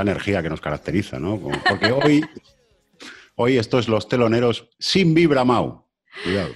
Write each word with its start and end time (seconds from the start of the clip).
esa 0.00 0.10
energía 0.10 0.42
que 0.42 0.48
nos 0.48 0.60
caracteriza, 0.60 1.18
¿no? 1.18 1.40
Porque 1.68 1.92
hoy, 1.92 2.24
hoy 3.36 3.58
esto 3.58 3.78
es 3.78 3.88
los 3.88 4.08
teloneros 4.08 4.68
sin 4.78 5.14
vibra 5.14 5.44
Mau. 5.44 5.86
Cuidado. 6.24 6.54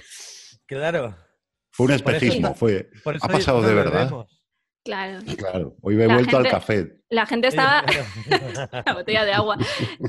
Claro. 0.65 1.15
Fue 1.71 1.87
un 1.87 1.91
espejismo, 1.93 2.55
fue. 2.55 2.89
Ha 3.21 3.27
pasado 3.27 3.61
de 3.61 3.73
verdad. 3.73 4.27
Claro. 4.85 5.19
Claro. 5.35 5.75
Hoy 5.81 5.95
me 5.95 6.03
he 6.03 6.07
vuelto 6.07 6.37
al 6.37 6.47
café. 6.47 7.01
La 7.09 7.25
gente 7.25 7.47
estaba. 7.47 7.83
la 8.85 8.93
botella 8.93 9.25
de 9.25 9.33
agua. 9.33 9.57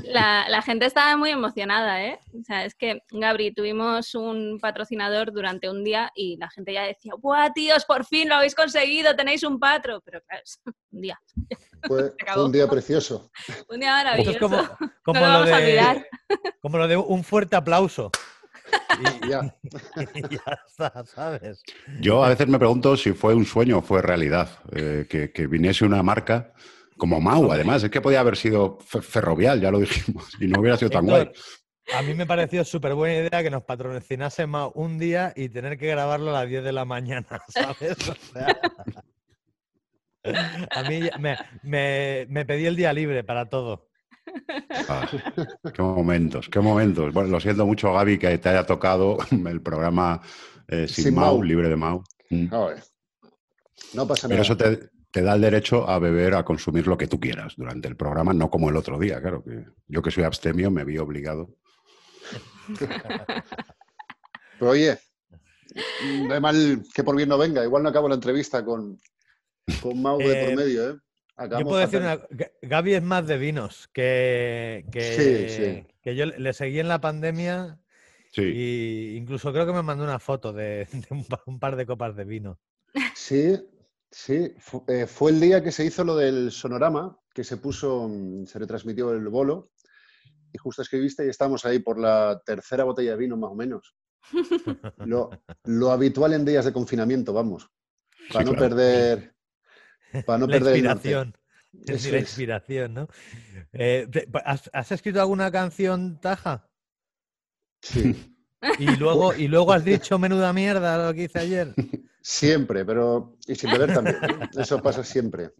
La, 0.03 0.61
gente 0.61 0.85
estaba 0.85 1.17
muy 1.17 1.31
emocionada, 1.31 2.03
¿eh? 2.03 2.19
O 2.39 2.43
sea, 2.43 2.63
es 2.63 2.75
que, 2.75 3.01
Gabri, 3.09 3.51
tuvimos 3.51 4.13
un 4.13 4.59
patrocinador 4.61 5.33
durante 5.33 5.67
un 5.67 5.83
día 5.83 6.11
y 6.13 6.37
la 6.37 6.47
gente 6.51 6.73
ya 6.73 6.83
decía, 6.83 7.13
¡buah, 7.17 7.53
tíos, 7.53 7.85
por 7.85 8.05
fin 8.05 8.29
lo 8.29 8.35
habéis 8.35 8.53
conseguido! 8.53 9.15
Tenéis 9.15 9.41
un 9.43 9.59
patro. 9.59 9.99
Pero 10.05 10.21
claro, 10.21 10.43
es 10.45 10.61
un 10.91 11.01
día. 11.01 11.19
Fue, 11.87 12.13
un 12.35 12.51
día 12.51 12.67
precioso. 12.67 13.31
un 13.69 13.79
día 13.79 13.91
maravilloso. 13.91 14.39
como, 14.39 14.57
como, 15.03 15.19
lo 15.19 15.43
de, 15.45 16.05
como 16.61 16.77
lo 16.77 16.87
de 16.87 16.97
un 16.97 17.23
fuerte 17.23 17.55
aplauso. 17.55 18.11
Y 18.99 19.29
ya. 19.29 19.55
ya 20.29 20.59
está, 20.67 21.05
¿sabes? 21.05 21.63
Yo 21.99 22.23
a 22.23 22.29
veces 22.29 22.47
me 22.47 22.57
pregunto 22.57 22.97
si 22.97 23.13
fue 23.13 23.33
un 23.35 23.45
sueño 23.45 23.79
o 23.79 23.81
fue 23.81 24.01
realidad. 24.01 24.49
Eh, 24.71 25.05
que, 25.07 25.47
viniese 25.47 25.85
una 25.85 26.03
marca 26.03 26.53
como 26.97 27.21
Mau, 27.21 27.51
además. 27.51 27.83
Es 27.83 27.91
que 27.91 28.01
podía 28.01 28.21
haber 28.21 28.37
sido 28.37 28.79
ferrovial, 28.79 29.61
ya 29.61 29.71
lo 29.71 29.79
dijimos, 29.79 30.29
y 30.39 30.47
no 30.47 30.61
hubiera 30.61 30.77
sido 30.77 30.91
tan 30.91 31.05
guay. 31.05 31.29
A 31.93 32.01
mí 32.01 32.13
me 32.13 32.25
pareció 32.25 32.65
súper 32.65 32.95
buena 32.95 33.27
idea 33.27 33.43
que 33.43 33.49
nos 33.49 33.63
patrocinase 33.63 34.45
Mau 34.45 34.71
un 34.75 34.97
día 34.97 35.31
y 35.35 35.49
tener 35.49 35.77
que 35.77 35.87
grabarlo 35.87 36.31
a 36.31 36.41
las 36.41 36.49
10 36.49 36.63
de 36.63 36.73
la 36.73 36.85
mañana, 36.85 37.27
¿sabes? 37.47 37.97
a 40.71 40.83
mí 40.83 40.99
me 41.63 42.45
pedí 42.45 42.65
el 42.65 42.75
día 42.75 42.91
libre 42.91 43.23
para 43.23 43.47
todo. 43.47 43.87
Ah, 44.89 45.09
qué 45.73 45.81
momentos, 45.81 46.49
qué 46.49 46.59
momentos. 46.59 47.13
Bueno, 47.13 47.29
lo 47.29 47.39
siento 47.39 47.65
mucho, 47.65 47.93
Gaby, 47.93 48.17
que 48.17 48.37
te 48.37 48.49
haya 48.49 48.65
tocado 48.65 49.17
el 49.31 49.61
programa 49.61 50.21
eh, 50.67 50.87
sin, 50.87 51.15
Mau, 51.15 51.41
libre 51.41 51.69
de 51.69 51.75
Mau. 51.75 52.03
Mm. 52.29 52.47
No 53.93 54.07
pasa 54.07 54.27
Pero 54.27 54.41
eso 54.41 54.57
te, 54.57 54.89
da 55.21 55.35
el 55.35 55.41
derecho 55.41 55.87
a 55.89 55.99
beber, 55.99 56.35
a 56.35 56.43
consumir 56.43 56.87
lo 56.87 56.97
que 56.97 57.07
tú 57.07 57.19
quieras 57.19 57.53
durante 57.55 57.87
el 57.87 57.95
programa, 57.95 58.33
no 58.33 58.49
como 58.49 58.69
el 58.69 58.75
otro 58.75 58.99
día, 58.99 59.21
claro. 59.21 59.43
que 59.43 59.65
Yo 59.87 60.01
que 60.01 60.11
soy 60.11 60.23
abstemio 60.23 60.69
me 60.71 60.83
vi 60.83 60.97
obligado. 60.97 61.55
Pero 64.59 64.71
oye, 64.71 64.97
no 66.27 66.33
hay 66.33 66.41
mal 66.41 66.83
que 66.93 67.03
por 67.03 67.15
bien 67.15 67.29
no 67.29 67.37
venga. 67.37 67.63
Igual 67.63 67.83
no 67.83 67.89
acabo 67.89 68.09
la 68.09 68.15
entrevista 68.15 68.65
con, 68.65 68.99
con 69.81 70.01
Mau 70.01 70.17
de 70.17 70.25
por 70.25 70.49
eh, 70.51 70.55
medio, 70.55 70.89
¿eh? 70.91 70.97
Yo 71.45 71.63
puedo 71.63 71.77
decir 71.77 71.99
una. 71.99 72.19
Gaby 72.61 72.95
es 72.95 73.03
más 73.03 73.27
de 73.27 73.37
vinos 73.37 73.89
que, 73.93 74.85
que, 74.91 75.85
que 76.01 76.15
yo 76.15 76.25
le 76.25 76.53
seguí 76.53 76.79
en 76.79 76.87
la 76.87 76.99
pandemia. 76.99 77.79
Sí. 78.31 78.41
Y 78.43 79.17
incluso 79.17 79.51
creo 79.53 79.65
que 79.65 79.73
me 79.73 79.83
mandó 79.83 80.03
una 80.03 80.19
foto 80.19 80.51
de, 80.53 80.87
un, 81.45 81.59
par 81.59 81.75
de 81.75 81.85
copas 81.85 82.15
de 82.15 82.25
vino. 82.25 82.59
Sí, 83.15 83.55
sí. 84.11 84.53
Eh, 84.87 85.05
fue 85.07 85.31
el 85.31 85.39
día 85.39 85.63
que 85.63 85.71
se 85.71 85.85
hizo 85.85 86.03
lo 86.03 86.15
del 86.15 86.51
sonorama, 86.51 87.17
que 87.33 87.43
se 87.43 87.57
puso, 87.57 88.07
mm, 88.09 88.45
se 88.45 88.59
retransmitió 88.59 89.11
el 89.11 89.27
bolo. 89.29 89.71
Y 90.51 90.57
justo 90.57 90.81
escribiste 90.81 91.25
y 91.25 91.29
estamos 91.29 91.65
ahí 91.65 91.79
por 91.79 91.99
la 91.99 92.41
tercera 92.45 92.83
botella 92.83 93.11
de 93.11 93.17
vino, 93.17 93.37
más 93.37 93.51
o 93.51 93.55
menos. 93.55 93.95
Lo, 95.05 95.29
lo 95.63 95.91
habitual 95.91 96.33
en 96.33 96.43
días 96.43 96.65
de 96.65 96.73
confinamiento, 96.73 97.31
vamos. 97.31 97.69
Para 98.33 98.43
no 98.43 98.53
perder 98.53 99.36
para 100.25 100.39
no 100.39 100.47
la 100.47 100.57
inspiración. 100.57 101.37
Es 101.85 102.11
la 102.11 102.19
inspiración, 102.19 102.93
¿no? 102.93 103.07
Eh, 103.73 104.07
¿has, 104.45 104.91
escrito 104.91 105.21
alguna 105.21 105.51
canción, 105.51 106.19
Taja? 106.19 106.67
Sí. 107.81 108.33
¿Y 108.79 108.95
luego, 108.95 109.33
y 109.33 109.47
luego 109.47 109.73
has 109.73 109.85
dicho 109.85 110.17
menuda 110.17 110.51
mierda 110.53 111.07
lo 111.07 111.13
que 111.13 111.23
hice 111.23 111.39
ayer. 111.39 111.73
Siempre, 112.21 112.83
pero. 112.83 113.37
Y 113.47 113.55
sin 113.55 113.71
beber 113.71 113.93
también. 113.93 114.17
Eso 114.57 114.81
pasa 114.81 115.01
siempre. 115.01 115.51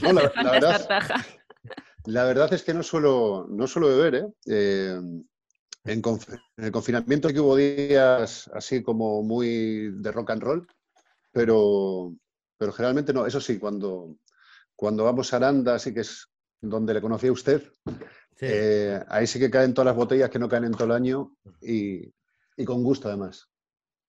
la, 0.00 0.50
verdad, 0.50 0.86
la, 2.06 2.24
verdad, 2.24 2.54
es 2.54 2.62
que 2.62 2.72
no 2.72 2.82
suelo, 2.82 3.46
no 3.50 3.66
suelo 3.66 3.88
beber, 3.88 4.14
¿eh? 4.14 4.26
eh 4.46 5.00
en, 5.84 6.02
el 6.56 6.72
confinamiento 6.72 7.28
que 7.28 7.40
hubo 7.40 7.56
días 7.56 8.50
así 8.54 8.82
como 8.82 9.22
muy 9.22 9.90
de 9.92 10.12
rock 10.12 10.30
and 10.30 10.42
roll, 10.42 10.66
pero, 11.32 12.14
pero 12.58 12.72
generalmente 12.72 13.12
no. 13.12 13.24
Eso 13.24 13.40
sí, 13.40 13.58
cuando, 13.58 14.16
cuando 14.74 15.04
vamos 15.04 15.32
a 15.32 15.36
Aranda, 15.36 15.76
así 15.76 15.94
que 15.94 16.00
es 16.00 16.28
donde 16.60 16.92
le 16.92 17.00
conocí 17.00 17.28
a 17.28 17.32
usted, 17.32 17.62
eh, 18.40 19.00
ahí 19.08 19.26
sí 19.26 19.38
que 19.38 19.50
caen 19.50 19.72
todas 19.72 19.86
las 19.86 19.96
botellas 19.96 20.28
que 20.28 20.38
no 20.38 20.48
caen 20.48 20.64
en 20.64 20.72
todo 20.72 20.84
el 20.84 20.92
año 20.92 21.32
y, 21.60 22.12
con 22.64 22.82
gusto 22.82 23.08
además. 23.08 23.48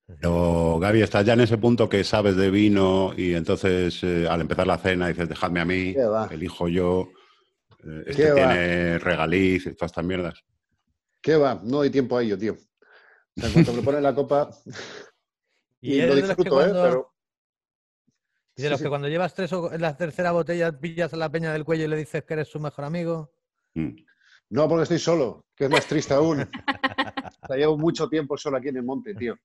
Pero 0.08 0.80
Gaby, 0.80 1.04
estás 1.04 1.24
ya 1.24 1.34
en 1.34 1.42
ese 1.42 1.60
punto 1.60 1.88
que 1.88 2.04
sabes 2.04 2.36
de 2.36 2.50
vino 2.50 3.14
y 3.16 3.36
entonces 3.36 4.04
eh, 4.04 4.28
al 4.28 4.42
empezar 4.42 4.66
la 4.66 4.80
cena 4.80 5.08
dices, 5.08 5.30
dejadme 5.30 5.60
a 5.60 5.66
mí, 5.66 5.96
elijo 6.32 6.68
yo, 6.68 7.10
eh, 7.84 8.04
este 8.08 8.34
tiene 8.34 8.98
regaliz, 8.98 9.66
todas 9.76 9.92
estas 9.92 10.04
mierdas. 10.04 10.44
¿Qué 11.22 11.36
va? 11.36 11.62
No 11.64 11.82
hay 11.82 11.92
tiempo 11.92 12.18
a 12.18 12.24
ello, 12.24 12.38
tío. 12.40 12.54
O 12.54 13.40
sea, 13.40 13.50
en 13.50 13.54
cuanto 13.54 13.74
me 13.74 13.82
ponen 13.84 14.02
la 14.02 14.16
copa... 14.16 14.50
y, 15.82 16.02
lo 16.02 16.16
disfruto, 16.16 16.66
¿eh? 16.66 16.72
Pero... 16.72 17.14
Y 18.60 18.64
de 18.64 18.70
los 18.70 18.82
que 18.82 18.90
cuando 18.90 19.08
llevas 19.08 19.34
tres 19.34 19.54
o 19.54 19.72
en 19.72 19.82
la 19.82 19.96
tercera 19.96 20.34
botella 20.34 20.78
pillas 20.78 21.14
a 21.14 21.18
la 21.18 21.32
peña 21.32 21.54
del 21.54 21.64
cuello 21.64 21.86
y 21.86 21.88
le 21.88 21.96
dices 21.96 22.26
que 22.26 22.34
eres 22.34 22.50
su 22.50 22.60
mejor 22.60 22.84
amigo. 22.84 23.32
Mm. 23.74 23.96
No, 24.50 24.68
porque 24.68 24.84
estoy 24.84 25.00
solo, 25.00 25.46
que 25.56 25.66
es 25.66 25.70
más 25.70 25.86
triste 25.86 26.14
aún. 26.14 26.46
llevo 27.56 27.78
mucho 27.78 28.10
tiempo 28.10 28.38
solo 28.38 28.58
aquí 28.58 28.68
en 28.68 28.78
el 28.78 28.84
monte, 28.84 29.16
tío. 29.16 29.38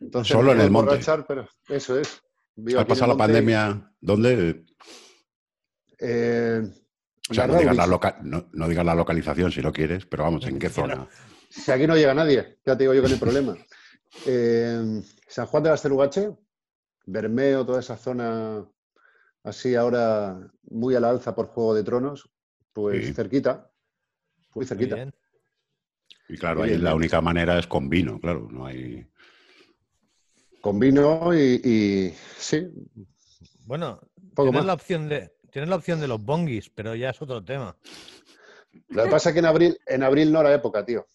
Entonces, 0.00 0.32
solo 0.32 0.52
en 0.52 0.62
el 0.62 0.70
monte. 0.70 0.98
Pero 1.28 1.46
eso 1.68 1.98
es. 1.98 2.22
¿Has 2.74 2.86
pasado 2.86 3.12
la 3.12 3.18
pandemia? 3.18 3.92
¿Dónde? 4.00 4.64
Eh, 5.98 6.62
o 7.28 7.34
sea, 7.34 7.46
no 7.46 7.58
digas, 7.58 8.86
la 8.86 8.94
localización 8.94 9.52
si 9.52 9.60
no 9.60 9.72
quieres, 9.74 10.06
pero 10.06 10.22
vamos, 10.22 10.46
¿en 10.46 10.58
qué 10.58 10.68
zona? 10.70 11.06
Si 11.50 11.70
aquí 11.70 11.86
no 11.86 11.96
llega 11.96 12.14
nadie, 12.14 12.58
ya 12.64 12.78
te 12.78 12.84
digo 12.84 12.94
yo 12.94 13.02
que 13.02 13.08
no 13.08 13.14
hay 13.14 13.20
problema. 13.20 13.56
Eh, 14.26 15.02
San 15.28 15.46
Juan 15.46 15.62
de 15.64 15.70
Bastelugache, 15.70 16.30
Bermeo, 17.06 17.64
toda 17.66 17.80
esa 17.80 17.96
zona 17.96 18.66
así 19.42 19.74
ahora 19.74 20.50
muy 20.70 20.94
a 20.94 21.00
la 21.00 21.10
alza 21.10 21.34
por 21.34 21.46
Juego 21.46 21.74
de 21.74 21.84
Tronos, 21.84 22.28
pues 22.72 23.14
cerquita, 23.14 23.70
muy 24.54 24.66
cerquita. 24.66 25.12
y 26.28 26.36
claro, 26.36 26.62
ahí 26.62 26.76
la 26.78 26.94
única 26.94 27.20
manera 27.20 27.58
es 27.58 27.66
con 27.66 27.88
vino, 27.88 28.18
claro, 28.18 28.48
no 28.50 28.66
hay... 28.66 29.06
Con 30.60 30.78
vino 30.78 31.34
y, 31.34 32.14
sí. 32.38 32.66
Bueno, 33.66 34.00
tienes 34.34 34.64
la, 34.64 34.72
opción 34.72 35.10
de, 35.10 35.30
tienes 35.50 35.68
la 35.68 35.76
opción 35.76 36.00
de 36.00 36.08
los 36.08 36.24
bongis, 36.24 36.70
pero 36.70 36.94
ya 36.94 37.10
es 37.10 37.20
otro 37.20 37.44
tema. 37.44 37.76
Lo 38.88 39.04
que 39.04 39.10
pasa 39.10 39.28
es 39.28 39.34
que 39.34 39.40
en 39.40 39.46
abril, 39.46 39.78
en 39.86 40.02
abril 40.02 40.32
no 40.32 40.40
era 40.40 40.54
época, 40.54 40.84
tío. 40.84 41.06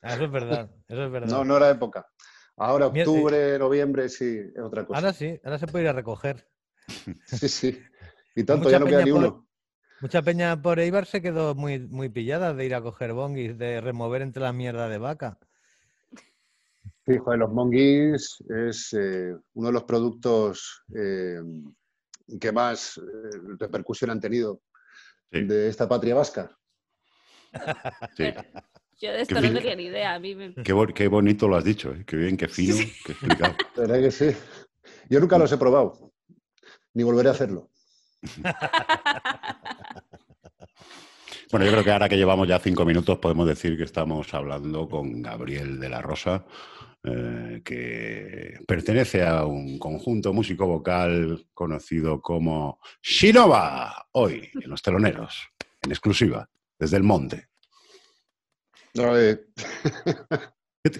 Ah, 0.00 0.14
eso 0.14 0.24
es 0.24 0.30
verdad, 0.30 0.70
eso 0.88 1.04
es 1.04 1.10
verdad. 1.10 1.28
No, 1.28 1.44
no 1.44 1.58
era 1.58 1.68
época. 1.70 2.06
Ahora 2.56 2.86
octubre, 2.86 3.58
noviembre, 3.58 4.08
sí, 4.08 4.38
es 4.54 4.62
otra 4.62 4.86
cosa. 4.86 4.98
Ahora 4.98 5.12
sí, 5.12 5.40
ahora 5.42 5.58
se 5.58 5.66
puede 5.66 5.84
ir 5.84 5.90
a 5.90 5.92
recoger. 5.92 6.48
Sí, 7.26 7.48
sí. 7.48 7.82
Y 8.36 8.44
tanto, 8.44 8.70
ya 8.70 8.78
no 8.78 8.86
queda 8.86 9.04
ni 9.04 9.10
uno. 9.10 9.48
Mucha 10.00 10.22
peña 10.22 10.60
por 10.60 10.78
Eibar 10.80 11.06
se 11.06 11.22
quedó 11.22 11.54
muy, 11.54 11.78
muy 11.78 12.08
pillada 12.08 12.52
de 12.52 12.66
ir 12.66 12.74
a 12.74 12.82
coger 12.82 13.12
bongis, 13.12 13.56
de 13.56 13.80
remover 13.80 14.22
entre 14.22 14.42
la 14.42 14.52
mierda 14.52 14.88
de 14.88 14.98
vaca. 14.98 15.38
Sí, 17.06 17.18
joder, 17.18 17.38
los 17.38 17.52
monguis 17.52 18.42
es 18.48 18.92
eh, 18.92 19.34
uno 19.54 19.68
de 19.68 19.72
los 19.72 19.84
productos 19.84 20.84
eh, 20.94 21.40
que 22.40 22.52
más 22.52 22.98
eh, 22.98 23.02
repercusión 23.58 24.10
han 24.10 24.20
tenido 24.20 24.62
de 25.30 25.68
esta 25.68 25.88
patria 25.88 26.14
vasca. 26.14 26.56
Sí. 28.16 28.24
Yo 29.00 29.12
de 29.12 29.20
esto 29.22 29.34
no 29.34 29.52
tenía 29.52 29.76
ni 29.76 29.84
idea. 29.84 30.20
qué, 30.94 31.08
bonito 31.08 31.48
lo 31.48 31.56
has 31.56 31.64
dicho, 31.64 31.92
¿eh? 31.92 32.04
qué 32.06 32.16
bien, 32.16 32.36
qué 32.36 32.48
fino, 32.48 32.76
qué 33.04 33.12
explicado. 33.12 33.54
¿Verdad 33.76 34.00
que 34.00 34.10
sí? 34.10 34.30
Yo 35.08 35.20
nunca 35.20 35.38
los 35.38 35.50
he 35.52 35.58
probado, 35.58 36.12
ni 36.94 37.02
volveré 37.02 37.28
a 37.28 37.32
hacerlo. 37.32 37.70
Bueno, 41.54 41.66
yo 41.66 41.72
creo 41.72 41.84
que 41.84 41.92
ahora 41.92 42.08
que 42.08 42.16
llevamos 42.16 42.48
ya 42.48 42.58
cinco 42.58 42.84
minutos 42.84 43.18
podemos 43.18 43.46
decir 43.46 43.76
que 43.76 43.84
estamos 43.84 44.34
hablando 44.34 44.88
con 44.88 45.22
Gabriel 45.22 45.78
de 45.78 45.88
la 45.88 46.02
Rosa, 46.02 46.44
eh, 47.04 47.62
que 47.64 48.58
pertenece 48.66 49.22
a 49.24 49.44
un 49.44 49.78
conjunto 49.78 50.32
músico 50.32 50.66
vocal 50.66 51.46
conocido 51.54 52.20
como 52.20 52.80
Shinova, 53.00 54.08
hoy 54.12 54.50
en 54.52 54.68
Los 54.68 54.82
Teloneros, 54.82 55.46
en 55.82 55.92
exclusiva, 55.92 56.48
desde 56.76 56.96
el 56.96 57.04
monte. 57.04 57.50
Eh. 58.94 59.46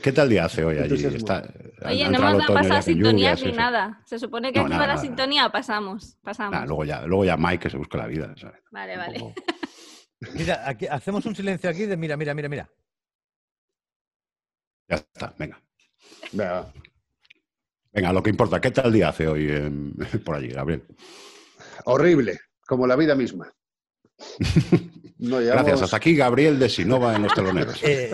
¿Qué, 0.02 0.12
tal 0.12 0.28
día 0.28 0.46
hace 0.46 0.64
hoy 0.64 0.78
allí? 0.78 0.94
Oye, 0.94 2.08
no 2.08 2.18
hemos 2.18 2.38
dado 2.38 2.54
pasado 2.54 2.82
sintonía 2.82 3.34
ni 3.34 3.52
nada. 3.52 4.02
Se 4.06 4.18
supone 4.18 4.52
que 4.52 4.60
aquí 4.60 4.72
va 4.72 4.86
la 4.86 4.96
sintonía, 4.96 5.50
pasamos. 5.50 6.16
pasamos. 6.22 6.66
luego, 6.66 6.84
ya, 6.84 7.06
luego 7.06 7.24
ya 7.24 7.36
Mike 7.36 7.64
que 7.64 7.70
se 7.70 7.76
busca 7.76 7.98
la 7.98 8.06
vida. 8.06 8.34
Vale, 8.70 8.96
vale. 8.96 9.34
Mira, 10.34 10.66
aquí, 10.66 10.86
hacemos 10.86 11.26
un 11.26 11.36
silencio 11.36 11.68
aquí 11.68 11.84
de 11.84 11.98
mira, 11.98 12.16
mira, 12.16 12.32
mira, 12.32 12.48
mira. 12.48 12.70
Ya 14.88 14.96
está, 14.96 15.34
venga. 15.38 15.60
Venga. 16.32 18.12
lo 18.12 18.22
que 18.22 18.30
importa, 18.30 18.58
¿qué 18.58 18.70
tal 18.70 18.90
día 18.90 19.10
hace 19.10 19.28
hoy 19.28 19.92
por 20.24 20.36
allí, 20.36 20.48
Gabriel? 20.48 20.82
Horrible, 21.84 22.38
como 22.66 22.86
la 22.86 22.96
vida 22.96 23.14
misma. 23.14 23.52
Gracias. 25.28 25.82
Hasta 25.82 25.96
aquí 25.96 26.14
Gabriel 26.14 26.58
de 26.58 26.68
Sinova 26.68 27.16
en 27.16 27.22
los 27.22 27.34
teloneros. 27.34 27.82
Eh, 27.82 28.10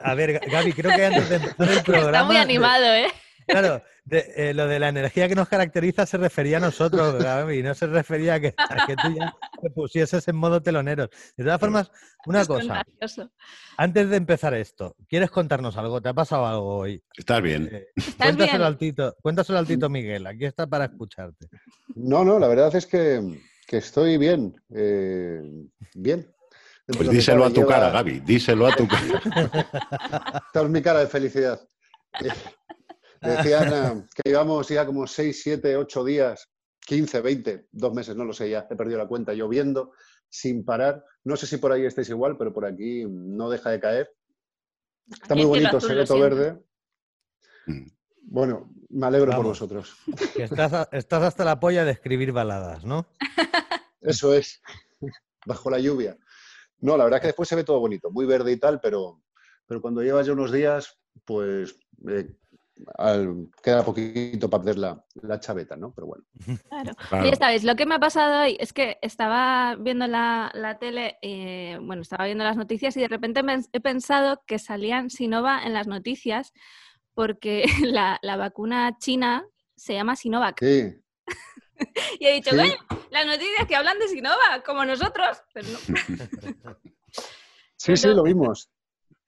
a 0.00 0.14
ver, 0.14 0.40
Gaby, 0.50 0.72
creo 0.72 0.96
que 0.96 1.04
antes 1.06 1.28
de 1.28 1.36
empezar 1.36 1.68
el 1.70 1.82
programa... 1.82 2.10
Está 2.10 2.24
muy 2.24 2.36
animado, 2.36 2.94
¿eh? 2.94 3.06
Claro, 3.46 3.82
eh, 4.10 4.52
lo 4.54 4.66
de 4.66 4.78
la 4.78 4.88
energía 4.88 5.28
que 5.28 5.34
nos 5.34 5.48
caracteriza 5.48 6.06
se 6.06 6.16
refería 6.16 6.58
a 6.58 6.60
nosotros, 6.60 7.22
Gaby, 7.22 7.62
no 7.62 7.74
se 7.74 7.86
refería 7.86 8.34
a 8.34 8.40
que, 8.40 8.52
tú 8.52 9.14
ya 9.16 9.34
te 9.60 9.70
pusieses 9.70 10.26
en 10.28 10.36
modo 10.36 10.62
teloneros. 10.62 11.08
De 11.36 11.44
todas 11.44 11.60
formas, 11.60 11.90
una 12.26 12.44
cosa. 12.44 12.84
Antes 13.76 14.10
de 14.10 14.16
empezar 14.16 14.54
esto, 14.54 14.96
¿quieres 15.08 15.30
contarnos 15.30 15.76
algo? 15.76 16.00
¿Te 16.00 16.08
ha 16.08 16.14
pasado 16.14 16.46
algo 16.46 16.78
hoy? 16.78 17.02
Estás 17.16 17.42
bien. 17.42 17.68
Eh, 17.72 17.88
cuéntaselo, 18.18 18.66
Al 18.66 18.76
tito, 18.76 19.16
cuéntaselo 19.22 19.58
al 19.58 19.66
Tito 19.66 19.88
Miguel, 19.88 20.26
aquí 20.26 20.44
está 20.44 20.66
para 20.66 20.86
escucharte. 20.86 21.48
No, 21.94 22.24
no, 22.24 22.38
la 22.38 22.48
verdad 22.48 22.74
es 22.74 22.86
que, 22.86 23.20
estoy 23.68 24.18
bien. 24.18 24.54
Eh, 24.74 25.40
bien. 25.94 26.32
Pues 26.86 27.10
díselo 27.10 27.44
a 27.44 27.50
tu 27.50 27.66
cara, 27.66 27.90
Gaby, 27.90 28.20
díselo 28.20 28.66
a 28.66 28.74
tu 28.74 28.86
cara. 28.88 29.22
Esta 30.46 30.62
es 30.62 30.68
mi 30.68 30.82
cara 30.82 31.00
de 31.00 31.06
felicidad. 31.06 31.60
Decían 33.20 33.72
eh, 33.72 34.04
que 34.14 34.30
llevamos 34.30 34.68
ya 34.68 34.84
como 34.84 35.06
6, 35.06 35.42
7, 35.42 35.76
8 35.76 36.04
días, 36.04 36.48
15, 36.80 37.20
20, 37.20 37.68
dos 37.70 37.94
meses, 37.94 38.16
no 38.16 38.24
lo 38.24 38.32
sé 38.32 38.50
ya, 38.50 38.66
he 38.68 38.74
perdido 38.74 38.98
la 38.98 39.06
cuenta, 39.06 39.32
lloviendo 39.32 39.92
sin 40.28 40.64
parar. 40.64 41.04
No 41.24 41.36
sé 41.36 41.46
si 41.46 41.58
por 41.58 41.70
ahí 41.72 41.84
estáis 41.84 42.08
igual, 42.08 42.36
pero 42.36 42.52
por 42.52 42.64
aquí 42.64 43.04
no 43.08 43.48
deja 43.48 43.70
de 43.70 43.80
caer. 43.80 44.10
Está 45.06 45.34
muy 45.34 45.44
bonito, 45.44 45.80
se 45.80 45.94
ve 45.94 46.04
todo 46.04 46.20
verde. 46.20 46.58
Mm. 47.66 47.86
Bueno, 48.22 48.70
me 48.88 49.06
alegro 49.06 49.32
por 49.32 49.44
vosotros. 49.46 49.96
estás, 50.36 50.88
estás 50.92 51.22
hasta 51.22 51.44
la 51.44 51.60
polla 51.60 51.84
de 51.84 51.92
escribir 51.92 52.32
baladas, 52.32 52.84
¿no? 52.84 53.06
Eso 54.00 54.34
es, 54.34 54.62
bajo 55.46 55.70
la 55.70 55.78
lluvia. 55.78 56.16
No, 56.80 56.96
la 56.96 57.04
verdad 57.04 57.18
es 57.18 57.20
que 57.22 57.28
después 57.28 57.48
se 57.48 57.56
ve 57.56 57.64
todo 57.64 57.78
bonito, 57.78 58.10
muy 58.10 58.26
verde 58.26 58.52
y 58.52 58.56
tal, 58.56 58.80
pero, 58.80 59.22
pero 59.66 59.80
cuando 59.80 60.02
llevas 60.02 60.26
ya 60.26 60.32
unos 60.32 60.50
días, 60.50 60.98
pues 61.24 61.76
eh, 62.08 62.34
queda 63.62 63.84
poquito 63.84 64.50
para 64.50 64.64
perder 64.64 64.78
la, 65.22 65.40
chaveta, 65.40 65.76
¿no? 65.76 65.92
Pero 65.94 66.08
bueno. 66.08 66.24
Claro. 66.68 67.24
Y 67.24 67.28
esta 67.28 67.48
vez, 67.48 67.62
lo 67.62 67.76
que 67.76 67.86
me 67.86 67.94
ha 67.94 68.00
pasado 68.00 68.42
hoy 68.42 68.56
es 68.58 68.72
que 68.72 68.98
estaba 69.02 69.76
viendo 69.76 70.06
la, 70.08 70.76
tele, 70.80 71.18
eh, 71.22 71.78
bueno, 71.80 72.02
estaba 72.02 72.24
viendo 72.24 72.42
las 72.42 72.56
noticias 72.56 72.96
y 72.96 73.00
de 73.00 73.08
repente 73.08 73.42
he 73.72 73.80
pensado 73.80 74.42
que 74.46 74.58
salían 74.58 75.10
Sinova 75.10 75.62
en 75.64 75.74
las 75.74 75.86
noticias 75.86 76.52
porque 77.14 77.64
la, 77.82 78.36
vacuna 78.36 78.96
china 78.98 79.46
se 79.76 79.94
llama 79.94 80.16
Sinovac. 80.16 80.58
Sí. 80.58 80.94
y 82.20 82.26
he 82.26 82.32
dicho, 82.34 82.50
¿Sí? 82.50 82.74
las 83.10 83.26
noticias 83.26 83.66
que 83.66 83.76
hablan 83.76 83.98
de 83.98 84.08
Sinovac, 84.08 84.64
como 84.64 84.84
nosotros. 84.84 85.42
sí, 87.76 87.96
sí, 87.96 88.08
lo 88.08 88.22
vimos. 88.22 88.70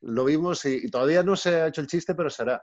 Lo 0.01 0.25
vimos 0.25 0.65
y, 0.65 0.91
todavía 0.91 1.23
no 1.23 1.37
se 1.37 1.63
ha 1.63 1.69
hecho 1.69 1.81
el 1.81 1.87
chiste, 1.87 2.15
pero 2.15 2.31
será. 2.31 2.63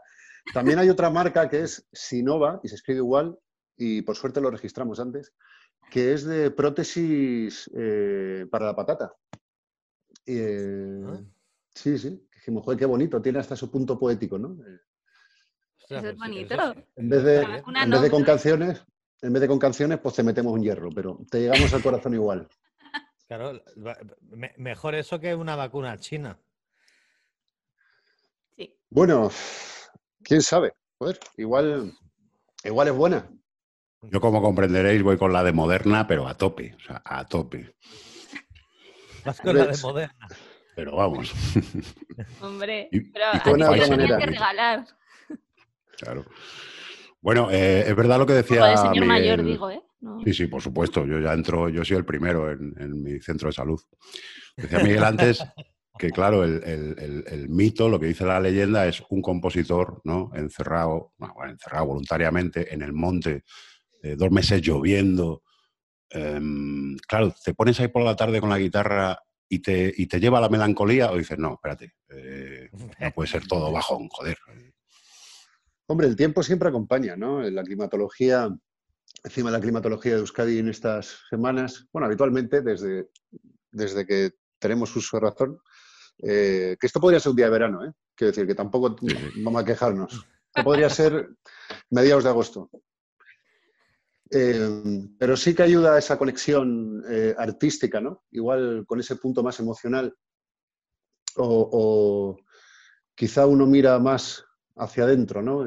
También 0.54 0.80
hay 0.80 0.90
otra 0.90 1.10
marca 1.10 1.50
que 1.50 1.62
es 1.62 1.88
Sinova, 1.92 2.60
y 2.64 2.68
se 2.68 2.76
escribe 2.76 3.00
igual, 3.00 3.38
y 3.78 4.02
por 4.02 4.16
suerte 4.16 4.42
lo 4.42 4.52
registramos 4.52 5.00
antes, 5.00 5.34
que 5.90 6.14
es 6.14 6.24
de 6.26 6.52
prótesis 6.52 7.70
eh, 7.76 8.46
para 8.50 8.66
la 8.66 8.76
patata. 8.76 9.14
Eh, 10.26 11.04
ah. 11.06 11.22
Sí, 11.74 11.98
sí. 11.98 12.28
Dijimos, 12.34 12.64
joder, 12.64 12.80
qué 12.80 12.86
bonito, 12.86 13.22
tiene 13.22 13.40
hasta 13.40 13.56
su 13.56 13.70
punto 13.70 14.00
poético, 14.00 14.38
¿no? 14.38 14.58
Eso 15.98 16.10
es 16.10 16.18
bonito. 16.18 16.56
En 16.96 17.10
vez 17.10 17.24
de, 17.24 18.10
con 18.10 18.24
canciones, 18.24 18.84
en 19.22 19.34
vez 19.34 19.42
de 19.42 19.48
con 19.48 19.60
canciones, 19.60 20.00
pues 20.00 20.16
te 20.16 20.24
metemos 20.24 20.54
un 20.54 20.62
hierro, 20.62 20.90
pero 20.94 21.20
te 21.30 21.42
llegamos 21.42 21.74
al 21.74 21.84
corazón 21.84 22.14
igual. 22.14 22.48
Claro, 23.28 23.64
mejor 24.58 24.94
eso 24.94 25.18
que 25.18 25.34
una 25.34 25.56
vacuna 25.56 25.98
china. 25.98 26.38
Sí. 28.58 28.76
Bueno, 28.90 29.32
quién 30.22 30.42
sabe. 30.42 30.74
Joder, 30.98 31.18
igual, 31.38 31.94
igual 32.66 32.88
es 32.90 32.94
buena. 32.94 33.30
Yo, 34.02 34.20
como 34.20 34.42
comprenderéis, 34.42 35.02
voy 35.02 35.18
con 35.18 35.32
la 35.32 35.46
de 35.46 35.54
Moderna, 35.54 36.08
pero 36.08 36.28
a 36.28 36.36
tope, 36.36 36.76
o 36.76 36.80
sea, 36.82 37.02
a 37.06 37.26
tope. 37.26 37.74
Vas 39.26 39.40
con 39.40 39.58
la 39.58 39.68
de 39.68 39.78
Moderna. 39.82 40.28
Pero 40.76 40.98
vamos. 40.98 41.34
Hombre, 42.42 42.90
pero 42.92 43.26
a 43.28 43.44
ti 43.44 43.52
que 43.54 44.26
regalar. 44.26 44.86
Claro. 46.02 46.26
Bueno, 47.22 47.50
eh, 47.52 47.86
es 47.88 47.96
verdad 47.96 48.18
lo 48.18 48.26
que 48.26 48.34
decía. 48.34 48.76
señor 48.78 49.06
mayor, 49.06 49.44
digo, 49.44 49.70
¿eh? 49.70 49.82
Sí, 50.26 50.34
sí, 50.34 50.48
por 50.48 50.62
supuesto. 50.62 51.06
Yo 51.06 51.20
ya 51.20 51.34
entro, 51.34 51.70
yo 51.70 51.86
soy 51.86 51.98
el 51.98 52.06
primero 52.06 52.52
en, 52.52 52.74
en 52.80 53.04
mi 53.04 53.20
centro 53.20 53.50
de 53.50 53.54
salud. 53.54 53.80
Decía 54.58 54.80
Miguel 54.80 55.04
antes 55.04 55.44
que 56.02 56.10
claro, 56.10 56.44
el, 56.44 57.46
mito, 57.50 57.88
lo 57.88 58.00
que 58.00 58.08
dice 58.08 58.26
la 58.26 58.40
leyenda, 58.40 58.88
es 58.88 59.04
un 59.10 59.22
compositor 59.22 60.02
¿no? 60.04 60.32
encerrado, 60.34 61.14
encerrado 61.48 61.86
voluntariamente 61.86 62.74
en 62.74 62.82
el 62.82 62.92
monte, 62.92 63.44
eh, 64.02 64.16
dos 64.18 64.32
meses 64.32 64.64
lloviendo. 64.64 65.44
Em, 66.10 66.98
claro, 67.08 67.36
te 67.46 67.54
pones 67.54 67.80
ahí 67.80 67.90
por 67.90 68.04
la 68.04 68.16
tarde 68.16 68.42
con 68.42 68.50
la 68.50 68.58
guitarra 68.58 69.20
y 69.48 69.60
te, 69.60 69.92
te 69.92 70.20
lleva 70.20 70.42
la 70.42 70.50
melancolía 70.50 71.12
o 71.12 71.18
dices, 71.18 71.38
no, 71.38 71.54
espérate, 71.54 71.94
eh, 72.10 72.70
no 73.00 73.12
puede 73.12 73.30
ser 73.30 73.46
todo 73.46 73.72
bajón, 73.72 74.08
joder. 74.10 74.40
Hombre, 75.92 76.08
el 76.08 76.16
tiempo 76.16 76.42
siempre 76.42 76.70
acompaña, 76.70 77.18
¿no? 77.18 77.42
La 77.42 77.64
climatología, 77.64 78.48
encima 79.26 79.52
de 79.52 79.58
la 79.58 79.62
climatología 79.62 80.14
de 80.14 80.20
Euskadi 80.20 80.60
en 80.60 80.70
estas 80.70 81.18
semanas, 81.30 81.86
bueno, 81.92 82.06
habitualmente 82.06 82.62
desde, 82.62 83.10
desde 83.72 84.06
que 84.06 84.32
tenemos 84.58 84.96
uso 84.96 85.18
de 85.18 85.22
razón, 85.22 85.60
eh, 86.20 86.78
que 86.80 86.88
esto 86.88 87.02
podría 87.02 87.20
ser 87.20 87.32
un 87.32 87.36
día 87.36 87.48
de 87.48 87.52
verano, 87.52 87.84
¿eh? 87.84 87.92
Quiero 88.16 88.32
decir, 88.32 88.48
que 88.48 88.56
tampoco 88.56 88.96
vamos 89.44 89.62
a 89.62 89.66
quejarnos. 89.66 90.14
Esto 90.48 90.64
podría 90.64 90.90
ser 90.90 91.30
mediados 91.90 92.24
de 92.24 92.30
agosto. 92.30 92.70
Eh, 94.30 95.10
pero 95.20 95.36
sí 95.36 95.54
que 95.54 95.64
ayuda 95.64 95.96
a 95.96 96.00
esa 96.00 96.18
conexión 96.18 97.04
eh, 97.10 97.36
artística, 97.38 98.00
¿no? 98.00 98.24
Igual 98.32 98.86
con 98.88 99.02
ese 99.02 99.18
punto 99.18 99.44
más 99.44 99.60
emocional. 99.60 100.16
O, 101.36 102.38
quizá 103.14 103.46
uno 103.46 103.66
mira 103.66 104.00
más 104.00 104.46
hacia 104.78 105.04
adentro, 105.04 105.42
¿no? 105.42 105.66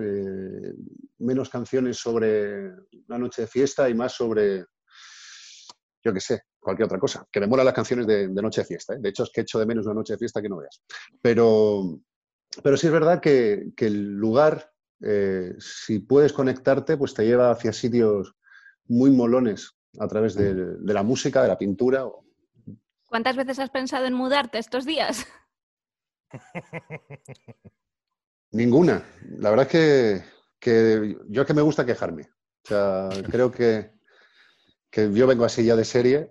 menos 1.19 1.49
canciones 1.49 1.99
sobre 1.99 2.73
una 3.09 3.19
noche 3.19 3.43
de 3.43 3.49
fiesta 3.49 3.89
y 3.89 3.95
más 3.95 4.13
sobre, 4.13 4.65
yo 6.03 6.13
qué 6.13 6.21
sé, 6.21 6.43
cualquier 6.61 6.87
otra 6.87 6.99
cosa. 6.99 7.27
Que 7.31 7.41
me 7.41 7.47
molan 7.47 7.67
las 7.67 7.75
canciones 7.75 8.07
de, 8.07 8.29
noche 8.29 8.63
de 8.63 8.67
fiesta. 8.67 8.95
¿eh? 8.95 8.99
De 9.01 9.09
hecho, 9.09 9.23
es 9.23 9.31
que 9.31 9.43
echo 9.43 9.59
de 9.59 9.67
menos 9.67 9.87
una 9.87 9.95
noche 9.95 10.15
de 10.15 10.19
fiesta 10.19 10.43
que 10.43 10.49
no 10.49 10.57
veas. 10.57 10.83
Pero, 11.21 12.01
pero 12.63 12.77
sí 12.77 12.87
es 12.87 12.93
verdad 12.93 13.21
que, 13.21 13.73
el 13.77 14.17
lugar, 14.17 14.73
eh, 15.01 15.55
si 15.59 16.01
puedes 16.01 16.33
conectarte, 16.33 16.97
pues 16.97 17.15
te 17.15 17.25
lleva 17.25 17.51
hacia 17.51 17.73
sitios 17.73 18.35
muy 18.87 19.11
molones 19.11 19.77
a 19.99 20.09
través 20.09 20.35
de, 20.35 20.77
la 20.83 21.03
música, 21.03 21.43
de 21.43 21.49
la 21.49 21.59
pintura. 21.59 22.05
¿Cuántas 23.07 23.37
veces 23.37 23.59
has 23.61 23.71
pensado 23.71 24.07
en 24.07 24.15
mudarte 24.15 24.59
estos 24.59 24.85
días? 24.85 25.27
Ninguna. 28.55 29.05
La 29.39 29.51
verdad 29.51 29.67
es 29.67 29.73
que, 29.73 30.25
que 30.61 31.19
yo 31.29 31.43
es 31.43 31.47
que 31.47 31.55
me 31.55 31.63
gusta 31.63 31.85
quejarme. 31.85 32.23
O 32.65 32.69
sea, 32.69 33.09
creo 33.31 33.51
que, 33.51 33.91
que 34.91 35.13
yo 35.13 35.27
vengo 35.27 35.45
así 35.45 35.65
ya 35.65 35.75
de 35.77 35.85
serie 35.85 36.29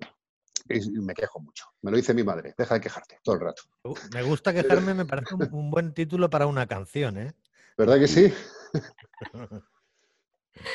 y 0.70 0.90
me 1.00 1.14
quejo 1.14 1.42
mucho. 1.42 1.66
Me 1.82 1.92
lo 1.92 1.98
dice 1.98 2.14
mi 2.14 2.24
madre, 2.24 2.56
deja 2.58 2.76
de 2.76 2.82
quejarte 2.82 3.20
todo 3.24 3.36
el 3.36 3.42
rato. 3.42 3.64
Me 4.14 4.24
gusta 4.24 4.54
quejarme, 4.54 4.94
me 4.94 5.06
parece 5.06 5.36
un, 5.36 5.70
buen 5.70 5.94
título 5.94 6.30
para 6.30 6.48
una 6.48 6.66
canción, 6.66 7.18
¿eh? 7.18 7.34
¿Verdad 7.78 8.00
que 8.00 8.08
sí? 8.08 8.34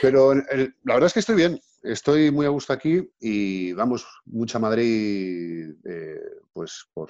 Pero 0.03 0.35
la 0.35 0.45
verdad 0.85 1.07
es 1.07 1.15
que 1.15 1.21
estoy 1.21 1.37
bien, 1.37 1.59
estoy 1.83 2.31
muy 2.31 2.45
a 2.45 2.51
gusto 2.51 2.75
aquí 2.75 3.11
y 3.21 3.73
vamos 3.73 4.07
mucho 4.27 4.59
a 4.59 4.61
Madrid 4.61 5.71
eh, 5.85 6.21
pues 6.53 6.87
por, 6.93 7.09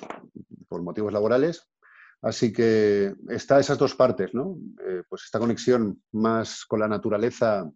motivos 0.83 1.12
laborales. 1.12 1.68
Así 2.20 2.52
que 2.52 3.14
está 3.28 3.60
esas 3.60 3.78
dos 3.78 3.94
partes, 3.94 4.34
¿no? 4.34 4.58
Eh, 4.84 5.02
pues 5.08 5.22
esta 5.25 5.38
conexión 5.38 6.02
más 6.12 6.64
con 6.64 6.80
la 6.80 6.88
naturaleza, 6.88 7.70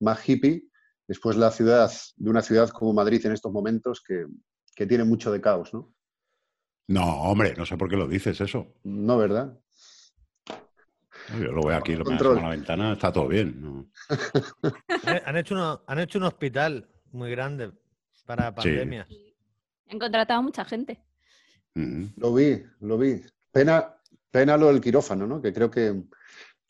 más 0.00 0.28
hippie, 0.28 0.64
después 1.06 1.36
la 1.36 1.50
ciudad, 1.50 1.92
de 2.16 2.30
una 2.30 2.40
ciudad 2.42 2.70
como 2.70 2.94
Madrid 2.94 3.24
en 3.26 3.32
estos 3.32 3.52
momentos 3.52 4.02
que, 4.02 4.26
tiene 4.88 5.04
mucho 5.04 5.30
de 5.30 5.40
caos, 5.40 5.72
¿no? 5.72 5.94
No, 6.88 7.22
hombre, 7.22 7.54
no 7.56 7.64
sé 7.64 7.76
por 7.76 7.88
qué 7.88 7.96
lo 7.96 8.08
dices 8.08 8.40
eso. 8.40 8.74
No, 8.82 9.16
¿verdad? 9.16 9.56
Yo 11.38 11.52
lo 11.52 11.62
veo 11.62 11.76
aquí, 11.76 11.94
lo 11.94 12.04
veo 12.04 12.36
en 12.36 12.42
la 12.42 12.48
ventana, 12.48 12.94
está 12.94 13.12
todo 13.12 13.28
bien. 13.28 13.92
han, 15.24 15.36
hecho 15.36 15.84
han 15.86 15.98
hecho 16.00 16.18
un 16.18 16.24
hospital 16.24 16.90
muy 17.12 17.30
grande 17.30 17.70
para 18.26 18.52
pandemia. 18.52 19.06
Han 19.88 19.98
contratado 20.00 20.42
mucha 20.42 20.64
gente. 20.64 21.00
Lo 21.74 22.34
vi, 22.34 22.64
lo 22.80 22.98
vi. 22.98 23.22
Pena, 23.52 23.94
pena 24.30 24.56
lo 24.56 24.68
del 24.68 24.80
quirófano, 24.80 25.26
¿no? 25.26 25.40
Que 25.40 25.52
creo 25.52 25.70
que, 25.70 26.02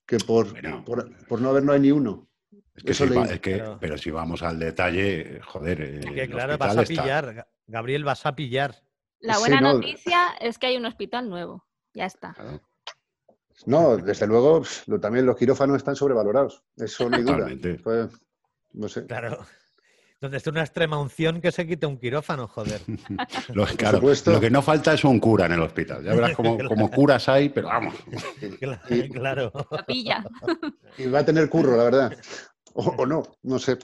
que 0.05 0.19
por, 0.19 0.53
por, 0.85 1.41
no 1.41 1.51
haber 1.51 1.63
no 1.63 1.73
hay 1.73 1.81
ni 1.81 1.91
uno. 1.91 2.29
Es 2.75 3.41
que, 3.41 3.63
pero 3.81 3.99
si 3.99 4.11
vamos 4.11 4.43
al 4.43 4.59
detalle, 4.59 5.41
joder. 5.43 5.81
Es 5.81 6.07
que 6.07 6.29
claro, 6.29 6.59
vas 6.59 6.77
a 6.77 6.83
pillar, 6.83 7.47
Gabriel, 7.67 8.05
vas 8.05 8.27
a 8.27 8.35
pillar. 8.35 8.83
La 9.21 9.39
buena 9.39 9.61
noticia 9.61 10.31
es 10.41 10.59
que 10.59 10.67
hay 10.67 10.77
un 10.77 10.87
hospital 10.87 11.29
nuevo. 11.29 11.65
Ya 11.95 12.07
está. 12.07 12.35
No, 13.67 13.97
desde 13.97 14.27
luego, 14.27 14.63
también 15.01 15.27
los 15.27 15.37
quirófanos 15.37 15.77
están 15.77 15.95
sobrevalorados. 15.95 16.65
Eso 16.77 17.09
no 17.09 17.17
hay 17.17 17.23
duda. 17.23 17.49
Pues, 17.85 18.11
no 18.73 18.89
sé. 18.89 19.07
Claro. 19.07 19.39
Donde 20.23 20.37
está 20.37 20.51
una 20.51 20.61
extrema 20.61 21.01
unción 21.01 21.41
que 21.41 21.51
se 21.51 21.67
quite 21.67 21.85
un 21.85 21.99
quirófano, 21.99 22.47
joder. 22.47 22.81
lo, 23.55 23.67
claro, 23.67 24.01
lo 24.01 24.41
que 24.41 24.51
no 24.51 24.63
falta 24.63 24.95
es 24.95 25.03
un 25.03 25.19
cura 25.19 25.47
en 25.47 25.53
el 25.55 25.61
hospital. 25.61 26.05
Ya 26.05 26.15
verás 26.15 26.37
como, 26.37 26.57
curas 26.93 27.29
hay, 27.29 27.49
pero 27.49 27.67
vamos. 27.67 27.97
claro. 29.13 29.51
Capilla. 29.69 30.25
Y 30.97 31.07
va 31.07 31.19
a 31.19 31.25
tener 31.25 31.49
curro, 31.49 31.77
la 31.77 31.83
verdad. 31.83 32.17
O, 32.73 33.05
no, 33.05 33.25
no 33.43 33.59
sé. 33.59 33.79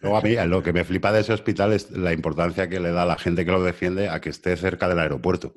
Luego 0.00 0.16
a 0.16 0.22
mí 0.22 0.34
lo 0.46 0.62
que 0.62 0.72
me 0.72 0.82
flipa 0.82 1.12
de 1.12 1.20
ese 1.20 1.34
hospital 1.34 1.74
es 1.74 1.90
la 1.90 2.14
importancia 2.14 2.70
que 2.70 2.80
le 2.80 2.90
da 2.90 3.02
a 3.02 3.06
la 3.06 3.18
gente 3.18 3.44
que 3.44 3.52
lo 3.52 3.62
defiende 3.62 4.08
a 4.08 4.22
que 4.22 4.30
esté 4.30 4.56
cerca 4.56 4.88
del 4.88 4.98
aeropuerto. 4.98 5.52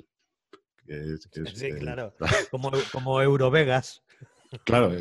sí, 1.53 1.71
claro. 1.79 2.13
Como, 2.51 2.71
como 2.91 3.21
Eurovegas. 3.21 4.03
Claro. 4.65 4.91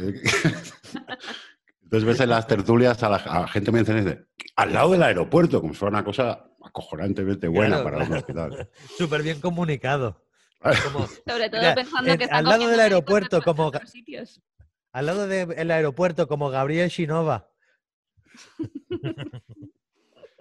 Eh, 1.91 1.97
entonces 1.97 2.07
ves 2.07 2.21
en 2.21 2.31
las 2.31 2.47
tertulias 2.47 3.03
a 3.03 3.09
la, 3.09 3.49
gente 3.49 3.73
me 3.73 3.81
dice, 3.81 4.27
al 4.55 4.73
lado 4.73 4.93
del 4.93 5.03
aeropuerto, 5.03 5.61
como 5.61 5.73
si 5.73 5.79
fuera 5.81 5.97
una 5.97 6.05
cosa 6.05 6.47
acojonantemente 6.63 7.49
buena 7.49 7.83
para 7.83 7.99
un 7.99 8.13
hospital. 8.13 8.71
Súper 8.97 9.23
bien 9.23 9.41
comunicado. 9.41 10.25
Sobre 11.27 11.51
todo 11.51 11.75
pensando 11.75 12.17
que 12.17 12.25
está 12.25 12.37
al 12.37 12.45
lado 12.45 12.69
del 12.69 12.81
aeropuerto, 12.81 13.43
como 13.43 13.73
al 14.93 15.07
lado 15.07 15.27
del 15.27 15.71
aeropuerto, 15.71 16.29
como 16.29 16.51
Gabriel 16.51 16.91
Shinova. 16.91 17.49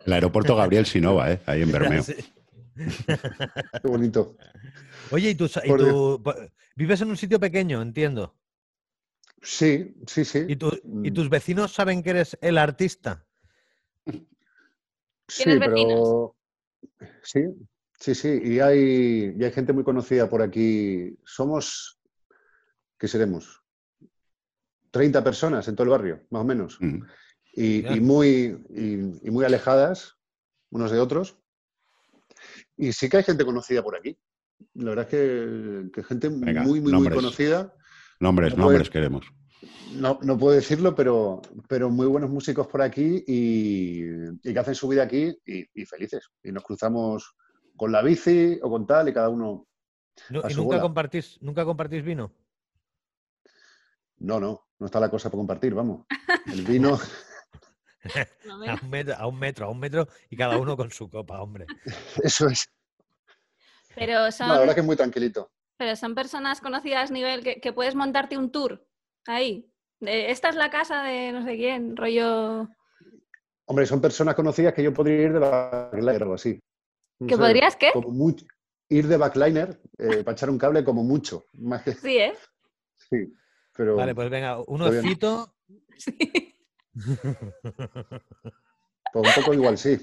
El 0.06 0.14
aeropuerto 0.14 0.56
Gabriel 0.56 0.86
Sinova, 0.86 1.30
¿eh? 1.32 1.42
ahí 1.46 1.62
en 1.62 1.72
Bermeo. 1.72 2.04
Qué 2.76 3.88
bonito. 3.88 4.38
Oye, 5.12 5.32
¿y 5.32 5.36
tú, 5.36 5.46
y 5.46 5.68
tú 5.68 6.24
vives 6.76 7.02
en 7.02 7.10
un 7.10 7.18
sitio 7.18 7.38
pequeño, 7.38 7.82
entiendo? 7.82 8.40
Sí, 9.42 9.96
sí, 10.08 10.26
sí. 10.26 10.46
¿Y, 10.48 10.56
mm. 10.56 11.14
tus 11.14 11.30
vecinos 11.30 11.74
saben 11.74 12.04
que 12.04 12.12
eres 12.12 12.38
el 12.42 12.58
artista? 12.58 13.26
Sí, 15.28 15.44
pero... 15.60 16.36
Sí, 17.24 17.46
sí, 18.00 18.16
sí. 18.16 18.42
Y 18.44 18.60
hay, 18.60 19.36
hay 19.42 19.52
gente 19.52 19.74
muy 19.74 19.84
conocida 19.84 20.30
por 20.30 20.42
aquí. 20.42 21.16
Somos, 21.24 22.00
¿qué 22.98 23.08
seremos? 23.08 23.62
30 24.92 25.24
personas 25.24 25.68
en 25.68 25.76
todo 25.76 25.84
el 25.84 25.92
barrio, 25.92 26.26
más 26.30 26.42
o 26.42 26.46
menos. 26.46 26.78
Mm. 26.82 27.04
Y, 27.54 28.00
muy, 28.00 28.58
y, 28.70 29.30
muy 29.30 29.46
alejadas 29.46 30.18
unos 30.72 30.92
de 30.92 31.00
otros. 31.00 31.38
Y 32.78 32.94
sí 32.94 33.10
que 33.10 33.18
hay 33.18 33.24
gente 33.24 33.46
conocida 33.46 33.84
por 33.84 33.96
aquí. 33.96 34.18
La 34.74 34.92
verdad 34.92 35.08
es 35.14 35.92
que, 35.92 36.04
gente 36.04 36.30
muy, 36.30 36.82
muy, 36.82 36.82
muy 36.82 37.10
conocida. 37.10 37.74
Nombres, 38.20 38.58
nombres 38.58 38.90
queremos. 38.90 39.26
No, 39.94 40.20
no, 40.22 40.38
puedo 40.38 40.56
decirlo, 40.56 40.94
pero, 40.94 41.42
pero 41.68 41.90
muy 41.90 42.06
buenos 42.06 42.30
músicos 42.30 42.68
por 42.68 42.82
aquí 42.82 43.24
y, 43.26 44.38
que 44.42 44.60
hacen 44.60 44.76
su 44.76 44.88
vida 44.88 45.04
aquí 45.04 45.36
y, 45.46 45.86
felices. 45.86 46.30
Y 46.44 46.52
nos 46.52 46.64
cruzamos 46.64 47.36
con 47.76 47.92
la 47.92 48.02
bici 48.02 48.60
o 48.62 48.70
con 48.70 48.86
tal 48.86 49.10
y 49.10 49.14
cada 49.14 49.30
uno. 49.30 49.66
¿Y 50.30 50.54
nunca 50.54 50.82
compartís, 50.82 51.42
nunca 51.42 51.64
compartís 51.64 52.04
vino? 52.04 52.32
No, 54.18 54.40
no, 54.40 54.68
no 54.78 54.86
está 54.86 55.00
la 55.00 55.10
cosa 55.10 55.30
para 55.30 55.40
compartir, 55.40 55.74
vamos. 55.74 56.06
El 56.46 56.64
vino. 56.64 57.00
a, 58.68 58.80
un 58.82 58.90
metro, 58.90 59.16
a 59.16 59.28
un 59.28 59.40
metro, 59.40 59.66
a 59.66 59.70
un 59.70 59.80
metro 59.80 60.08
y 60.30 60.36
cada 60.36 60.58
uno 60.58 60.76
con 60.76 60.92
su 60.92 61.10
copa, 61.10 61.42
hombre. 61.42 61.66
Eso 62.24 62.48
es. 62.48 62.70
Pero 63.96 64.32
son... 64.32 64.50
la 64.50 64.60
verdad 64.60 64.74
que 64.74 64.82
es 64.82 64.86
muy 64.86 64.98
tranquilito. 64.98 65.52
Pero 65.80 65.96
son 65.96 66.14
personas 66.14 66.60
conocidas 66.60 67.10
nivel 67.10 67.42
que, 67.42 67.74
puedes 67.74 67.96
montarte 67.96 68.38
un 68.38 68.52
tour 68.52 68.86
ahí. 69.26 69.72
esta 70.02 70.50
es 70.50 70.56
la 70.56 70.70
casa 70.70 71.04
de 71.04 71.32
no 71.32 71.42
sé 71.46 71.56
quién, 71.56 71.96
rollo. 71.96 72.68
Hombre, 73.66 73.86
son 73.86 74.02
personas 74.02 74.36
conocidas 74.36 74.74
que 74.74 74.84
yo 74.84 74.94
podría 74.94 75.22
ir 75.24 75.32
de 75.32 75.40
backliner 75.40 76.22
o 76.22 76.26
algo 76.26 76.34
así. 76.34 76.60
¿Que 77.26 77.38
podrías 77.38 77.78
qué? 77.78 77.92
ir 78.90 79.08
de 79.08 79.18
backliner 79.18 79.80
eh, 79.98 80.22
para 80.24 80.34
echar 80.34 80.50
un 80.50 80.58
cable 80.58 80.84
como 80.84 81.02
mucho. 81.02 81.46
Sí, 82.02 82.18
¿eh? 82.18 82.34
Sí, 83.10 83.34
pero... 83.74 83.96
Vale, 83.96 84.14
pues 84.14 84.30
venga, 84.30 84.60
uno 84.68 84.92
cito. 84.92 85.56
Sí. 85.96 86.56
Pues 89.14 89.38
un 89.38 89.44
poco 89.44 89.54
igual 89.54 89.78
sí. 89.78 89.98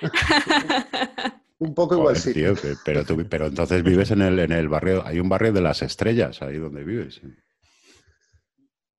un 1.62 1.74
poco 1.74 1.96
igual 1.96 2.16
sí. 2.16 2.32
pero, 2.84 3.04
pero 3.28 3.46
entonces 3.46 3.82
vives 3.82 4.10
en 4.10 4.22
el, 4.22 4.38
en 4.38 4.52
el 4.52 4.68
barrio, 4.68 5.06
hay 5.06 5.20
un 5.20 5.28
barrio 5.28 5.52
de 5.52 5.60
las 5.60 5.82
estrellas 5.82 6.42
ahí 6.42 6.58
donde 6.58 6.82
vives. 6.82 7.20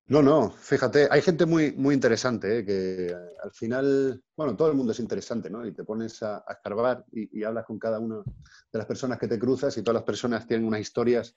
No, 0.06 0.22
no, 0.22 0.50
fíjate, 0.50 1.08
hay 1.10 1.22
gente 1.22 1.46
muy, 1.46 1.72
muy 1.72 1.94
interesante, 1.94 2.58
¿eh? 2.58 2.64
que 2.64 3.14
al 3.42 3.52
final, 3.52 4.22
bueno, 4.36 4.54
todo 4.54 4.68
el 4.68 4.76
mundo 4.76 4.92
es 4.92 5.00
interesante, 5.00 5.48
¿no? 5.48 5.66
Y 5.66 5.72
te 5.72 5.84
pones 5.84 6.22
a, 6.22 6.44
escarbar 6.48 7.04
y, 7.10 7.42
hablas 7.42 7.64
con 7.64 7.78
cada 7.78 7.98
una 7.98 8.16
de 8.16 8.78
las 8.78 8.86
personas 8.86 9.18
que 9.18 9.28
te 9.28 9.38
cruzas 9.38 9.76
y 9.76 9.82
todas 9.82 9.94
las 9.94 10.04
personas 10.04 10.46
tienen 10.46 10.66
unas 10.66 10.80
historias 10.80 11.36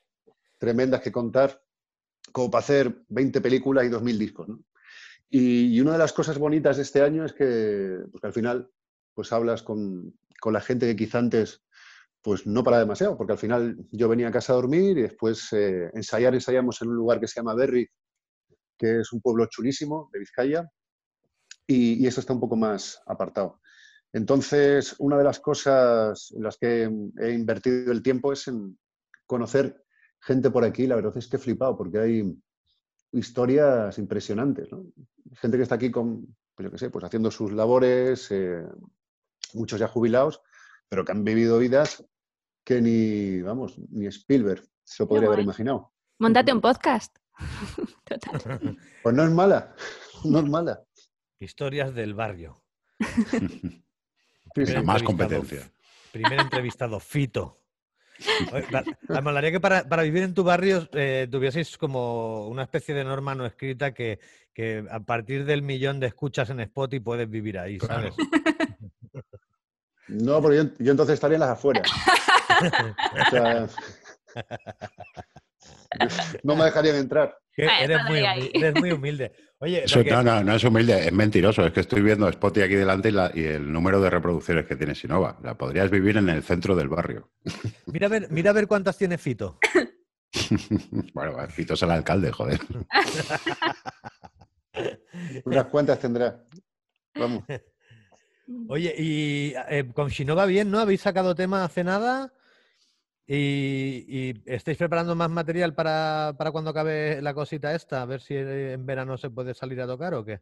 tremendas 0.57 1.01
que 1.01 1.11
contar, 1.11 1.61
como 2.31 2.51
para 2.51 2.59
hacer 2.59 3.03
20 3.07 3.39
películas 3.39 3.85
y 3.85 3.89
2.000 3.89 4.17
discos, 4.17 4.49
¿no? 4.49 4.59
Y, 5.29 5.79
una 5.81 5.93
de 5.93 5.97
las 5.97 6.13
cosas 6.13 6.37
bonitas 6.37 6.77
de 6.77 6.83
este 6.83 7.01
año 7.01 7.25
es 7.25 7.33
que, 7.33 7.99
pues, 8.11 8.23
al 8.23 8.33
final 8.33 8.69
pues 9.17 9.33
hablas 9.33 9.63
con, 9.63 10.13
con, 10.39 10.53
la 10.53 10.61
gente 10.61 10.85
que 10.87 10.95
quizá 10.95 11.19
antes 11.19 11.61
pues 12.21 12.45
no 12.45 12.63
para 12.63 12.79
demasiado, 12.79 13.15
porque 13.15 13.33
al 13.33 13.39
final 13.39 13.77
yo 13.91 14.09
venía 14.09 14.27
a 14.27 14.31
casa 14.31 14.51
a 14.51 14.57
dormir 14.57 14.97
y 14.97 15.03
después 15.03 15.53
eh, 15.53 15.89
ensayar, 15.93 16.33
ensayamos 16.33 16.81
en 16.81 16.89
un 16.89 16.95
lugar 16.95 17.19
que 17.19 17.27
se 17.27 17.39
llama 17.39 17.55
Berry, 17.55 17.87
que 18.77 18.99
es 18.99 19.13
un 19.13 19.21
pueblo 19.21 19.45
chulísimo 19.45 20.09
de 20.11 20.19
Vizcaya, 20.19 20.69
y, 21.67 22.05
eso 22.07 22.19
está 22.21 22.33
un 22.33 22.39
poco 22.39 22.55
más 22.55 23.01
apartado. 23.05 23.61
Entonces, 24.13 24.95
una 24.99 25.17
de 25.17 25.23
las 25.23 25.39
cosas 25.39 26.31
en 26.35 26.43
las 26.43 26.57
que 26.57 26.89
he 27.19 27.31
invertido 27.31 27.91
el 27.91 28.01
tiempo 28.01 28.31
es 28.31 28.47
en 28.47 28.77
conocer 29.25 29.83
gente 30.21 30.49
por 30.49 30.63
aquí. 30.63 30.87
La 30.87 30.95
verdad 30.95 31.15
es 31.17 31.27
que 31.27 31.35
he 31.35 31.39
flipado, 31.39 31.77
porque 31.77 31.99
hay 31.99 32.37
historias 33.11 33.97
impresionantes. 33.97 34.71
¿no? 34.71 34.85
Gente 35.33 35.57
que 35.57 35.63
está 35.63 35.75
aquí 35.75 35.91
con, 35.91 36.35
pues 36.55 36.71
yo 36.71 36.77
sé, 36.77 36.89
pues 36.89 37.03
haciendo 37.03 37.29
sus 37.29 37.51
labores, 37.51 38.31
eh, 38.31 38.63
muchos 39.53 39.79
ya 39.79 39.87
jubilados, 39.87 40.41
pero 40.89 41.05
que 41.05 41.11
han 41.11 41.23
vivido 41.23 41.59
vidas 41.59 42.03
que 42.63 42.81
ni, 42.81 43.41
vamos, 43.41 43.77
ni 43.89 44.07
Spielberg 44.07 44.63
se 44.83 45.03
lo 45.03 45.07
podría 45.07 45.27
haber 45.27 45.41
imaginado. 45.41 45.93
Montate 46.19 46.51
un 46.53 46.61
podcast. 46.61 47.17
Pues 49.03 49.15
no 49.15 49.23
es 49.23 49.31
mala, 49.31 49.75
no 50.25 50.39
es 50.39 50.45
mala. 50.45 50.83
Historias 51.39 51.93
del 51.93 52.13
barrio. 52.13 52.61
más 54.83 55.03
competencia. 55.03 55.71
Primer 56.11 56.39
entrevistado, 56.39 56.99
Fito. 56.99 57.61
Me 59.09 59.21
molaría 59.21 59.51
que 59.51 59.59
para, 59.59 60.01
vivir 60.01 60.23
en 60.23 60.33
tu 60.33 60.43
barrio 60.43 60.89
eh, 60.93 61.27
tuvieseis 61.29 61.77
como 61.77 62.47
una 62.47 62.63
especie 62.63 62.95
de 62.95 63.03
norma 63.03 63.35
no 63.35 63.45
escrita 63.45 63.93
que, 63.93 64.19
a 64.89 64.99
partir 65.01 65.45
del 65.45 65.61
millón 65.61 65.99
de 65.99 66.07
escuchas 66.07 66.49
en 66.49 66.59
Spotify 66.61 67.03
puedes 67.03 67.29
vivir 67.29 67.59
ahí, 67.59 67.79
¿sabes? 67.79 68.15
No, 70.07 70.41
porque 70.41 70.69
yo, 70.79 70.91
entonces 70.91 71.15
estaría 71.15 71.35
en 71.35 71.41
las 71.41 71.49
afueras. 71.49 71.89
no 76.43 76.55
me 76.55 76.65
dejarían 76.65 76.95
entrar. 76.95 77.37
eres, 77.55 77.99
muy 78.75 78.91
humilde, 78.91 79.33
Oye, 79.59 79.85
no, 80.09 80.21
no, 80.21 80.43
no 80.43 80.53
es 80.53 80.63
humilde, 80.63 81.07
es 81.07 81.11
mentiroso. 81.11 81.65
Es 81.65 81.73
que 81.73 81.79
estoy 81.79 82.01
viendo 82.01 82.29
Spotify 82.29 82.65
aquí 82.65 82.75
delante 82.75 83.11
y, 83.33 83.43
el 83.43 83.71
número 83.71 83.99
de 83.99 84.09
reproducciones 84.09 84.67
que 84.67 84.75
tiene 84.75 84.93
Sinova. 84.93 85.39
La 85.41 85.57
podrías 85.57 85.89
vivir 85.89 86.17
en 86.17 86.29
el 86.29 86.43
centro 86.43 86.75
del 86.75 86.89
barrio. 86.89 87.31
Mira 87.87 88.07
a 88.07 88.09
ver, 88.09 88.27
mira 88.29 88.51
a 88.51 88.53
ver 88.53 88.67
cuántas 88.67 88.97
tiene 88.97 89.17
Fito. 89.17 89.57
bueno, 91.13 91.35
Fito 91.49 91.73
es 91.73 91.81
el 91.81 91.91
alcalde, 91.91 92.31
joder. 92.31 92.59
Unas 95.45 95.65
cuantas 95.65 95.99
tendrá. 95.99 96.43
Vamos. 97.15 97.43
Oye, 98.69 98.95
y 98.97 99.53
eh, 99.69 99.91
con 99.93 100.09
Sinova 100.09 100.45
bien, 100.45 100.71
¿no? 100.71 100.79
¿Habéis 100.79 101.01
sacado 101.01 101.35
tema 101.35 101.65
hace 101.65 101.83
nada? 101.83 102.33
¿Y, 103.29 104.41
estáis 104.45 104.77
preparando 104.77 105.13
más 105.15 105.29
material 105.29 105.73
para, 105.73 106.33
cuando 106.51 106.69
acabe 106.69 107.21
la 107.21 107.33
cosita 107.33 107.75
esta? 107.75 108.01
A 108.01 108.05
ver 108.05 108.21
si 108.21 108.35
en 108.35 108.85
verano 108.85 109.17
se 109.17 109.29
puede 109.29 109.53
salir 109.53 109.81
a 109.81 109.87
tocar 109.87 110.13
o 110.13 110.23
qué. 110.23 110.39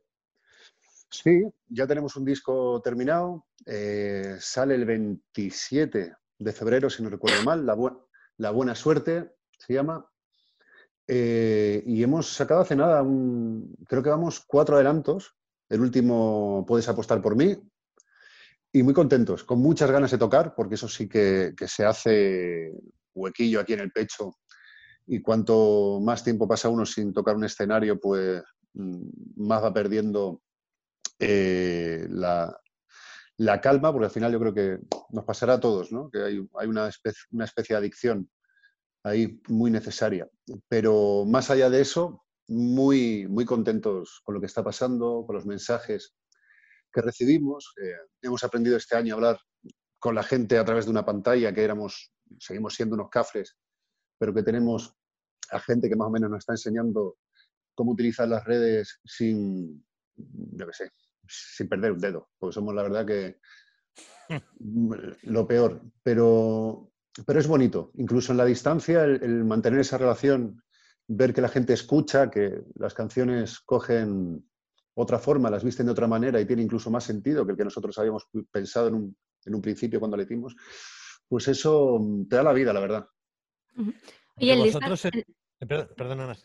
Sí, 1.10 1.44
ya 1.68 1.88
tenemos 1.88 2.16
un 2.16 2.26
disco 2.26 2.80
terminado. 2.84 3.48
Eh, 3.66 4.36
sale 4.40 4.76
el 4.76 4.86
27 4.86 6.14
de 6.38 6.54
febrero, 6.54 6.90
si 6.90 7.02
no 7.02 7.10
recuerdo 7.10 7.44
mal. 7.44 7.66
La, 7.66 7.76
la 8.38 8.52
Buena 8.52 8.76
Suerte 8.76 9.36
se 9.58 9.74
llama. 9.74 10.08
Eh, 11.08 11.84
y 11.86 12.04
hemos 12.04 12.34
sacado 12.34 12.62
hace 12.62 12.76
nada, 12.76 13.02
un, 13.02 13.76
creo 13.88 14.04
que 14.04 14.10
vamos 14.10 14.42
cuatro 14.46 14.76
adelantos. 14.76 15.36
El 15.70 15.82
último, 15.82 16.64
Puedes 16.68 16.88
apostar 16.88 17.22
por 17.22 17.36
mí. 17.36 17.58
Y 18.76 18.84
muy 18.84 18.94
contentos, 18.94 19.46
con 19.46 19.60
muchas 19.60 19.90
ganas 19.90 20.12
de 20.12 20.18
tocar, 20.18 20.54
porque 20.54 20.76
eso 20.76 20.90
sí 20.90 21.08
que, 21.08 21.54
que 21.56 21.66
se 21.66 21.86
hace 21.86 22.74
huequillo 23.14 23.62
aquí 23.62 23.72
en 23.72 23.80
el 23.80 23.92
pecho. 23.94 24.36
Y 25.08 25.22
cuanto 25.22 26.02
más 26.02 26.26
tiempo 26.26 26.46
pasa 26.46 26.68
uno 26.68 26.86
sin 26.86 27.14
tocar 27.14 27.38
un 27.38 27.46
escenario, 27.46 27.98
pues 27.98 28.44
mm, 28.74 29.08
más 29.38 29.64
va 29.64 29.74
perdiendo 29.74 30.42
eh, 31.20 32.06
la, 32.10 32.52
calma, 33.62 33.94
porque 33.94 34.08
al 34.08 34.12
final 34.12 34.34
yo 34.34 34.42
creo 34.42 34.54
que 34.54 34.80
nos 35.12 35.24
pasará 35.24 35.54
a 35.54 35.60
todos, 35.62 35.94
¿no? 35.94 36.10
que 36.12 36.22
hay, 36.22 36.68
una, 36.68 36.90
especie, 36.90 37.22
una 37.32 37.46
especie 37.46 37.76
de 37.76 37.80
adicción 37.80 38.30
ahí 39.06 39.40
muy 39.48 39.72
necesaria. 39.72 40.28
Pero 40.68 41.24
más 41.26 41.50
allá 41.50 41.70
de 41.70 41.80
eso, 41.80 42.26
muy, 42.50 43.26
muy 43.30 43.46
contentos 43.46 44.20
con 44.26 44.36
lo 44.36 44.42
que 44.42 44.48
está 44.48 44.66
pasando, 44.66 45.24
con 45.26 45.38
los 45.38 45.46
mensajes 45.46 46.14
que 46.96 47.02
recibimos. 47.02 47.74
Hemos 48.22 48.44
aprendido 48.46 48.78
este 48.78 48.96
año 48.96 49.14
a 49.14 49.18
hablar 49.18 49.40
con 50.00 50.16
la 50.16 50.24
gente 50.24 50.58
a 50.58 50.64
través 50.64 50.86
de 50.86 50.92
una 50.92 51.06
pantalla, 51.06 51.54
que 51.54 51.64
éramos, 51.64 52.14
seguimos 52.40 52.74
siendo 52.74 52.96
unos 52.96 53.10
cafres, 53.10 53.58
pero 54.18 54.34
que 54.34 54.44
tenemos 54.44 54.96
a 55.52 55.60
gente 55.60 55.90
que 55.90 55.96
más 55.98 56.08
o 56.08 56.12
menos 56.12 56.30
nos 56.30 56.40
está 56.40 56.54
enseñando 56.54 57.18
cómo 57.76 57.92
utilizar 57.92 58.28
las 58.30 58.46
redes 58.46 59.02
sin, 59.04 59.86
yo 60.16 60.68
qué 60.68 60.74
sé, 60.74 60.92
sin 61.28 61.68
perder 61.68 61.92
un 61.92 62.00
dedo, 62.00 62.30
porque 62.40 62.54
somos 62.54 62.74
la 62.74 62.84
verdad 62.84 63.06
que 63.06 63.40
lo 65.24 65.46
peor. 65.46 65.82
Pero, 66.02 66.94
pero 67.26 67.40
es 67.40 67.48
bonito, 67.48 67.92
incluso 67.96 68.32
en 68.32 68.38
la 68.38 68.46
distancia, 68.46 69.04
el, 69.04 69.44
mantener 69.44 69.82
esa 69.82 69.98
relación, 69.98 70.64
ver 71.08 71.34
que 71.34 71.42
la 71.42 71.50
gente 71.50 71.74
escucha, 71.74 72.32
que 72.32 72.64
las 72.76 72.94
canciones 72.94 73.60
cogen 73.60 74.48
otra 74.96 75.20
forma, 75.20 75.50
las 75.50 75.64
visten 75.64 75.86
de 75.86 75.92
otra 75.92 76.08
manera 76.08 76.40
y 76.40 76.46
tiene 76.46 76.64
incluso 76.64 76.90
más 76.90 77.04
sentido 77.04 77.46
que 77.46 77.52
el 77.52 77.58
que 77.58 77.66
nosotros 77.66 77.98
habíamos 77.98 78.28
pensado 78.52 78.88
en 78.88 78.96
un, 78.96 79.18
en 79.46 79.56
un 79.56 79.62
principio 79.62 80.00
cuando 80.00 80.18
le 80.18 80.24
hicimos, 80.24 80.56
pues 81.28 81.48
eso 81.48 82.00
te 82.30 82.36
da 82.36 82.44
la 82.44 82.54
vida, 82.54 82.74
la 82.74 82.80
verdad. 82.80 83.08
Y 84.38 84.50
el 84.50 84.60
vosotros, 84.60 85.08
Perdona, 85.60 86.36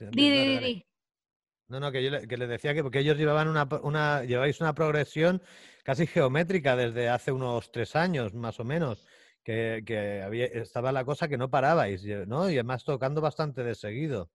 no, 1.69 1.79
no, 1.79 1.93
que 1.93 2.03
yo 2.03 2.11
le, 2.11 2.27
que 2.27 2.37
decía 2.37 2.75
que 2.75 2.83
porque 2.83 2.99
ellos 2.99 3.17
llevaban 3.17 3.47
una, 3.47 3.69
una, 3.83 4.25
lleváis 4.25 4.61
una 4.61 4.75
progresión 4.75 5.41
casi 5.85 6.07
geométrica 6.07 6.75
desde 6.75 7.09
hace 7.09 7.31
unos 7.31 7.71
tres 7.71 7.95
años, 7.95 8.35
más 8.35 8.59
o 8.59 8.65
menos, 8.65 9.07
que, 9.45 9.83
que 9.87 10.21
había, 10.23 10.47
estaba 10.47 10.91
la 10.91 11.05
cosa 11.05 11.29
que 11.29 11.39
no 11.39 11.49
parabais, 11.49 12.05
¿no? 12.27 12.51
Y 12.51 12.55
además 12.55 12.85
tocando 12.85 13.21
bastante 13.21 13.63
de 13.63 13.77
seguido. 13.77 14.31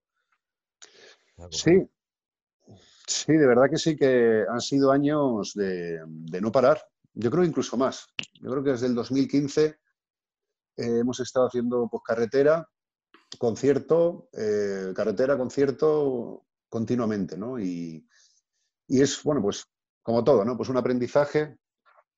Sí, 1.49 1.89
sí, 3.08 3.34
de 3.34 3.48
verdad 3.48 3.70
que 3.70 3.78
sí 3.78 3.96
que 3.96 4.44
han 4.50 4.62
sido 4.62 4.91
años 4.91 5.54
de, 5.54 6.00
no 6.41 6.52
parar. 6.52 6.82
Yo 7.13 7.32
creo 7.32 7.44
incluso 7.44 7.78
más. 7.78 8.08
Yo 8.41 8.52
creo 8.52 8.63
que 8.63 8.72
desde 8.72 8.88
el 8.88 8.96
2015 8.96 9.65
eh, 9.65 9.78
hemos 10.76 11.20
estado 11.20 11.48
haciendo 11.48 11.88
pues, 11.89 12.04
carretera, 12.04 12.68
concierto, 13.38 14.30
eh, 14.34 14.91
carretera, 14.96 15.38
concierto, 15.38 16.46
continuamente, 16.70 17.38
¿no? 17.38 17.60
Y, 17.60 18.08
es, 18.88 19.24
bueno, 19.24 19.41
pues 19.41 19.65
como 20.04 20.24
todo, 20.24 20.46
¿no? 20.46 20.56
Pues 20.58 20.70
un 20.70 20.78
aprendizaje. 20.78 21.58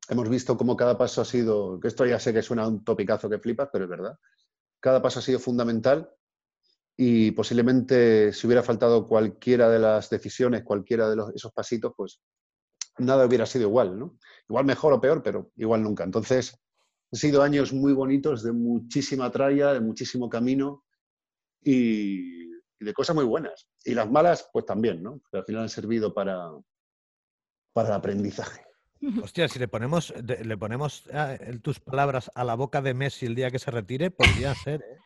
Hemos 0.10 0.30
visto 0.30 0.58
cómo 0.58 0.76
cada 0.76 0.97
paso 0.97 1.21
ha 1.21 1.26
sido, 1.26 1.80
que 1.80 1.88
esto 1.89 2.06
ya 2.06 2.19
sé 2.19 2.34
que 2.34 2.41
suena 2.41 2.67
un 2.67 2.84
topicazo 2.84 3.30
que 3.30 3.39
flipas, 3.39 3.69
pero 3.71 3.86
es 3.86 3.89
verdad. 3.89 4.17
Cada 4.80 5.02
paso 5.02 5.19
ha 5.19 5.21
sido 5.21 5.39
fundamental 5.39 6.10
y 6.99 7.29
posiblemente 7.31 8.33
si 8.33 8.47
hubiera 8.47 8.63
faltado 8.63 9.07
cualquiera 9.07 9.69
de 9.69 9.77
las 9.77 10.10
decisiones, 10.10 10.63
cualquiera 10.63 11.07
de 11.07 11.31
esos 11.36 11.51
pasitos, 11.51 11.93
pues 11.95 12.19
nada 12.97 13.27
hubiera 13.27 13.45
sido 13.45 13.67
igual, 13.67 13.99
¿no? 13.99 14.17
Igual 14.49 14.65
mejor 14.65 14.93
o 14.93 14.99
peor, 14.99 15.21
pero 15.21 15.51
igual 15.57 15.83
nunca. 15.83 16.03
Entonces, 16.03 16.60
han 17.12 17.19
sido 17.19 17.43
años 17.43 17.71
muy 17.71 17.93
bonitos, 17.93 18.41
de 18.41 18.51
muchísima 18.51 19.31
tralla, 19.31 19.73
de 19.73 19.79
muchísimo 19.79 20.27
camino 20.27 20.86
y, 21.63 22.47
de 22.79 22.93
cosas 22.93 23.15
muy 23.15 23.25
buenas. 23.25 23.69
Y 23.86 23.93
las 23.93 24.10
malas, 24.10 24.49
pues 24.51 24.65
también, 24.65 25.03
¿no? 25.03 25.19
Porque 25.19 25.38
al 25.38 25.45
final 25.45 25.62
han 25.63 25.69
servido 25.69 26.15
para, 26.15 26.49
para 27.73 27.89
el 27.89 27.93
aprendizaje. 27.93 28.62
Hostia, 29.21 29.47
si 29.47 29.60
le 29.60 29.67
ponemos, 29.67 30.12
le 30.25 30.57
ponemos 30.57 31.07
ah, 31.13 31.38
tus 31.62 31.79
palabras 31.79 32.31
a 32.33 32.43
la 32.43 32.55
boca 32.55 32.81
de 32.81 32.95
Messi 32.95 33.27
el 33.27 33.36
día 33.36 33.51
que 33.51 33.60
se 33.60 33.69
retire, 33.69 34.10
podría 34.10 34.55
ser, 34.55 34.81
¿eh? 34.81 34.97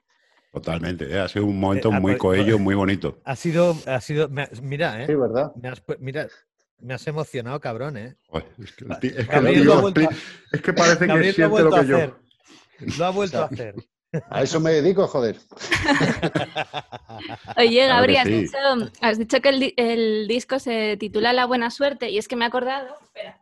Totalmente, 0.51 1.09
¿eh? 1.09 1.19
ha 1.19 1.29
sido 1.29 1.45
un 1.45 1.59
momento 1.59 1.89
eh, 1.89 1.93
ah, 1.95 1.99
muy 1.99 2.11
pues, 2.11 2.19
coello, 2.19 2.53
pues, 2.53 2.61
muy 2.61 2.75
bonito. 2.75 3.19
Ha 3.23 3.37
sido, 3.37 3.77
ha 3.85 4.01
sido, 4.01 4.29
mira, 4.61 5.01
¿eh? 5.01 5.07
Sí, 5.07 5.15
¿verdad? 5.15 5.53
Me 5.55 5.69
has, 5.69 5.81
mira, 5.99 6.27
me 6.79 6.93
has 6.93 7.07
emocionado, 7.07 7.59
cabrón, 7.61 7.95
¿eh? 7.95 8.17
es, 8.61 8.73
que, 8.73 8.85
es, 10.51 10.61
que, 10.61 10.73
parece 10.73 11.07
que 11.07 11.33
siente 11.33 11.63
lo 11.63 11.71
que 11.71 11.87
yo. 11.87 12.17
Lo 12.97 13.05
ha 13.05 13.11
vuelto 13.11 13.41
a 13.41 13.45
hacer. 13.45 13.75
A 14.29 14.43
eso 14.43 14.59
me 14.59 14.71
dedico, 14.71 15.07
joder. 15.07 15.37
Oye, 17.57 17.87
Gabriel, 17.87 18.51
has, 18.99 19.17
dicho, 19.17 19.39
que 19.39 19.73
el, 19.77 20.27
disco 20.27 20.59
se 20.59 20.97
titula 20.97 21.31
La 21.31 21.45
Buena 21.45 21.71
Suerte 21.71 22.09
y 22.09 22.17
es 22.17 22.27
que 22.27 22.35
me 22.35 22.43
he 22.43 22.47
acordado. 22.49 22.97
Espera. 23.01 23.41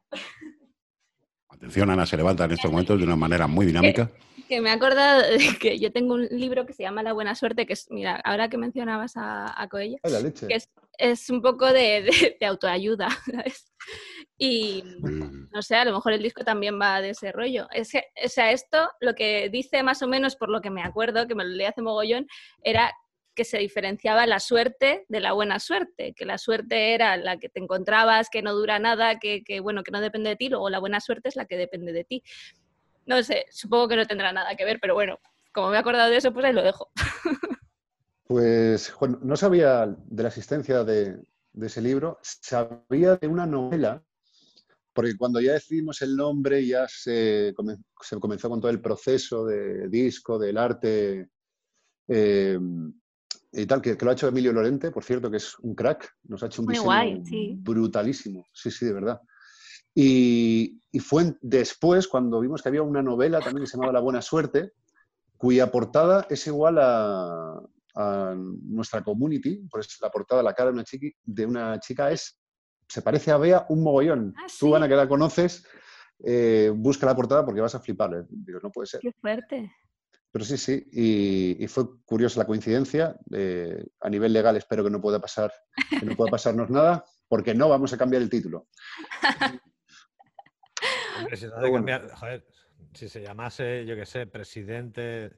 Atención, 1.49 1.89
Ana 1.89 2.05
se 2.05 2.17
levanta 2.17 2.45
en 2.45 2.51
estos 2.51 2.69
momentos 2.69 2.99
de 2.99 3.05
una 3.05 3.15
manera 3.15 3.47
muy 3.47 3.65
dinámica. 3.65 4.11
Que, 4.49 4.61
me 4.61 4.69
he 4.69 4.73
acordado 4.73 5.21
de 5.21 5.37
que 5.61 5.79
yo 5.79 5.91
tengo 5.91 6.15
un 6.15 6.27
libro 6.31 6.65
que 6.65 6.73
se 6.73 6.83
llama 6.83 7.03
La 7.03 7.13
Buena 7.13 7.35
Suerte, 7.35 7.65
que 7.65 7.73
es, 7.73 7.87
mira, 7.89 8.15
ahora 8.25 8.49
que 8.49 8.57
mencionabas 8.57 9.15
a, 9.15 9.61
a 9.61 9.69
Coello, 9.69 9.97
que 10.03 10.57
es, 10.97 11.29
un 11.29 11.41
poco 11.41 11.71
de, 11.71 12.35
de 12.39 12.45
autoayuda, 12.45 13.09
¿sabes? 13.31 13.71
Y 14.37 14.83
no 15.51 15.61
sé, 15.61 15.75
a 15.75 15.85
lo 15.85 15.93
mejor 15.93 16.13
el 16.13 16.23
disco 16.23 16.43
también 16.43 16.79
va 16.79 17.01
de 17.01 17.11
ese 17.11 17.31
rollo. 17.31 17.67
Es 17.71 17.91
o 17.93 18.29
sea, 18.29 18.51
esto 18.51 18.89
lo 18.99 19.15
que 19.15 19.49
dice 19.49 19.83
más 19.83 20.01
o 20.01 20.07
menos, 20.07 20.35
por 20.35 20.49
lo 20.49 20.61
que 20.61 20.69
me 20.69 20.81
acuerdo, 20.81 21.27
que 21.27 21.35
me 21.35 21.43
lo 21.43 21.51
leí 21.51 21.65
hace 21.65 21.81
mogollón, 21.81 22.27
era 22.63 22.93
que 23.35 23.45
se 23.45 23.57
diferenciaba 23.57 24.25
la 24.27 24.41
suerte 24.41 25.05
de 25.07 25.19
la 25.21 25.31
buena 25.31 25.59
suerte, 25.59 26.13
que 26.13 26.25
la 26.25 26.37
suerte 26.37 26.93
era 26.93 27.15
la 27.15 27.37
que 27.37 27.47
te 27.47 27.61
encontrabas, 27.61 28.29
que 28.29 28.41
no 28.41 28.53
dura 28.53 28.79
nada, 28.79 29.17
que, 29.17 29.43
que 29.43 29.61
bueno, 29.61 29.83
que 29.83 29.91
no 29.91 30.01
depende 30.01 30.31
de 30.31 30.35
ti, 30.35 30.49
luego 30.49 30.69
la 30.69 30.79
buena 30.79 30.99
suerte 30.99 31.29
es 31.29 31.37
la 31.37 31.45
que 31.45 31.55
depende 31.55 31.93
de 31.93 32.03
ti. 32.03 32.23
No 33.09 33.21
sé, 33.23 33.45
supongo 33.49 33.87
que 33.87 33.95
no 33.95 34.05
tendrá 34.05 34.31
nada 34.31 34.55
que 34.55 34.63
ver, 34.63 34.79
pero 34.79 34.93
bueno, 34.93 35.19
como 35.51 35.69
me 35.69 35.75
he 35.75 35.79
acordado 35.79 36.11
de 36.11 36.17
eso, 36.17 36.31
pues 36.31 36.45
ahí 36.45 36.53
lo 36.53 36.63
dejo. 36.63 36.89
Pues 38.25 38.93
no 39.21 39.35
sabía 39.35 39.87
de 39.87 40.21
la 40.21 40.29
existencia 40.29 40.83
de, 40.83 41.17
de 41.51 41.65
ese 41.65 41.81
libro, 41.81 42.19
sabía 42.21 43.15
de 43.15 43.27
una 43.27 43.47
novela 43.47 44.03
porque 44.93 45.17
cuando 45.17 45.39
ya 45.39 45.53
decidimos 45.53 46.01
el 46.01 46.15
nombre 46.15 46.65
ya 46.65 46.85
se, 46.87 47.55
comenzó 48.19 48.49
con 48.49 48.59
todo 48.59 48.69
el 48.69 48.81
proceso 48.81 49.45
de 49.45 49.87
disco, 49.87 50.37
del 50.37 50.57
arte 50.57 51.29
eh, 52.07 52.59
y 53.53 53.65
tal, 53.65 53.81
que, 53.81 53.97
lo 53.99 54.09
ha 54.09 54.13
hecho 54.13 54.27
Emilio 54.27 54.53
Lorente, 54.53 54.91
por 54.91 55.03
cierto, 55.03 55.31
que 55.31 55.37
es 55.37 55.57
un 55.59 55.73
crack, 55.73 56.17
nos 56.23 56.43
ha 56.43 56.47
hecho 56.47 56.61
un 56.61 56.67
diseño 56.67 57.23
brutalísimo, 57.63 58.45
sí, 58.53 58.69
sí, 58.69 58.85
de 58.85 58.93
verdad. 58.93 59.21
Y, 60.01 60.79
fue 61.01 61.35
después 61.41 62.07
cuando 62.07 62.39
vimos 62.39 62.61
que 62.61 62.69
había 62.69 62.81
una 62.81 63.03
novela 63.03 63.41
también 63.41 63.65
que 63.65 63.69
se 63.69 63.75
llamaba 63.75 63.93
La 63.93 63.99
Buena 63.99 64.21
Suerte, 64.21 64.71
cuya 65.35 65.69
portada 65.69 66.25
es 66.29 66.47
igual 66.47 66.77
a, 66.79 67.61
nuestra 68.45 69.03
community, 69.03 69.67
pues 69.69 69.97
la 70.01 70.09
portada, 70.09 70.41
la 70.41 70.53
cara 70.53 70.69
de 70.69 70.75
una, 70.75 70.85
chiqui, 70.85 71.13
de 71.21 71.45
una 71.45 71.77
chica 71.81 72.11
es 72.11 72.39
se 72.87 73.01
parece 73.01 73.31
a 73.31 73.37
Bea 73.37 73.65
un 73.67 73.83
mogollón. 73.83 74.33
Ah, 74.37 74.45
Tú, 74.57 74.73
Ana, 74.73 74.87
que 74.87 74.95
la 74.95 75.07
conoces, 75.07 75.65
eh, 76.23 76.71
busca 76.73 77.05
la 77.05 77.15
portada 77.15 77.45
porque 77.45 77.59
vas 77.59 77.75
a 77.75 77.81
flipar. 77.81 78.25
Digo, 78.29 78.59
no 78.63 78.71
puede 78.71 78.87
ser. 78.87 79.01
Qué 79.01 79.11
fuerte. 79.11 79.69
Pero 80.31 80.45
sí, 80.45 80.57
sí, 80.57 80.87
y, 80.93 81.67
fue 81.67 81.83
curiosa 82.05 82.39
la 82.39 82.47
coincidencia. 82.47 83.17
Eh, 83.33 83.85
a 83.99 84.09
nivel 84.09 84.31
legal 84.31 84.55
espero 84.55 84.83
que 84.85 84.89
no 84.89 85.01
pueda 85.01 85.19
pasar, 85.19 85.51
que 85.89 86.05
no 86.05 86.15
pueda 86.15 86.31
pasarnos 86.31 86.69
nada, 86.69 87.03
porque 87.27 87.53
no 87.53 87.67
vamos 87.67 87.91
a 87.91 87.97
cambiar 87.97 88.21
el 88.21 88.29
título. 88.29 88.67
si 92.93 93.09
se 93.09 93.21
llamase, 93.21 93.85
yo 93.85 93.95
qué 93.95 94.05
sé, 94.05 94.27
presidente 94.27 95.31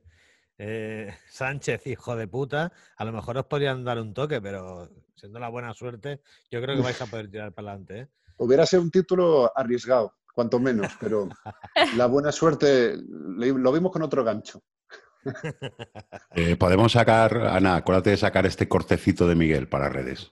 eh, 0.58 1.13
Sánchez, 1.30 1.88
hijo 1.88 2.15
de 2.15 2.28
puta, 2.28 2.72
a 2.96 3.06
lo 3.06 3.12
mejor 3.12 3.38
os 3.38 3.46
podrían 3.46 3.84
dar 3.84 4.00
un 4.00 4.13
toque, 4.13 4.41
pero 4.41 4.89
siendo 5.15 5.39
la 5.39 5.50
buena 5.50 5.74
suerte, 5.74 6.22
yo 6.50 6.62
creo 6.62 6.76
que 6.76 6.84
vais 6.84 7.02
a 7.02 7.08
poder 7.08 7.30
tirar 7.30 7.54
para 7.54 7.70
adelante. 7.70 8.00
¿eh? 8.00 8.08
Hubiera 8.38 8.65
sido 8.65 8.82
un 8.82 8.91
título 8.91 9.52
arriesgado, 9.56 10.17
cuanto 10.34 10.60
menos, 10.60 10.91
pero 11.00 11.30
la 11.98 12.06
buena 12.08 12.32
suerte 12.32 12.96
lo 12.98 13.72
vimos 13.72 13.91
con 13.91 14.04
otro 14.04 14.24
gancho. 14.24 14.62
Eh, 16.34 16.56
podemos 16.56 16.94
sacar, 16.94 17.38
Ana, 17.38 17.76
acuérdate 17.76 18.10
de 18.10 18.17
sacar 18.17 18.48
este 18.48 18.67
cortecito 18.67 19.28
de 19.28 19.36
Miguel 19.36 19.67
para 19.67 19.88
redes. 19.88 20.32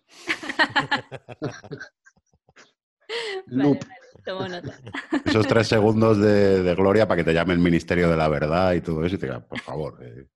Loop. 3.46 3.84
Esos 5.26 5.48
tres 5.48 5.68
segundos 5.68 6.20
de, 6.20 6.76
gloria 6.76 7.08
para 7.08 7.18
que 7.18 7.24
te 7.24 7.34
llame 7.34 7.54
el 7.54 7.60
Ministerio 7.60 8.10
de 8.10 8.18
la 8.18 8.28
Verdad 8.28 8.74
y 8.74 8.82
todo 8.82 9.06
eso 9.06 9.16
y 9.16 9.18
te 9.18 9.28
diga, 9.28 9.40
por 9.40 9.60
favor, 9.60 10.00
eh, 10.02 10.28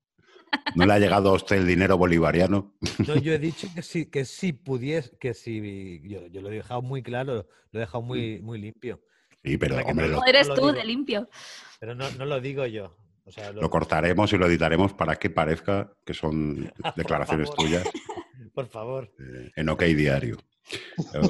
¿no 0.75 0.85
le 0.85 0.93
ha 0.93 0.99
llegado 0.99 1.29
a 1.29 1.33
usted 1.33 1.57
el 1.57 1.67
dinero 1.67 1.97
bolivariano? 1.97 2.75
No, 3.07 3.15
yo 3.15 3.33
he 3.33 3.39
dicho 3.39 3.67
que 3.73 3.81
si, 3.81 4.07
que 4.07 4.25
si 4.25 4.53
pudiese, 4.53 5.17
que 5.19 5.33
si, 5.33 6.01
yo, 6.07 6.27
yo, 6.27 6.41
lo 6.41 6.49
he 6.49 6.55
dejado 6.55 6.81
muy 6.81 7.03
claro, 7.03 7.47
lo 7.71 7.79
he 7.79 7.81
dejado 7.81 8.03
muy, 8.03 8.41
muy 8.41 8.59
limpio. 8.59 9.01
Sí, 9.43 9.57
pero 9.57 9.77
hombre, 9.85 10.07
no, 10.07 10.25
eres 10.25 10.47
tú 10.53 10.71
de 10.71 10.85
limpio. 10.85 11.29
Pero 11.79 11.95
no, 11.95 12.09
no 12.11 12.25
lo 12.25 12.39
digo 12.39 12.65
yo. 12.65 12.95
lo... 13.53 13.69
cortaremos 13.69 14.31
y 14.31 14.37
lo 14.37 14.47
editaremos 14.47 14.93
para 14.93 15.17
que 15.17 15.29
parezca 15.29 15.91
que 16.05 16.13
son 16.13 16.71
declaraciones 16.95 17.51
tuyas. 17.53 17.83
Por 18.53 18.67
favor. 18.67 19.11
Eh, 19.19 19.51
en 19.55 19.67
OK 19.67 19.83
Diario. 19.83 20.37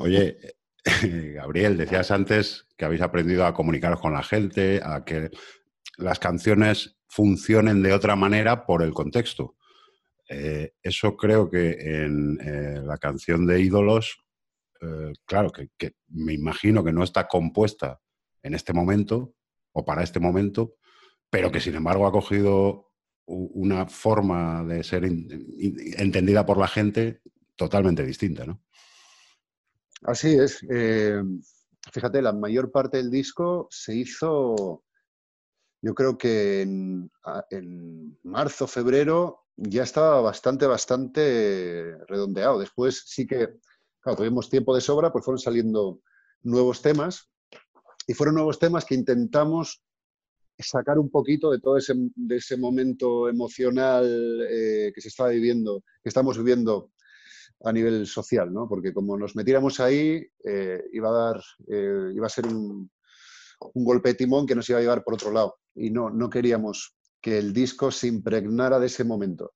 Oye, 0.02 0.38
Gabriel, 1.36 1.78
decías 1.78 2.12
antes 2.12 2.68
que 2.78 2.86
habéis 2.86 3.02
aprendido 3.02 3.46
a 3.46 3.54
comunicar 3.54 3.98
con 3.98 4.14
la 4.14 4.24
gente, 4.24 4.82
a 4.84 5.04
que 5.06 5.30
las 5.98 6.20
canciones 6.20 6.98
funcionen 7.08 7.82
de 7.82 7.94
otra 7.94 8.16
manera 8.16 8.66
por 8.66 8.84
el 8.84 8.94
contexto. 8.94 9.56
Eh, 10.28 10.74
eso 10.82 11.16
creo 11.16 11.50
que 11.50 11.72
en 12.04 12.40
eh, 12.42 12.82
la 12.84 12.98
canción 12.98 13.46
de 13.46 13.62
Ídolos, 13.62 14.18
claro, 15.26 15.50
que, 15.50 15.94
me 16.10 16.34
imagino 16.34 16.84
que 16.84 16.92
no 16.92 17.06
está 17.06 17.26
compuesta 17.26 18.02
en 18.42 18.54
este 18.54 18.74
momento 18.74 19.34
o 19.72 19.86
para 19.86 20.04
este 20.04 20.20
momento, 20.20 20.76
pero 21.30 21.54
que 21.54 21.62
sin 21.62 21.76
embargo 21.76 22.06
ha 22.06 22.12
cogido 22.12 22.92
una 23.26 23.86
forma 23.86 24.62
de 24.66 24.84
ser 24.84 25.06
entendida 25.06 26.46
por 26.46 26.58
la 26.58 26.68
gente 26.68 27.22
totalmente 27.56 28.06
distinta, 28.06 28.46
¿no? 28.46 28.62
Así 30.04 30.34
es. 30.34 30.66
Eh, 30.70 31.22
fíjate, 31.92 32.22
la 32.22 32.34
mayor 32.34 32.72
parte 32.72 32.98
del 32.98 33.10
disco 33.10 33.68
se 33.72 33.96
hizo, 33.96 34.84
yo 35.82 35.96
creo 35.96 36.18
que 36.18 36.62
en, 36.62 37.10
marzo, 38.24 38.68
febrero, 38.68 39.46
ya 39.56 39.84
estaba 39.84 40.20
bastante, 40.22 40.66
bastante 40.66 41.98
redondeado. 42.08 42.60
Después 42.60 43.04
sí 43.06 43.26
que, 43.26 43.56
claro, 44.02 44.18
tuvimos 44.18 44.50
tiempo 44.50 44.76
de 44.76 44.82
sobra, 44.82 45.12
pues 45.12 45.24
fueron 45.24 45.40
saliendo 45.40 46.02
nuevos 46.42 46.82
temas 46.82 47.30
y 48.06 48.14
fueron 48.14 48.36
nuevos 48.36 48.60
temas 48.60 48.84
que 48.84 48.96
intentamos 48.96 49.82
sacar 50.60 51.00
un 51.00 51.10
poquito 51.10 51.50
de 51.50 51.60
todo 51.60 51.78
ese, 51.78 51.94
de 51.96 52.36
ese 52.36 52.58
momento 52.58 53.30
emocional 53.30 54.46
eh, 54.50 54.92
que 54.94 55.02
se 55.02 55.08
estaba 55.08 55.30
viviendo, 55.30 55.84
que 56.04 56.10
estamos 56.10 56.38
viviendo 56.38 56.92
a 57.64 57.72
nivel 57.72 58.06
social, 58.08 58.54
¿no? 58.54 58.68
Porque 58.68 58.94
como 58.94 59.18
nos 59.18 59.36
metiéramos 59.36 59.80
ahí, 59.80 60.26
eh, 60.44 60.84
iba, 60.92 61.10
a 61.10 61.12
dar, 61.12 61.44
eh, 61.68 62.12
iba 62.14 62.26
a 62.28 62.30
ser 62.30 62.48
un, 62.48 62.90
golpe 63.74 64.10
de 64.10 64.16
timón 64.16 64.46
que 64.46 64.56
nos 64.56 64.70
iba 64.70 64.80
a 64.80 64.82
llevar 64.82 65.04
por 65.04 65.14
otro 65.14 65.32
lado. 65.32 65.58
Y 65.74 65.90
no, 65.90 66.10
no 66.10 66.30
queríamos 66.30 66.96
que 67.22 67.38
el 67.38 67.54
disco 67.54 67.92
se 67.92 68.08
impregnara 68.08 68.80
de 68.80 68.88
ese 68.88 69.06
momento. 69.06 69.54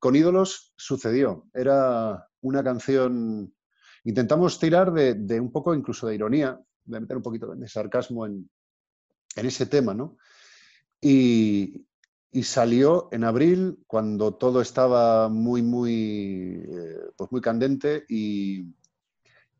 con 0.00 0.16
Ídolos 0.16 0.72
sucedió. 0.76 1.46
Era 1.54 2.28
una 2.40 2.64
canción... 2.64 3.54
Intentamos 4.02 4.58
tirar 4.58 4.92
de, 4.92 5.14
de, 5.14 5.40
un 5.40 5.52
poco 5.52 5.74
incluso 5.74 6.08
de 6.08 6.16
ironía, 6.16 6.60
de 6.84 7.00
meter 7.00 7.16
un 7.16 7.22
poquito 7.22 7.54
de 7.54 7.68
sarcasmo 7.68 8.26
en, 8.26 8.50
en 9.36 9.46
ese 9.46 9.66
tema, 9.66 9.94
¿no? 9.94 10.18
Y, 11.00 11.86
salió 12.42 13.08
en 13.12 13.22
abril 13.22 13.78
cuando 13.86 14.34
todo 14.34 14.60
estaba 14.60 15.28
muy, 15.28 15.62
muy, 15.62 16.64
eh, 16.68 17.12
pues 17.16 17.30
muy 17.30 17.40
candente 17.40 18.04
y, 18.08 18.74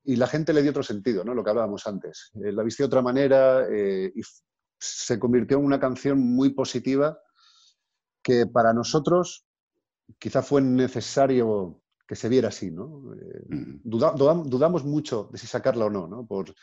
la 0.07 0.27
gente 0.27 0.53
le 0.53 0.61
dio 0.61 0.71
otro 0.71 0.83
sentido, 0.83 1.25
¿no? 1.25 1.33
Lo 1.33 1.43
que 1.43 1.49
hablábamos 1.49 1.87
antes. 1.87 2.31
Eh, 2.35 2.53
la 2.53 2.63
viste 2.63 2.83
de 2.83 2.89
otra 2.89 3.01
manera 3.01 3.67
eh, 3.71 4.13
y 4.15 4.21
se 4.79 5.19
convirtió 5.19 5.57
en 5.57 5.65
una 5.65 5.81
canción 5.81 6.21
muy 6.21 6.51
positiva 6.51 7.19
que 8.23 8.47
para 8.47 8.75
nosotros 8.75 9.47
quizá 10.19 10.43
fue 10.43 10.61
necesario 10.61 11.81
que 12.07 12.17
se 12.17 12.29
viera 12.29 12.49
así, 12.49 12.71
¿no? 12.71 13.03
Mm. 13.49 13.81
dudamos 13.85 14.85
mucho 14.85 15.31
de 15.33 15.39
si 15.39 15.47
sacarla 15.47 15.87
o 15.87 15.91
no, 15.91 16.07
¿no? 16.07 16.27
Por, 16.27 16.55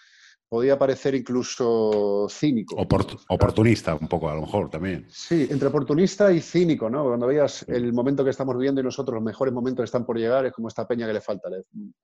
podía 0.52 0.78
parecer 0.78 1.16
incluso 1.16 2.28
cínico. 2.30 2.76
oportunista, 2.76 3.96
un 3.96 4.10
poco, 4.10 4.30
a 4.30 4.36
lo 4.36 4.42
mejor 4.42 4.70
también. 4.70 5.08
Sí, 5.10 5.48
entre 5.50 5.70
oportunista 5.70 6.30
y 6.34 6.42
cínico, 6.42 6.90
¿no? 6.90 7.06
Cuando 7.06 7.26
veías 7.26 7.64
el 7.70 7.94
momento 7.94 8.22
que 8.22 8.32
estamos 8.32 8.58
viviendo 8.58 8.82
y 8.82 8.84
nosotros 8.84 9.16
los 9.16 9.24
mejores 9.24 9.54
momentos 9.54 9.86
están 9.86 10.06
por 10.06 10.18
llegar, 10.18 10.46
es 10.46 10.52
como 10.52 10.68
esta 10.68 10.86
peña 10.86 11.08
que 11.08 11.14
le 11.14 11.22
falta. 11.22 11.48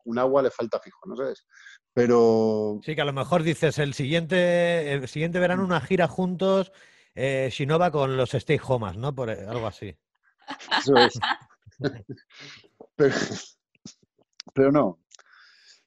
un 0.06 0.18
agua 0.18 0.44
le 0.44 0.50
falta 0.50 0.80
fijo, 0.80 1.06
¿no 1.08 1.18
sabes? 1.18 1.46
Pero. 1.94 2.80
Sí, 2.86 2.96
que 2.96 3.02
a 3.02 3.06
lo 3.06 3.12
mejor 3.12 3.44
dices 3.44 3.80
el 3.80 3.94
siguiente, 3.94 4.94
el 4.94 5.10
siguiente 5.10 5.40
verano 5.40 5.66
una 5.66 5.82
gira 5.82 6.08
juntos, 6.08 6.72
eh, 7.16 7.50
Shinova 7.52 7.92
con 7.92 8.16
los 8.16 8.34
Stay 8.34 8.62
Homas, 8.66 8.96
¿no? 8.96 9.14
Por 9.14 9.30
eh, 9.30 9.46
algo 9.46 9.68
así. 9.68 9.94
Eso 10.80 10.96
es. 10.96 11.20
pero 14.54 14.72
no, 14.72 15.00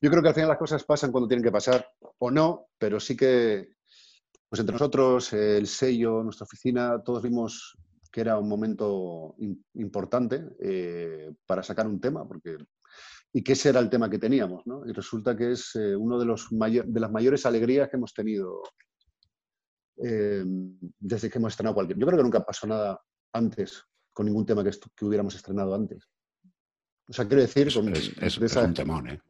yo 0.01 0.11
creo 0.11 0.23
que 0.23 0.29
al 0.29 0.35
final 0.35 0.49
las 0.49 0.59
cosas 0.59 0.85
pasan 0.85 1.13
cuando 1.13 1.29
tienen 1.29 1.45
que 1.45 1.53
pasar, 1.53 1.87
o 2.19 2.31
no, 2.31 2.69
pero 2.79 2.99
sí 2.99 3.17
que, 3.17 3.75
pues 4.49 4.61
entre 4.61 4.73
nosotros, 4.73 5.33
el 5.33 5.67
sello, 5.67 6.23
nuestra 6.23 6.45
oficina, 6.45 7.03
todos 7.03 7.23
vimos 7.23 7.77
que 8.11 8.23
era 8.23 8.39
un 8.39 8.49
momento 8.49 9.37
importante 9.75 10.43
eh, 10.61 11.33
para 11.47 11.63
sacar 11.63 11.87
un 11.87 12.01
tema, 12.01 12.27
porque 12.27 12.57
y 13.33 13.43
que 13.45 13.53
ese 13.53 13.69
era 13.69 13.79
el 13.79 13.89
tema 13.89 14.11
que 14.11 14.19
teníamos, 14.19 14.67
¿no? 14.67 14.85
Y 14.85 14.93
resulta 14.93 15.37
que 15.37 15.53
es 15.53 15.77
eh, 15.77 15.95
uno 15.95 16.19
de, 16.19 16.25
los 16.25 16.49
de 16.51 17.01
las 17.01 17.13
mayores 17.13 17.47
alegrías 17.47 17.89
que 17.89 17.97
hemos 17.97 18.13
tenido 18.13 18.63
eh, 20.03 20.43
desde 20.99 21.31
que 21.31 21.39
hemos 21.39 21.53
estrenado 21.53 21.75
cualquier. 21.75 21.99
Yo 21.99 22.07
creo 22.07 22.19
que 22.19 22.25
nunca 22.25 22.45
pasó 22.45 22.67
nada 22.67 23.01
antes 23.33 23.85
con 24.13 24.27
ningún 24.27 24.45
tema 24.45 24.65
que, 24.65 24.71
que 24.97 25.05
hubiéramos 25.05 25.35
estrenado 25.37 25.75
antes. 25.75 26.09
O 27.09 27.13
sea, 27.13 27.27
quiero 27.27 27.43
decir... 27.43 27.73
Con, 27.73 27.89
es, 27.95 28.17
es 28.19 28.57
un 28.57 28.75
temón, 28.75 29.09
¿eh? 29.11 29.21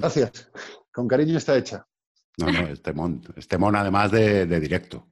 Gracias. 0.00 0.50
Con 0.92 1.06
cariño 1.06 1.38
está 1.38 1.56
hecha. 1.56 1.86
No, 2.38 2.50
no, 2.50 2.68
este 2.68 2.92
mon, 2.92 3.22
este 3.36 3.56
además 3.56 4.10
de, 4.10 4.46
directo. 4.60 5.08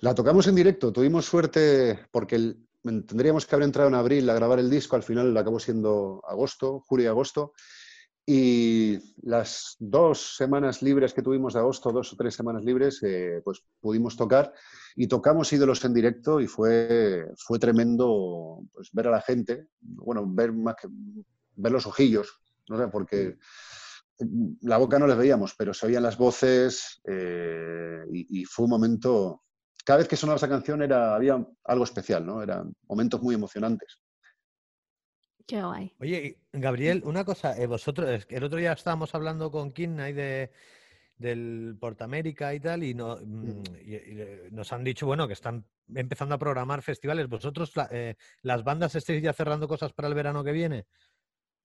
La 0.00 0.14
tocamos 0.14 0.46
en 0.46 0.54
directo, 0.54 0.92
tuvimos 0.92 1.24
suerte 1.24 2.06
porque 2.10 2.56
tendríamos 2.82 3.46
que 3.46 3.54
haber 3.54 3.64
entrado 3.64 3.88
en 3.88 3.94
abril 3.94 4.28
a 4.28 4.34
grabar 4.34 4.58
el 4.58 4.68
disco, 4.68 4.96
al 4.96 5.02
final 5.02 5.34
acabó 5.36 5.58
siendo 5.58 6.20
agosto, 6.28 6.80
julio 6.80 7.06
y 7.06 7.08
agosto, 7.08 7.52
y 8.26 8.98
las 9.22 9.76
dos 9.78 10.36
semanas 10.36 10.82
libres 10.82 11.14
que 11.14 11.22
tuvimos 11.22 11.54
de 11.54 11.60
agosto, 11.60 11.92
dos 11.92 12.12
o 12.12 12.16
tres 12.16 12.34
semanas 12.34 12.62
libres, 12.62 13.02
eh, 13.02 13.40
pues 13.42 13.62
pudimos 13.80 14.16
tocar. 14.16 14.52
Y 14.96 15.06
tocamos 15.06 15.52
ídolos 15.52 15.84
en 15.84 15.94
directo 15.94 16.40
y 16.40 16.46
fue, 16.46 17.26
fue 17.36 17.58
tremendo 17.58 18.60
pues, 18.72 18.90
ver 18.92 19.08
a 19.08 19.12
la 19.12 19.20
gente, 19.22 19.68
bueno, 19.80 20.24
ver, 20.26 20.52
más 20.52 20.76
que, 20.76 20.88
ver 21.56 21.72
los 21.72 21.86
ojillos 21.86 22.43
no 22.68 22.78
sé, 22.78 22.88
porque 22.88 23.36
la 24.62 24.76
boca 24.76 24.98
no 24.98 25.06
les 25.06 25.16
veíamos, 25.16 25.54
pero 25.56 25.74
se 25.74 25.86
oían 25.86 26.02
las 26.02 26.16
voces 26.16 27.00
eh, 27.04 28.04
y, 28.12 28.44
fue 28.44 28.64
un 28.64 28.70
momento. 28.70 29.42
Cada 29.84 29.98
vez 29.98 30.08
que 30.08 30.16
sonaba 30.16 30.36
esa 30.36 30.48
canción 30.48 30.82
era, 30.82 31.14
había 31.14 31.44
algo 31.64 31.84
especial, 31.84 32.24
¿no? 32.24 32.42
Eran 32.42 32.74
momentos 32.88 33.20
muy 33.22 33.34
emocionantes. 33.34 34.00
Qué 35.46 35.62
guay. 35.62 35.94
Oye, 36.00 36.38
Gabriel, 36.52 37.02
una 37.04 37.24
cosa, 37.24 37.58
eh, 37.58 37.66
vosotros, 37.66 38.26
el 38.30 38.44
otro 38.44 38.58
día 38.58 38.72
estábamos 38.72 39.14
hablando 39.14 39.50
con 39.50 39.72
Kim 39.72 39.98
ahí 39.98 40.14
de, 40.14 40.52
del 41.18 41.76
Portamérica 41.78 42.54
y 42.54 42.60
tal, 42.60 42.82
y, 42.82 42.94
no, 42.94 43.18
mm, 43.22 43.62
eh, 43.76 44.48
nos 44.52 44.72
han 44.72 44.84
dicho, 44.84 45.04
bueno, 45.04 45.26
que 45.26 45.34
están 45.34 45.66
empezando 45.94 46.36
a 46.36 46.38
programar 46.38 46.80
festivales. 46.80 47.28
¿Vosotros, 47.28 47.72
las 48.40 48.64
bandas, 48.64 48.94
estáis 48.94 49.22
ya 49.22 49.34
cerrando 49.34 49.68
cosas 49.68 49.92
para 49.92 50.08
el 50.08 50.14
verano 50.14 50.42
que 50.42 50.52
viene? 50.52 50.86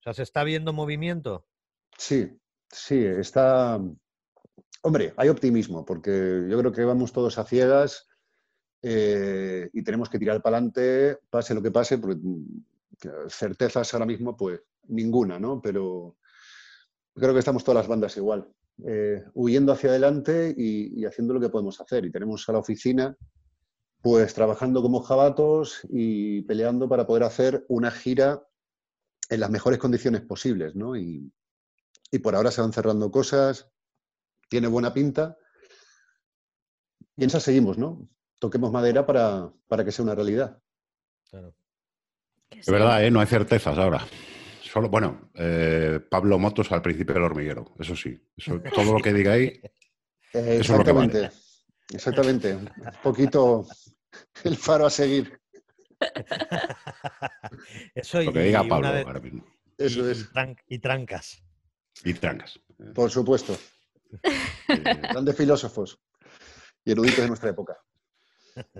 O 0.00 0.02
sea, 0.02 0.14
¿se 0.14 0.22
está 0.22 0.44
viendo 0.44 0.72
movimiento? 0.72 1.46
Sí, 1.98 2.30
sí, 2.70 3.04
está... 3.04 3.78
Hombre, 4.82 5.12
hay 5.18 5.28
optimismo, 5.28 5.84
porque 5.84 6.46
yo 6.48 6.58
creo 6.58 6.72
que 6.72 6.84
vamos 6.84 7.12
todos 7.12 7.36
a 7.36 7.44
ciegas 7.44 8.08
eh, 8.80 9.68
y 9.74 9.84
tenemos 9.84 10.08
que 10.08 10.18
tirar 10.18 10.40
para 10.40 10.56
adelante, 10.56 11.18
pase 11.28 11.54
lo 11.54 11.60
que 11.60 11.70
pase, 11.70 11.98
porque 11.98 12.18
mm, 12.22 12.64
certezas 13.28 13.92
ahora 13.92 14.06
mismo, 14.06 14.34
pues 14.34 14.60
ninguna, 14.88 15.38
¿no? 15.38 15.60
Pero 15.60 16.16
creo 17.14 17.34
que 17.34 17.40
estamos 17.40 17.62
todas 17.62 17.82
las 17.82 17.88
bandas 17.88 18.16
igual, 18.16 18.48
eh, 18.86 19.22
huyendo 19.34 19.74
hacia 19.74 19.90
adelante 19.90 20.54
y, 20.56 20.98
y, 20.98 21.04
haciendo 21.04 21.34
lo 21.34 21.40
que 21.40 21.50
podemos 21.50 21.78
hacer. 21.78 22.06
Y 22.06 22.10
tenemos 22.10 22.48
a 22.48 22.52
la 22.52 22.60
oficina, 22.60 23.14
pues 24.00 24.32
trabajando 24.32 24.80
como 24.80 25.02
jabatos 25.02 25.82
y 25.90 26.40
peleando 26.42 26.88
para 26.88 27.06
poder 27.06 27.24
hacer 27.24 27.66
una 27.68 27.90
gira 27.90 28.42
en 29.30 29.40
las 29.40 29.50
mejores 29.50 29.78
condiciones 29.78 30.22
posibles, 30.22 30.74
¿no? 30.74 30.96
Y, 30.96 31.32
por 32.22 32.34
ahora 32.34 32.50
se 32.50 32.60
van 32.60 32.72
cerrando 32.72 33.10
cosas, 33.10 33.70
tiene 34.48 34.66
buena 34.66 34.92
pinta. 34.92 35.36
Y 37.16 37.22
en 37.22 37.28
esa 37.28 37.38
seguimos, 37.38 37.78
¿no? 37.78 38.08
Toquemos 38.40 38.72
madera 38.72 39.06
para, 39.06 39.84
que 39.84 39.92
sea 39.92 40.02
una 40.02 40.16
realidad. 40.16 40.60
Claro. 41.30 41.54
Es 42.50 42.66
verdad, 42.66 43.04
¿eh? 43.04 43.10
no 43.12 43.20
hay 43.20 43.28
certezas 43.28 43.78
ahora. 43.78 44.04
Solo, 44.62 44.88
bueno, 44.88 45.30
eh, 45.34 46.00
Pablo 46.10 46.38
Motos 46.38 46.72
al 46.72 46.82
principio 46.82 47.14
del 47.14 47.22
hormiguero, 47.22 47.74
eso 47.78 47.94
sí. 47.94 48.20
todo 48.74 48.92
lo 48.92 49.00
que 49.00 49.12
diga 49.12 49.32
ahí. 49.32 49.60
exactamente. 50.32 51.30
Exactamente. 51.92 52.54
Un 52.54 52.70
poquito 53.02 53.66
el 54.44 54.56
faro 54.56 54.86
a 54.86 54.90
seguir. 54.90 55.39
Eso 57.94 58.22
lo 58.22 58.32
que 58.32 58.40
diga 58.40 58.64
Pablo 58.64 58.88
Eso 59.78 60.10
es. 60.10 60.30
Y, 60.68 60.78
trancas. 60.78 61.42
Y 62.04 62.14
trancas. 62.14 62.60
Por 62.94 63.10
supuesto. 63.10 63.56
grandes 64.66 65.36
filósofos 65.36 66.00
y 66.84 66.92
eruditos 66.92 67.18
de 67.18 67.28
nuestra 67.28 67.50
época. 67.50 67.76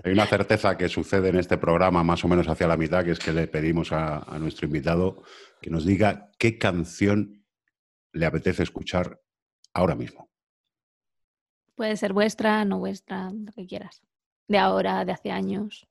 Hay 0.03 0.11
una 0.11 0.25
certeza 0.25 0.77
que 0.77 0.89
sucede 0.89 1.29
en 1.29 1.37
este 1.37 1.57
programa 1.57 2.03
más 2.03 2.23
o 2.23 2.27
menos 2.27 2.47
hacia 2.47 2.67
la 2.67 2.77
mitad, 2.77 3.03
que 3.03 3.11
es 3.11 3.19
que 3.19 3.31
le 3.31 3.47
pedimos 3.47 3.91
a, 3.91 4.37
nuestro 4.39 4.67
invitado 4.67 5.23
que 5.61 5.69
nos 5.69 5.85
diga 5.85 6.29
qué 6.37 6.57
canción 6.57 7.45
le 8.11 8.25
apetece 8.25 8.63
escuchar 8.63 9.21
ahora 9.73 9.95
mismo. 9.95 10.29
Puede 11.75 11.95
ser 11.95 12.13
vuestra, 12.13 12.65
no 12.65 12.79
vuestra, 12.79 13.31
lo 13.31 13.51
que 13.53 13.65
quieras. 13.65 14.01
De 14.47 14.57
ahora, 14.57 15.05
de 15.05 15.13
hace 15.13 15.31
años. 15.31 15.87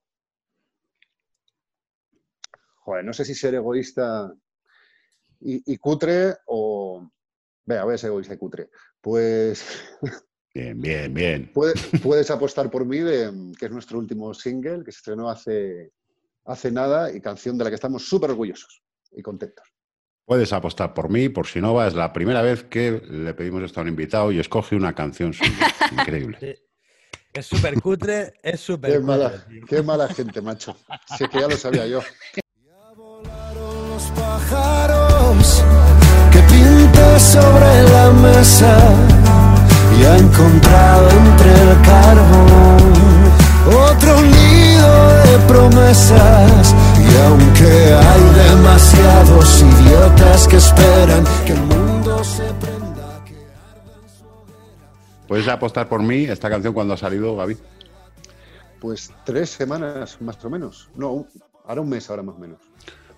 Joder, 2.81 3.05
no 3.05 3.13
sé 3.13 3.25
si 3.25 3.35
ser 3.35 3.55
egoísta 3.55 4.33
y, 5.41 5.77
cutre 5.79 6.35
o... 6.47 7.09
Venga, 7.65 7.85
voy 7.85 7.95
a 7.95 7.99
ser 7.99 8.09
egoísta 8.09 8.35
y 8.35 8.39
cutre. 8.39 8.69
Pues 9.01 9.65
Bien, 10.55 10.81
bien, 10.81 11.15
bien. 11.15 11.51
Puedes, 12.03 12.31
apostar 12.31 12.71
por 12.71 12.85
mí, 12.85 12.99
que 12.99 13.67
es 13.67 13.71
nuestro 13.71 13.99
último 13.99 14.35
single, 14.35 14.85
que 14.85 14.93
se 14.93 14.99
estrenó 14.99 15.31
hace, 15.31 15.93
hace 16.45 16.71
nada 16.73 17.15
y 17.15 17.21
canción 17.21 17.57
de 17.57 17.65
la 17.65 17.71
que 17.71 17.77
estamos 17.77 18.09
súper 18.09 18.31
orgullosos 18.31 18.83
y 19.13 19.23
contentos. 19.23 19.67
Puedes 20.25 20.53
apostar 20.53 20.95
por 20.95 21.09
mí, 21.09 21.29
por 21.29 21.47
si 21.47 21.61
no 21.61 21.75
va, 21.75 21.89
es 21.89 21.95
la 21.95 22.13
primera 22.13 22.43
vez 22.43 22.65
que 22.65 23.03
le 23.09 23.35
pedimos 23.35 23.63
esto 23.63 23.81
a 23.81 23.83
un 23.83 23.89
invitado 23.89 24.31
y 24.31 24.39
escoge 24.39 24.77
una 24.77 24.95
canción 24.95 25.33
Increíble. 25.93 26.63
Es 27.33 27.47
súper 27.47 27.81
cutre, 27.81 28.35
es 28.43 28.61
súper 28.61 28.93
qué 28.93 28.99
mala, 28.99 29.47
qué 29.69 29.83
mala 29.83 30.09
gente, 30.09 30.41
macho. 30.41 30.77
Es 31.19 31.29
que 31.29 31.41
ya 31.41 31.47
lo 31.47 31.57
sabía 31.57 31.87
yo. 31.87 32.01
Los 34.01 34.11
pájaros 34.13 35.63
que 36.33 36.39
pintas 36.45 37.21
sobre 37.21 37.83
la 37.93 38.11
mesa 38.13 38.79
y 39.99 40.05
ha 40.05 40.17
encontrado 40.17 41.11
entre 41.11 41.53
el 41.53 41.83
carbón 41.83 43.31
otro 43.91 44.23
nido 44.23 45.09
de 45.25 45.39
promesas. 45.47 46.75
Y 46.97 47.17
aunque 47.27 47.93
hay 47.93 48.23
demasiados 48.49 49.63
idiotas 49.63 50.49
que 50.49 50.57
esperan 50.57 51.25
que 51.45 51.53
el 51.53 51.61
mundo 51.61 52.25
se 52.25 52.45
prenda, 52.55 53.23
que 53.27 53.35
arda 53.35 54.09
su 54.19 54.25
hoguera. 54.25 55.27
¿Puedes 55.29 55.49
apostar 55.49 55.91
por 55.91 56.03
mí 56.03 56.25
esta 56.25 56.49
canción 56.49 56.73
cuando 56.73 56.95
ha 56.95 56.97
salido, 56.97 57.37
Gaby? 57.37 57.59
Pues 58.81 59.13
tres 59.27 59.51
semanas 59.51 60.17
más 60.23 60.43
o 60.43 60.49
menos. 60.49 60.89
No, 60.95 61.27
ahora 61.67 61.83
un 61.83 61.91
mes, 61.91 62.09
ahora 62.09 62.23
más 62.23 62.37
o 62.37 62.39
menos. 62.39 62.70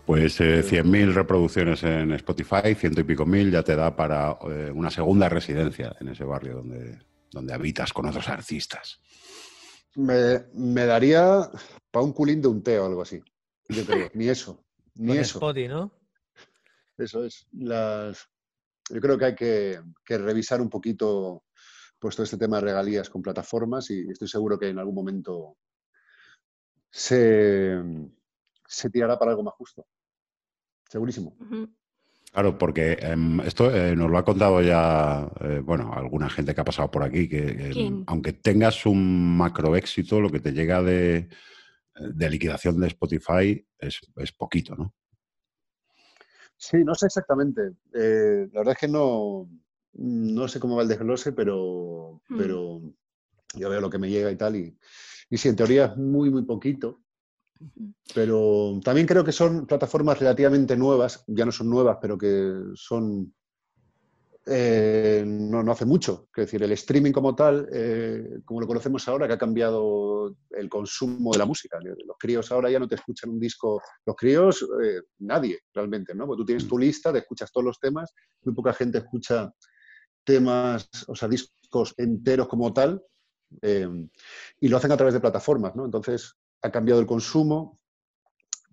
Pues 0.07 0.41
eh, 0.41 0.65
100.000 0.65 1.15
reproducciones 1.15 1.85
en 1.85 2.13
Spotify, 2.13 2.75
ciento 2.75 3.01
y 3.01 3.05
pico 3.05 3.25
mil, 3.25 3.53
ya 3.53 3.63
te 3.63 3.77
da 3.77 3.95
para 3.95 4.37
eh, 4.51 4.71
una 4.75 4.91
segunda 4.91 5.29
residencia 5.29 5.95
en 6.01 6.09
ese 6.09 6.25
barrio 6.25 6.57
donde, 6.57 6.99
donde 7.31 7.55
habitas 7.55 7.93
con 7.93 8.07
otros 8.07 8.29
artistas. 8.29 9.01
Me, 9.95 10.87
daría 10.87 11.49
para 11.91 12.05
un 12.05 12.13
culín 12.13 12.43
de 12.43 12.49
un 12.49 12.63
té 12.63 12.81
o 12.81 12.87
algo 12.87 13.03
así. 13.03 13.21
ni 14.15 14.29
eso. 14.29 14.65
Ni 14.95 15.13
eso. 15.13 15.39
Spotify, 15.39 15.69
¿no? 15.69 15.93
Eso 16.99 17.25
es. 17.25 17.47
Las... 17.53 18.29
Yo 18.91 19.01
creo 19.01 19.17
que 19.17 19.25
hay 19.25 19.35
que, 19.37 19.81
revisar 20.09 20.61
un 20.61 20.69
poquito 20.69 21.45
pues, 22.01 22.17
todo 22.17 22.25
este 22.25 22.39
tema 22.39 22.57
de 22.57 22.65
regalías 22.65 23.09
con 23.09 23.23
plataformas 23.23 23.89
y 23.91 24.11
estoy 24.11 24.27
seguro 24.27 24.59
que 24.59 24.69
en 24.69 24.81
algún 24.81 24.97
momento 24.97 25.59
se 26.91 27.81
se 28.73 28.89
tirará 28.89 29.19
para 29.19 29.33
algo 29.33 29.43
más 29.43 29.55
justo. 29.55 29.87
Segurísimo. 30.93 31.35
Claro, 32.33 32.59
porque 32.59 32.99
em, 33.01 33.41
esto 33.41 33.75
eh, 33.75 33.97
nos 33.97 34.11
lo 34.11 34.19
ha 34.19 34.25
contado 34.27 34.61
ya, 34.61 35.27
eh, 35.41 35.61
bueno, 35.65 35.91
alguna 35.95 36.29
gente 36.29 36.55
que 36.55 36.61
ha 36.61 36.67
pasado 36.67 36.91
por 36.91 37.03
aquí, 37.03 37.31
que 37.31 38.05
aunque 38.07 38.35
tengas 38.35 38.85
un 38.85 39.35
macro 39.39 39.75
éxito, 39.75 40.21
lo 40.21 40.29
que 40.29 40.41
te 40.41 40.53
llega 40.53 40.83
de, 40.83 41.31
liquidación 42.29 42.79
de 42.79 42.89
Spotify 42.89 43.67
es, 43.79 44.33
poquito, 44.37 44.75
¿no? 44.77 44.95
Sí, 46.59 46.85
no 46.85 46.95
sé 46.95 47.07
exactamente. 47.07 47.63
Eh, 47.95 48.49
la 48.53 48.61
verdad 48.61 48.75
es 48.75 48.81
que 48.81 48.89
no, 48.89 49.49
no 49.95 50.47
sé 50.47 50.61
cómo 50.61 50.77
va 50.77 50.83
el 50.83 50.89
desglose, 50.89 51.33
pero, 51.33 52.21
mm. 52.29 52.37
pero 52.37 52.83
yo 53.55 53.71
veo 53.71 53.81
lo 53.81 53.89
que 53.89 53.99
me 53.99 54.11
llega 54.11 54.31
y 54.31 54.37
tal. 54.37 54.57
Y, 54.57 54.79
y 55.31 55.39
si 55.39 55.49
en 55.49 55.57
teoría 55.57 55.87
es 55.87 55.97
muy, 55.97 56.29
muy 56.29 56.43
poquito, 56.43 57.02
pero 58.15 58.81
también 58.85 59.07
creo 59.07 59.25
que 59.25 59.33
son 59.33 59.67
plataformas 59.67 60.19
relativamente 60.19 60.77
nuevas, 60.77 61.25
ya 61.27 61.45
no 61.45 61.53
son 61.53 61.71
nuevas, 61.71 61.99
pero 62.01 62.19
que 62.19 62.53
son 62.75 63.33
eh, 64.45 65.23
no, 65.25 65.63
no, 65.63 65.73
hace 65.73 65.85
mucho. 65.85 66.29
Es 66.35 66.47
decir, 66.47 66.63
el 66.63 66.73
streaming 66.73 67.13
como 67.13 67.35
tal, 67.35 67.69
eh, 67.73 68.41
como 68.45 68.61
lo 68.61 68.67
conocemos 68.67 69.07
ahora, 69.07 69.27
que 69.27 69.35
ha 69.35 69.39
cambiado 69.39 70.37
el 70.51 70.69
consumo 70.69 71.33
de 71.33 71.39
la 71.39 71.47
música. 71.47 71.79
Los 71.81 72.17
críos 72.19 72.51
ahora 72.51 72.71
ya 72.71 72.81
no 72.81 72.89
te 72.89 72.97
escuchan 72.97 73.31
un 73.31 73.39
disco. 73.39 73.81
Los 74.05 74.17
críos, 74.17 74.67
eh, 74.83 75.03
nadie 75.21 75.61
realmente, 75.73 76.15
¿no? 76.15 76.27
Porque 76.27 76.41
tú 76.41 76.47
tienes 76.47 76.67
tu 76.67 76.79
lista, 76.79 77.13
te 77.13 77.21
escuchas 77.21 77.53
todos 77.53 77.65
los 77.67 77.79
temas, 77.79 78.13
muy 78.43 78.55
poca 78.55 78.73
gente 78.73 78.99
escucha 78.99 79.53
temas, 80.25 80.89
o 81.07 81.15
sea, 81.15 81.29
discos 81.29 81.95
enteros 81.97 82.49
como 82.49 82.73
tal, 82.73 83.03
y 83.61 84.69
lo 84.69 84.77
hacen 84.79 84.93
a 84.93 84.97
través 84.97 85.13
de 85.13 85.21
plataformas, 85.21 85.77
¿no? 85.77 85.85
Entonces, 85.85 86.37
ha 86.63 86.71
cambiado 86.71 87.01
el 87.01 87.07
consumo, 87.07 87.81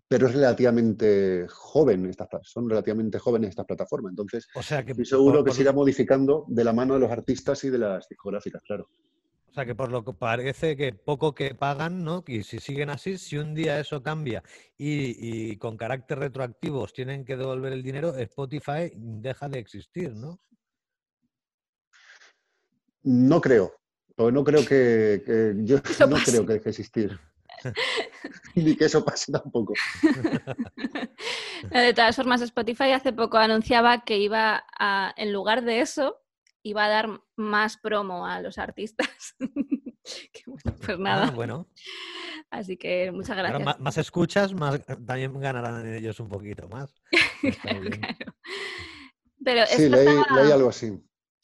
pero 0.07 0.27
es 0.27 0.33
relativamente 0.33 1.45
joven 1.49 2.05
estas, 2.07 2.29
son 2.43 2.69
relativamente 2.69 3.19
jóvenes 3.19 3.51
estas 3.51 3.65
plataformas. 3.65 4.11
Entonces, 4.11 4.47
o 4.55 4.63
sea 4.63 4.83
que, 4.83 4.91
estoy 4.91 5.05
seguro 5.05 5.43
que 5.43 5.51
se 5.51 5.61
irá 5.61 5.71
modificando 5.71 6.45
de 6.47 6.63
la 6.63 6.73
mano 6.73 6.95
de 6.95 7.01
los 7.01 7.11
artistas 7.11 7.63
y 7.63 7.69
de 7.69 7.77
las 7.77 8.07
discográficas, 8.09 8.61
claro. 8.63 8.89
O 9.49 9.51
sea 9.51 9.65
que 9.65 9.73
por 9.73 9.91
lo 9.91 10.05
que 10.05 10.13
parece 10.13 10.77
que 10.77 10.93
poco 10.93 11.33
que 11.33 11.55
pagan, 11.55 12.03
¿no? 12.03 12.23
Y 12.27 12.43
si 12.43 12.59
siguen 12.59 12.91
así, 12.91 13.17
si 13.17 13.37
un 13.37 13.55
día 13.55 13.79
eso 13.79 14.01
cambia 14.03 14.43
y, 14.77 15.51
y 15.51 15.57
con 15.57 15.75
carácter 15.75 16.19
retroactivos 16.19 16.93
tienen 16.93 17.25
que 17.25 17.35
devolver 17.35 17.73
el 17.73 17.81
dinero, 17.81 18.15
Spotify 18.15 18.91
deja 18.95 19.49
de 19.49 19.59
existir, 19.59 20.13
¿no? 20.13 20.39
No 23.03 23.41
creo. 23.41 23.79
No 24.17 24.43
creo 24.43 24.65
que, 24.65 25.55
yo 25.63 25.77
no 25.77 26.17
creo 26.17 26.45
que 26.45 26.53
deje 26.53 26.63
de 26.65 26.69
existir. 26.69 27.19
Ni 28.55 28.75
que 28.75 28.85
eso 28.85 29.03
pase 29.03 29.31
tampoco. 29.31 29.73
de 31.71 31.93
todas 31.93 32.15
formas, 32.15 32.41
Spotify 32.41 32.91
hace 32.91 33.13
poco 33.13 33.37
anunciaba 33.37 34.03
que 34.03 34.17
iba 34.17 34.63
a, 34.77 35.13
en 35.17 35.33
lugar 35.33 35.63
de 35.63 35.81
eso, 35.81 36.21
iba 36.63 36.85
a 36.85 36.89
dar 36.89 37.21
más 37.35 37.77
promo 37.77 38.25
a 38.25 38.41
los 38.41 38.57
artistas. 38.57 39.35
pues 40.85 40.99
nada. 40.99 41.27
Ah, 41.27 41.31
bueno. 41.31 41.67
Así 42.49 42.77
que 42.77 43.11
muchas 43.11 43.37
gracias. 43.37 43.79
más, 43.79 43.97
escuchas, 43.97 44.53
más 44.53 44.83
también 44.85 45.39
ganarán 45.39 45.85
ellos 45.93 46.19
un 46.19 46.29
poquito 46.29 46.67
más. 46.67 46.93
Pero 49.43 49.65
sí, 49.67 49.87
leí 49.87 50.51
algo 50.51 50.69
así. 50.69 50.99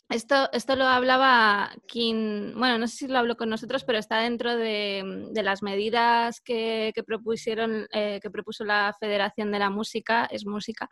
Esto, 0.09 0.51
esto 0.53 0.75
lo 0.75 0.85
hablaba 0.85 1.71
quien, 1.87 2.53
bueno, 2.57 2.77
no 2.77 2.87
sé 2.87 2.95
si 2.95 3.07
lo 3.07 3.17
habló 3.17 3.35
con 3.35 3.49
nosotros, 3.49 3.83
pero 3.83 3.97
está 3.97 4.19
dentro 4.19 4.55
de, 4.55 5.31
las 5.33 5.63
medidas 5.63 6.41
que, 6.41 6.93
propusieron, 7.05 7.87
eh, 7.91 8.19
que 8.21 8.29
propuso 8.29 8.63
la 8.63 8.95
Federación 8.99 9.51
de 9.51 9.57
la 9.57 9.71
Música, 9.71 10.25
es 10.25 10.45
música, 10.45 10.87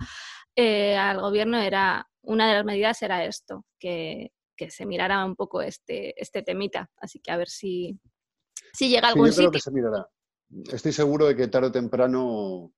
eh, 0.56 0.98
al 0.98 1.22
gobierno 1.22 1.60
era, 1.60 2.08
una 2.24 2.48
de 2.48 2.56
las 2.56 2.66
medidas 2.66 3.04
era 3.04 3.24
esto, 3.24 3.66
que, 3.80 4.32
se 4.70 4.86
mirara 4.86 5.26
un 5.26 5.36
poco 5.36 5.62
este, 5.62 6.20
este 6.20 6.42
temita. 6.42 6.90
Así 6.96 7.20
que 7.20 7.32
a 7.32 7.38
ver 7.38 7.50
si, 7.50 8.00
si 8.72 8.88
llega 8.88 9.10
algún 9.10 9.30
sí, 9.30 9.42
yo 9.42 9.50
creo 9.50 9.52
que 9.52 9.60
se 9.60 9.72
mirará. 9.72 10.08
Estoy 10.72 10.94
seguro 10.94 11.26
de 11.26 11.36
que 11.36 11.50
tarde 11.50 11.68
o 11.68 11.72
temprano 11.72 12.72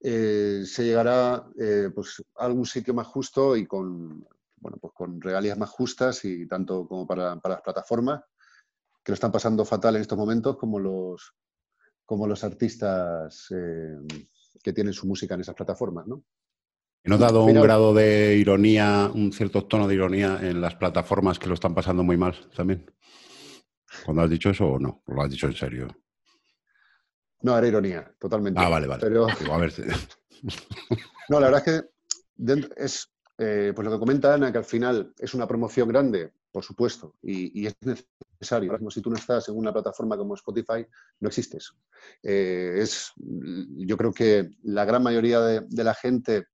eh, 0.00 0.62
se 0.64 0.84
llegará 0.84 1.44
pues, 1.92 2.22
a 2.36 2.44
algún 2.44 2.66
sitio 2.66 2.94
más 2.94 3.08
justo 3.08 3.56
y 3.56 3.66
con 3.66 4.24
bueno, 4.64 4.78
pues 4.80 4.94
con 4.94 5.20
regalías 5.20 5.58
más 5.58 5.68
justas 5.68 6.24
y 6.24 6.48
tanto 6.48 6.88
como 6.88 7.06
para, 7.06 7.34
las 7.34 7.60
plataformas, 7.60 8.22
que 9.04 9.12
lo 9.12 9.14
están 9.14 9.30
pasando 9.30 9.62
fatal 9.66 9.96
en 9.96 10.00
estos 10.00 10.16
momentos, 10.16 10.56
como 10.56 10.78
los, 10.78 11.34
como 12.06 12.26
los 12.26 12.42
artistas 12.44 13.48
eh, 13.50 13.94
que 14.62 14.72
tienen 14.72 14.94
su 14.94 15.06
música 15.06 15.34
en 15.34 15.42
esas 15.42 15.54
plataformas, 15.54 16.06
¿no? 16.06 16.24
¿Y 17.04 17.10
no 17.10 17.16
ha 17.16 17.18
dado 17.18 17.44
un 17.44 17.60
grado 17.60 17.92
de 17.92 18.38
ironía, 18.38 19.10
un 19.14 19.34
cierto 19.34 19.66
tono 19.66 19.86
de 19.86 19.96
ironía 19.96 20.38
en 20.40 20.62
las 20.62 20.76
plataformas 20.76 21.38
que 21.38 21.48
lo 21.48 21.52
están 21.52 21.74
pasando 21.74 22.02
muy 22.02 22.16
mal 22.16 22.34
también? 22.56 22.90
¿Cuando 24.06 24.22
has 24.22 24.30
dicho 24.30 24.48
eso 24.48 24.66
o 24.66 24.78
no? 24.78 25.02
¿Lo 25.08 25.20
has 25.20 25.30
dicho 25.30 25.46
en 25.46 25.54
serio? 25.54 25.88
No, 27.42 27.58
era 27.58 27.68
ironía, 27.68 28.14
totalmente. 28.18 28.58
Ah, 28.58 28.70
vale, 28.70 28.86
vale. 28.86 29.02
Pero... 29.02 29.26
no, 31.28 31.40
la 31.40 31.50
verdad 31.50 31.62
es 31.66 31.82
que 31.82 32.74
es 32.78 33.13
eh, 33.36 33.72
pues 33.74 33.84
lo 33.84 33.92
que 33.92 33.98
comenta 33.98 34.34
Ana, 34.34 34.52
que 34.52 34.58
al 34.58 34.64
final 34.64 35.12
es 35.18 35.34
una 35.34 35.48
promoción 35.48 35.88
grande, 35.88 36.32
por 36.52 36.62
supuesto, 36.62 37.16
y, 37.22 37.66
es 37.66 37.74
necesario. 37.80 38.78
si 38.90 39.02
tú 39.02 39.10
no 39.10 39.16
estás 39.16 39.48
en 39.48 39.56
una 39.56 39.72
plataforma 39.72 40.16
como 40.16 40.34
Spotify, 40.34 40.86
no 41.18 41.28
existes. 41.28 41.72
Eh, 42.22 42.74
es, 42.78 43.12
yo 43.16 43.96
creo 43.96 44.12
que 44.12 44.50
la 44.62 44.84
gran 44.84 45.02
mayoría 45.02 45.40
de, 45.40 45.84
la 45.84 45.94
gente 45.94 46.46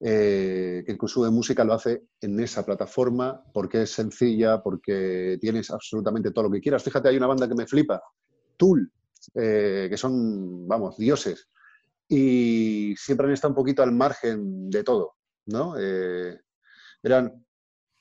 eh, 0.00 0.84
que 0.86 0.98
consume 0.98 1.30
música 1.30 1.64
lo 1.64 1.72
hace 1.72 2.02
en 2.20 2.38
esa 2.40 2.64
plataforma 2.64 3.42
porque 3.54 3.82
es 3.82 3.90
sencilla, 3.90 4.62
porque 4.62 5.38
tienes 5.40 5.70
absolutamente 5.70 6.30
todo 6.30 6.44
lo 6.44 6.50
que 6.50 6.60
quieras. 6.60 6.82
Fíjate, 6.82 7.08
hay 7.08 7.16
una 7.16 7.26
banda 7.26 7.48
que 7.48 7.54
me 7.54 7.66
flipa, 7.66 8.02
Tool, 8.58 8.92
que 9.32 9.96
son, 9.96 10.68
vamos, 10.68 10.98
dioses. 10.98 11.48
Y 12.06 12.94
siempre 12.98 13.26
han 13.26 13.32
estado 13.32 13.52
un 13.52 13.56
poquito 13.56 13.82
al 13.82 13.92
margen 13.92 14.68
de 14.68 14.84
todo. 14.84 15.17
¿No? 15.48 15.74
Eh, 15.78 16.38
eran 17.02 17.44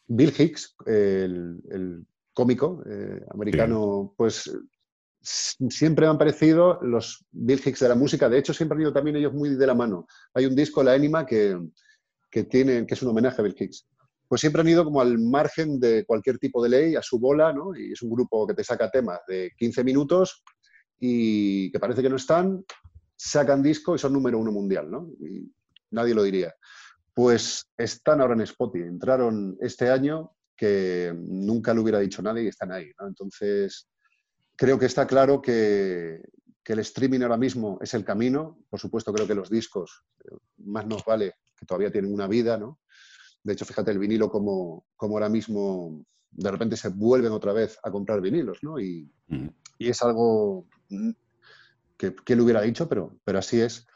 Bill 0.08 0.34
Hicks, 0.38 0.76
el, 0.86 2.06
cómico 2.34 2.84
eh, 2.88 3.26
americano, 3.32 4.14
pues 4.16 4.56
siempre 5.20 6.06
me 6.06 6.12
han 6.12 6.18
parecido 6.20 6.80
los 6.84 7.26
Bill 7.32 7.62
Hicks 7.66 7.80
de 7.80 7.90
la 7.90 7.96
música. 7.96 8.30
De 8.30 8.38
hecho, 8.38 8.54
siempre 8.54 8.76
han 8.76 8.84
ido 8.84 8.94
también 8.94 9.16
ellos 9.16 9.34
muy 9.34 9.56
de 9.56 9.68
la 9.68 9.74
mano. 9.74 10.08
Hay 10.36 10.46
un 10.46 10.56
disco, 10.56 10.84
La 10.84 10.94
Anima, 10.94 11.26
que, 11.26 11.58
que, 12.30 12.44
tiene, 12.44 12.86
que 12.86 12.94
es 12.94 13.02
un 13.02 13.10
homenaje 13.10 13.42
a 13.42 13.44
Bill 13.44 13.56
Hicks. 13.58 13.88
Pues 14.28 14.42
siempre 14.42 14.62
han 14.62 14.68
ido 14.68 14.84
como 14.84 15.02
al 15.02 15.18
margen 15.18 15.80
de 15.80 16.06
cualquier 16.06 16.38
tipo 16.38 16.62
de 16.62 16.70
ley, 16.70 16.96
a 16.96 17.02
su 17.02 17.18
bola, 17.18 17.52
¿no? 17.52 17.76
Y 17.76 17.94
es 17.94 18.02
un 18.04 18.12
grupo 18.12 18.46
que 18.46 18.54
te 18.54 18.64
saca 18.64 18.92
temas 18.92 19.20
de 19.28 19.52
15 19.58 19.84
minutos 19.84 20.44
y 21.00 21.72
que 21.72 21.80
parece 21.80 22.04
que 22.04 22.10
no 22.10 22.18
están, 22.18 22.64
sacan 23.16 23.64
disco 23.64 23.96
y 23.96 24.00
son 24.00 24.14
número 24.14 24.38
uno 24.38 24.52
mundial, 24.52 24.92
¿no? 24.92 25.10
Y 25.20 25.52
nadie 25.90 26.14
lo 26.14 26.22
diría 26.24 26.54
pues 27.18 27.68
están 27.76 28.22
ahora 28.22 28.36
en 28.36 28.42
Spotify. 28.42 28.86
Entraron 28.86 29.58
este 29.60 29.90
año 29.90 30.34
que 30.56 31.12
nunca 31.18 31.74
lo 31.74 31.82
hubiera 31.82 31.98
dicho 31.98 32.22
nadie 32.22 32.44
y 32.44 32.50
están 32.50 32.72
ahí. 32.72 32.92
Entonces, 33.00 33.90
creo 34.56 34.78
que 34.78 34.86
está 34.86 35.08
claro 35.08 35.42
que, 35.42 36.22
el 36.64 36.80
streaming 36.80 37.22
ahora 37.22 37.38
mismo 37.38 37.80
es 37.82 37.96
el 37.96 38.06
camino. 38.06 38.60
Por 38.70 38.80
supuesto, 38.80 39.12
creo 39.12 39.26
que 39.26 39.34
los 39.34 39.50
discos 39.50 40.04
eh, 40.26 40.36
más 40.58 40.86
nos 40.86 41.04
vale 41.06 41.34
que 41.58 41.66
todavía 41.66 41.92
tienen 41.92 42.14
una 42.14 42.28
vida. 42.28 42.56
¿no? 42.56 42.82
De 43.42 43.54
hecho, 43.54 43.66
fíjate 43.66 43.90
el 43.90 43.98
vinilo 43.98 44.30
como, 44.30 44.86
como 44.96 45.16
ahora 45.16 45.30
mismo 45.30 46.06
de 46.30 46.52
repente 46.52 46.78
se 46.78 46.90
vuelven 46.90 47.32
otra 47.32 47.52
vez 47.52 47.80
a 47.82 47.90
comprar 47.90 48.22
vinilos. 48.22 48.60
¿no? 48.62 48.80
Y, 48.80 49.12
mm. 49.26 49.48
es 49.80 50.04
algo 50.04 50.68
que, 51.98 52.14
que 52.14 52.36
lo 52.36 52.44
hubiera 52.44 52.62
dicho, 52.62 52.88
pero, 52.88 53.18
pero 53.24 53.40
así 53.40 53.60
es. 53.60 53.88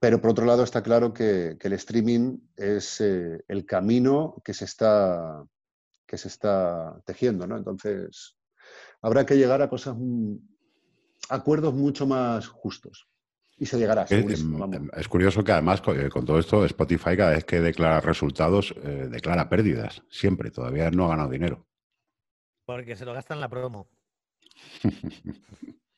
Pero 0.00 0.18
por 0.20 0.30
otro 0.30 0.46
lado 0.46 0.64
está 0.64 0.82
claro 0.82 1.12
que, 1.12 1.58
el 1.60 1.72
streaming 1.74 2.38
es 2.56 3.02
eh, 3.02 3.44
el 3.48 3.66
camino 3.66 4.40
que 4.42 4.54
se 4.54 4.64
está, 4.64 5.44
que 6.06 6.16
se 6.16 6.28
está 6.28 6.98
tejiendo, 7.04 7.46
¿no? 7.46 7.58
Entonces, 7.58 8.38
habrá 9.02 9.26
que 9.26 9.36
llegar 9.36 9.60
a 9.60 9.68
cosas, 9.68 9.96
acuerdos 11.28 11.74
mucho 11.74 12.06
más 12.06 12.48
justos. 12.48 13.08
Y 13.58 13.66
se 13.66 13.76
llegará. 13.76 14.04
Es, 14.04 14.42
es 14.96 15.08
curioso 15.08 15.44
que 15.44 15.52
además 15.52 15.82
con, 15.82 16.24
todo 16.24 16.38
esto 16.38 16.64
Spotify 16.64 17.14
cada 17.14 17.32
vez 17.32 17.44
que 17.44 17.60
declara 17.60 18.00
resultados 18.00 18.74
eh, 18.82 19.06
declara 19.10 19.50
pérdidas, 19.50 20.02
siempre, 20.08 20.50
todavía 20.50 20.90
no 20.90 21.04
ha 21.04 21.08
ganado 21.10 21.28
dinero. 21.28 21.66
Porque 22.64 22.96
se 22.96 23.04
lo 23.04 23.12
gastan 23.12 23.36
en 23.36 23.40
la 23.42 23.50
promo. 23.50 23.90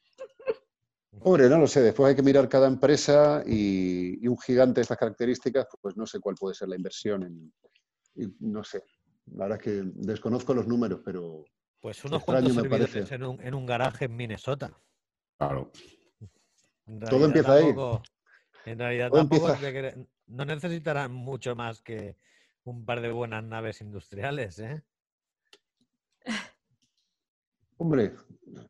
Pobre, 1.23 1.49
no 1.49 1.59
lo 1.59 1.67
sé. 1.67 1.83
Después 1.83 2.11
hay 2.11 2.17
que 2.17 2.23
mirar 2.23 2.49
cada 2.49 2.67
empresa 2.67 3.43
y, 3.47 4.27
un 4.27 4.39
gigante 4.39 4.81
de 4.81 4.83
estas 4.83 4.99
características, 4.99 5.67
pues 5.81 5.97
no 5.97 6.07
sé 6.07 6.21
cuál 6.21 6.35
puede 6.35 6.55
ser 6.55 6.69
la 6.69 6.77
inversión. 6.77 7.23
En, 7.23 8.35
no 8.41 8.65
sé. 8.65 8.83
La 9.27 9.45
verdad 9.45 9.59
es 9.59 9.65
que 9.65 9.83
desconozco 9.95 10.55
los 10.55 10.67
números, 10.67 11.01
pero. 11.05 11.45
Pues 11.81 12.05
unos 12.05 12.25
cuantos 12.25 12.55
servidores 12.55 13.11
en 13.11 13.25
un, 13.25 13.41
en 13.41 13.55
un 13.55 13.67
garaje 13.67 14.05
en 14.07 14.17
Minnesota. 14.17 14.77
Claro. 15.39 15.71
Todo 17.09 17.25
empieza 17.25 17.55
ahí. 17.55 17.75
En 18.65 18.79
realidad 18.79 19.11
tampoco 19.11 19.49
no 20.27 20.45
necesitarán 20.45 21.13
mucho 21.13 21.57
más 21.57 21.83
que 21.83 22.17
un 22.65 22.85
par 22.85 23.01
de 23.01 23.11
buenas 23.11 23.43
naves 23.45 23.81
industriales, 23.81 24.59
¿eh? 24.61 24.83
Hombre, 27.77 28.15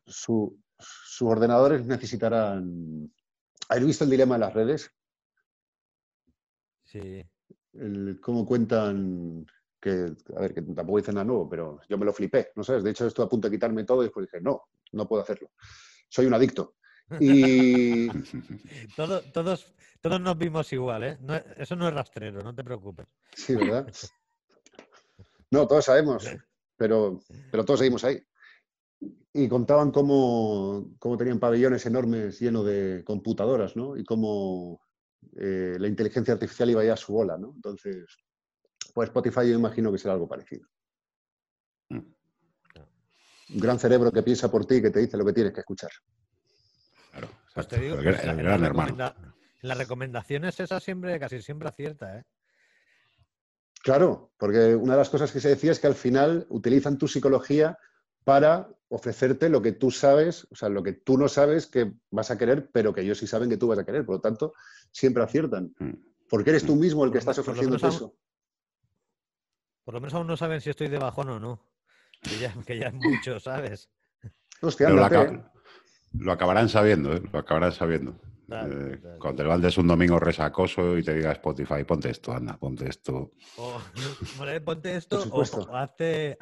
su, 0.07 0.59
sus 0.83 1.27
ordenadores 1.27 1.85
necesitarán... 1.85 3.11
¿Has 3.69 3.85
visto 3.85 4.03
el 4.03 4.09
dilema 4.09 4.35
de 4.35 4.39
las 4.39 4.53
redes? 4.53 4.91
Sí. 6.83 7.25
cómo 8.21 8.45
cuentan 8.45 9.45
que, 9.81 10.13
a 10.35 10.39
ver, 10.41 10.53
que 10.53 10.61
tampoco 10.61 10.97
dicen 10.97 11.15
nada 11.15 11.25
nuevo, 11.25 11.49
pero 11.49 11.79
yo 11.89 11.97
me 11.97 12.05
lo 12.05 12.13
flipé, 12.13 12.51
¿no 12.55 12.63
sabes? 12.63 12.83
De 12.83 12.91
hecho, 12.91 13.07
estoy 13.07 13.25
a 13.25 13.29
punto 13.29 13.49
de 13.49 13.55
quitarme 13.55 13.83
todo 13.83 14.01
y 14.01 14.05
después 14.05 14.27
dije, 14.27 14.41
no, 14.41 14.63
no 14.91 15.07
puedo 15.07 15.23
hacerlo. 15.23 15.51
Soy 16.07 16.25
un 16.25 16.33
adicto. 16.33 16.75
Y... 17.19 18.07
todos, 18.95 19.31
todos, 19.33 19.73
todos 20.01 20.21
nos 20.21 20.37
vimos 20.37 20.71
igual, 20.71 21.03
¿eh? 21.03 21.17
eso 21.57 21.75
no 21.75 21.87
es 21.87 21.93
rastrero, 21.93 22.41
no 22.41 22.53
te 22.53 22.63
preocupes. 22.63 23.07
Sí, 23.35 23.55
¿verdad? 23.55 23.91
No, 25.51 25.67
todos 25.67 25.85
sabemos, 25.85 26.29
pero, 26.77 27.19
pero 27.51 27.65
todos 27.65 27.79
seguimos 27.79 28.03
ahí 28.03 28.23
y 29.33 29.47
contaban 29.47 29.91
cómo, 29.91 30.95
tenían 31.17 31.39
pabellones 31.39 31.85
enormes 31.85 32.39
llenos 32.39 32.65
de 32.65 33.03
computadoras, 33.03 33.75
¿no? 33.75 33.97
Y 33.97 34.03
cómo 34.03 34.79
eh, 35.37 35.75
la 35.79 35.87
inteligencia 35.87 36.33
artificial 36.33 36.69
iba 36.69 36.83
ya 36.83 36.93
a 36.93 36.97
su 36.97 37.13
bola, 37.13 37.37
¿no? 37.37 37.53
Entonces, 37.55 38.05
pues 38.93 39.09
Spotify 39.09 39.49
yo 39.49 39.57
imagino 39.57 39.91
que 39.91 39.97
será 39.97 40.13
algo 40.13 40.27
parecido. 40.27 40.67
Mm. 41.89 41.97
Un 43.55 43.59
gran 43.59 43.79
cerebro 43.79 44.11
que 44.11 44.23
piensa 44.23 44.51
por 44.51 44.65
ti 44.65 44.75
y 44.75 44.81
que 44.81 44.91
te 44.91 44.99
dice 44.99 45.17
lo 45.17 45.25
que 45.25 45.33
tienes 45.33 45.53
que 45.53 45.61
escuchar. 45.61 45.91
Claro, 47.11 47.29
pues 47.53 47.67
te 47.67 47.79
digo, 47.79 47.97
gran, 47.97 48.63
hermano. 48.63 49.13
Las 49.61 49.77
recomendaciones 49.77 50.59
esas 50.59 50.83
siempre, 50.83 51.19
casi 51.19 51.41
siempre 51.41 51.69
acierta, 51.69 52.19
¿eh? 52.19 52.23
Claro, 53.83 54.31
porque 54.37 54.75
una 54.75 54.93
de 54.93 54.99
las 54.99 55.09
cosas 55.09 55.31
que 55.31 55.41
se 55.41 55.49
decía 55.49 55.71
es 55.71 55.79
que 55.79 55.87
al 55.87 55.95
final 55.95 56.45
utilizan 56.49 56.97
tu 56.97 57.07
psicología 57.07 57.77
para 58.23 58.69
ofrecerte 58.93 59.49
lo 59.49 59.59
que 59.59 59.71
tú 59.71 59.89
sabes, 59.89 60.47
o 60.51 60.55
sea, 60.55 60.69
lo 60.69 60.83
que 60.83 60.93
tú 60.93 61.17
no 61.17 61.27
sabes 61.27 61.65
que 61.65 61.93
vas 62.11 62.29
a 62.29 62.37
querer, 62.37 62.69
pero 62.71 62.93
que 62.93 63.01
ellos 63.01 63.17
sí 63.17 63.25
saben 63.25 63.49
que 63.49 63.57
tú 63.57 63.67
vas 63.67 63.79
a 63.79 63.85
querer. 63.85 64.05
Por 64.05 64.15
lo 64.15 64.21
tanto, 64.21 64.53
siempre 64.91 65.23
aciertan. 65.23 65.73
Mm. 65.79 65.93
Porque 66.29 66.51
eres 66.51 66.63
tú 66.63 66.75
mismo 66.75 67.03
el 67.03 67.11
que 67.11 67.17
estás 67.17 67.39
ofreciendo 67.39 67.75
eso. 67.75 68.15
por 69.83 69.95
lo 69.95 69.99
menos 69.99 70.13
aún 70.13 70.27
no 70.27 70.37
saben 70.37 70.61
si 70.61 70.69
estoy 70.69 70.89
de 70.89 70.99
bajón 70.99 71.29
o 71.29 71.39
no. 71.39 71.65
Que 72.21 72.77
ya, 72.77 72.87
es 72.87 72.93
mucho, 72.93 73.39
¿sabes? 73.39 73.89
Hostia, 74.61 74.89
lo, 74.89 75.07
lo, 76.13 76.31
acabarán 76.31 76.69
sabiendo, 76.69 77.13
¿eh? 77.13 77.21
Lo 77.31 77.39
acabarán 77.39 77.71
sabiendo. 77.71 78.15
Eh, 78.51 79.01
cuando 79.19 79.37
te 79.37 79.43
levantes 79.43 79.77
un 79.79 79.87
domingo 79.87 80.19
resacoso 80.19 80.97
y 80.97 81.03
te 81.03 81.15
diga 81.15 81.31
Spotify, 81.31 81.83
ponte 81.83 82.11
esto, 82.11 82.31
anda, 82.31 82.57
ponte 82.57 82.87
esto. 82.87 83.31
ponte 84.65 84.95
esto 84.95 85.23
o, 85.31 85.41
hazte, 85.75 86.37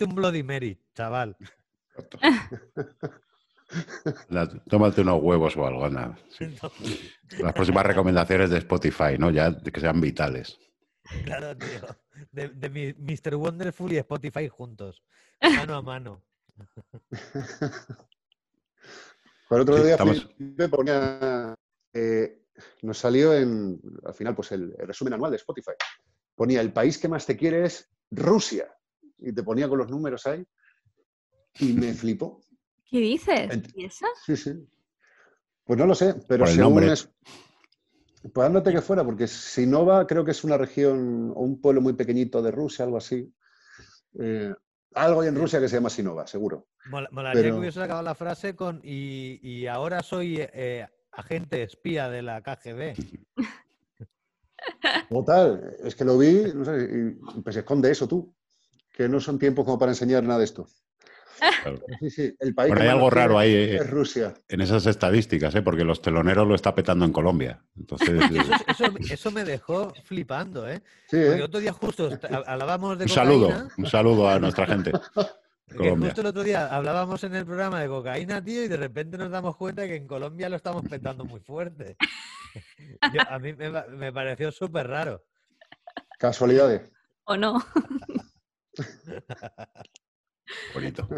un 0.00 0.14
Bloody 0.14 0.42
Mary, 0.42 0.80
chaval. 0.94 1.36
tómate 4.68 5.00
unos 5.00 5.22
huevos 5.22 5.56
o 5.56 5.66
algo, 5.66 5.84
anda. 5.84 6.16
Las 7.38 7.52
próximas 7.52 7.86
recomendaciones 7.86 8.50
de 8.50 8.58
Spotify, 8.58 9.16
¿no? 9.18 9.30
Ya 9.30 9.56
que 9.56 9.80
sean 9.80 10.00
vitales. 10.00 10.58
Claro, 11.24 11.56
tío. 11.56 11.80
De, 12.32 12.94
Mr. 12.98 13.36
Wonderful 13.36 13.92
y 13.92 13.98
Spotify 13.98 14.48
juntos, 14.48 15.02
mano 15.40 15.76
a 15.76 15.82
mano. 15.82 16.22
el 19.50 19.60
otro 19.60 19.82
día 19.82 19.96
ponía, 20.70 21.54
eh, 21.92 22.42
nos 22.82 22.98
salió 22.98 23.34
en, 23.34 23.80
al 24.04 24.14
final, 24.14 24.34
pues 24.34 24.52
el, 24.52 24.74
resumen 24.78 25.14
anual 25.14 25.30
de 25.30 25.38
Spotify. 25.38 25.72
Ponía 26.34 26.60
el 26.60 26.72
país 26.72 26.98
que 26.98 27.08
más 27.08 27.26
te 27.26 27.36
quiere 27.36 27.64
es 27.64 27.88
Rusia. 28.10 28.72
Y 29.18 29.32
te 29.32 29.42
ponía 29.42 29.68
con 29.68 29.78
los 29.78 29.90
números 29.90 30.26
ahí. 30.26 30.46
Y 31.60 31.72
me 31.72 31.92
flipó. 31.94 32.40
¿Qué 32.90 32.98
dices? 32.98 33.50
¿Y 33.74 33.84
eso? 33.84 34.06
Sí, 34.24 34.36
sí. 34.36 34.52
Pues 35.64 35.78
no 35.78 35.86
lo 35.86 35.94
sé, 35.94 36.14
pero 36.26 36.46
según 36.46 36.82
es. 36.84 37.08
Pues 38.34 38.46
ándate 38.46 38.72
que 38.72 38.82
fuera, 38.82 39.04
porque 39.04 39.26
Sinova 39.26 40.06
creo 40.06 40.24
que 40.24 40.32
es 40.32 40.44
una 40.44 40.58
región 40.58 41.32
o 41.34 41.40
un 41.40 41.60
pueblo 41.60 41.80
muy 41.80 41.94
pequeñito 41.94 42.42
de 42.42 42.50
Rusia, 42.50 42.84
algo 42.84 42.98
así. 42.98 43.32
Eh, 44.18 44.52
algo 44.94 45.20
hay 45.20 45.28
en 45.28 45.36
Rusia 45.36 45.60
que 45.60 45.68
se 45.68 45.76
llama 45.76 45.88
Sinova, 45.88 46.26
seguro. 46.26 46.66
molaría 47.12 47.42
que 47.44 47.52
hubiese 47.52 47.80
sacado 47.80 48.02
la 48.02 48.14
frase 48.14 48.56
con 48.56 48.80
y, 48.82 49.66
ahora 49.66 50.02
soy 50.02 50.38
eh, 50.38 50.86
agente 51.12 51.62
espía 51.62 52.10
de 52.10 52.22
la 52.22 52.42
KGB. 52.42 52.94
Total, 55.08 55.76
es 55.84 55.94
que 55.94 56.04
lo 56.04 56.18
vi, 56.18 56.52
no 56.54 56.64
sé, 56.64 56.88
y 56.92 57.40
pues 57.42 57.56
esconde 57.56 57.90
eso 57.90 58.06
tú, 58.06 58.34
que 58.92 59.08
no 59.08 59.20
son 59.20 59.38
tiempos 59.38 59.64
como 59.64 59.78
para 59.78 59.92
enseñar 59.92 60.24
nada 60.24 60.40
de 60.40 60.44
esto. 60.44 60.66
Sí, 62.00 62.10
sí, 62.10 62.36
el 62.40 62.54
país 62.54 62.74
hay 62.76 62.88
algo 62.88 63.10
raro 63.10 63.38
ahí 63.38 63.52
eh, 63.52 63.76
es 63.76 63.90
Rusia. 63.90 64.34
en 64.48 64.60
esas 64.60 64.86
estadísticas, 64.86 65.54
¿eh? 65.54 65.62
porque 65.62 65.84
los 65.84 66.02
teloneros 66.02 66.46
lo 66.46 66.54
está 66.54 66.74
petando 66.74 67.04
en 67.04 67.12
Colombia. 67.12 67.62
Entonces, 67.76 68.20
eso, 69.10 69.30
me 69.30 69.44
dejó 69.44 69.92
flipando, 70.04 70.68
¿eh? 70.68 70.82
Sí, 71.08 71.18
porque 71.26 71.42
otro 71.42 71.60
día 71.60 71.72
justo 71.72 72.10
hablábamos 72.46 72.98
de 72.98 73.04
Un 73.04 73.08
saludo, 73.08 73.68
un 73.76 73.86
saludo 73.86 74.28
a 74.28 74.38
nuestra 74.38 74.66
gente. 74.66 74.92
justo 75.76 76.20
el 76.20 76.26
otro 76.26 76.42
día 76.42 76.66
hablábamos 76.66 77.22
en 77.24 77.34
el 77.34 77.46
programa 77.46 77.80
de 77.80 77.88
cocaína, 77.88 78.42
tío, 78.42 78.64
y 78.64 78.68
de 78.68 78.76
repente 78.76 79.16
nos 79.16 79.30
damos 79.30 79.56
cuenta 79.56 79.86
que 79.86 79.96
en 79.96 80.06
Colombia 80.06 80.48
lo 80.48 80.56
estamos 80.56 80.82
petando 80.88 81.24
muy 81.24 81.40
fuerte. 81.40 81.96
a 83.28 83.38
mí 83.38 83.52
me, 83.54 84.12
pareció 84.12 84.50
súper 84.50 84.88
raro. 84.88 85.24
Casualidades. 86.18 86.90
¿O 87.24 87.36
no? 87.36 87.64
Bonito. 90.74 91.08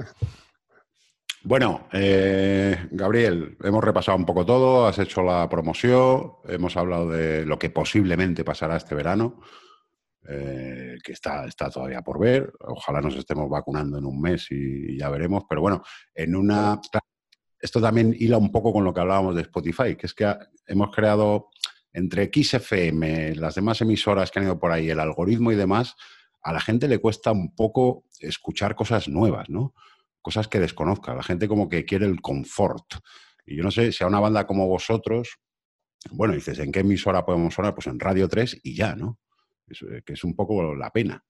Bueno, 1.45 1.89
eh, 1.93 2.89
Gabriel, 2.93 3.57
hemos 3.65 3.83
repasado 3.83 4.17
un 4.17 4.25
poco 4.25 4.47
todo, 4.47 4.87
has 4.87 4.99
hecho 5.01 5.23
la 5.23 5.49
promoción, 5.49 6.35
hemos 6.47 6.77
hablado 6.77 7.11
de 7.11 7.45
lo 7.45 7.59
que 7.59 7.71
posiblemente 7.71 8.45
pasará 8.45 8.77
este 8.77 8.95
verano. 8.95 9.41
Eh, 10.29 10.99
que 11.03 11.13
está, 11.13 11.47
está 11.47 11.69
todavía 11.69 12.03
por 12.03 12.21
ver. 12.21 12.53
Ojalá 12.61 13.01
nos 13.01 13.17
estemos 13.17 13.51
vacunando 13.51 13.99
en 13.99 14.05
un 14.05 14.21
mes 14.21 14.47
y, 14.51 14.97
ya 14.97 15.09
veremos. 15.09 15.45
Pero 15.49 15.61
bueno, 15.61 15.83
en 16.15 16.37
una. 16.37 16.81
Esto 17.59 17.81
también 17.81 18.15
hila 18.17 18.39
un 18.39 18.53
poco 18.53 18.73
con 18.73 18.85
lo 18.85 18.95
que 18.95 19.01
hablábamos 19.01 19.35
de 19.35 19.43
Spotify, 19.43 19.97
que 19.97 20.07
es 20.07 20.15
que 20.15 20.33
hemos 20.67 20.95
creado 20.95 21.49
entre 21.93 22.31
XFM, 22.33 23.35
las 23.37 23.55
demás 23.55 23.81
emisoras 23.81 24.31
que 24.31 24.39
han 24.39 24.47
ido 24.47 24.59
por 24.59 24.73
ahí, 24.73 24.91
el 24.91 25.01
algoritmo 25.01 25.53
y 25.53 25.57
demás, 25.57 25.95
a 26.43 26.53
la 26.53 26.61
gente 26.61 26.89
le 26.89 26.99
cuesta 26.99 27.33
un 27.33 27.55
poco 27.55 28.05
escuchar 28.21 28.75
cosas 28.75 29.09
nuevas, 29.09 29.49
¿no? 29.49 29.75
Cosas 30.21 30.49
que 30.49 30.61
desconozca. 30.61 31.15
La 31.15 31.23
gente 31.23 31.49
como 31.49 31.69
que 31.69 31.85
quiere 31.85 32.07
el 32.07 32.21
confort. 32.21 32.95
Y 33.47 33.57
yo 33.57 33.65
no 33.65 33.71
sé 33.71 33.93
si 33.93 34.05
a 34.05 34.07
una 34.07 34.21
banda 34.21 34.47
como 34.47 34.67
vosotros, 34.67 35.39
bueno, 36.11 36.35
dices, 36.35 36.59
¿en 36.59 36.73
qué 36.73 36.81
emisora 36.81 37.25
podemos 37.25 37.55
sonar? 37.55 37.75
Pues 37.75 37.87
en 37.87 38.01
Radio 38.01 38.29
3 38.29 38.61
y 38.63 38.75
ya, 38.75 38.95
¿no? 38.95 39.19
Eh, 39.69 40.03
que 40.05 40.15
es 40.15 40.25
un 40.25 40.35
poco 40.35 40.75
la 40.75 40.91
pena. 40.91 41.25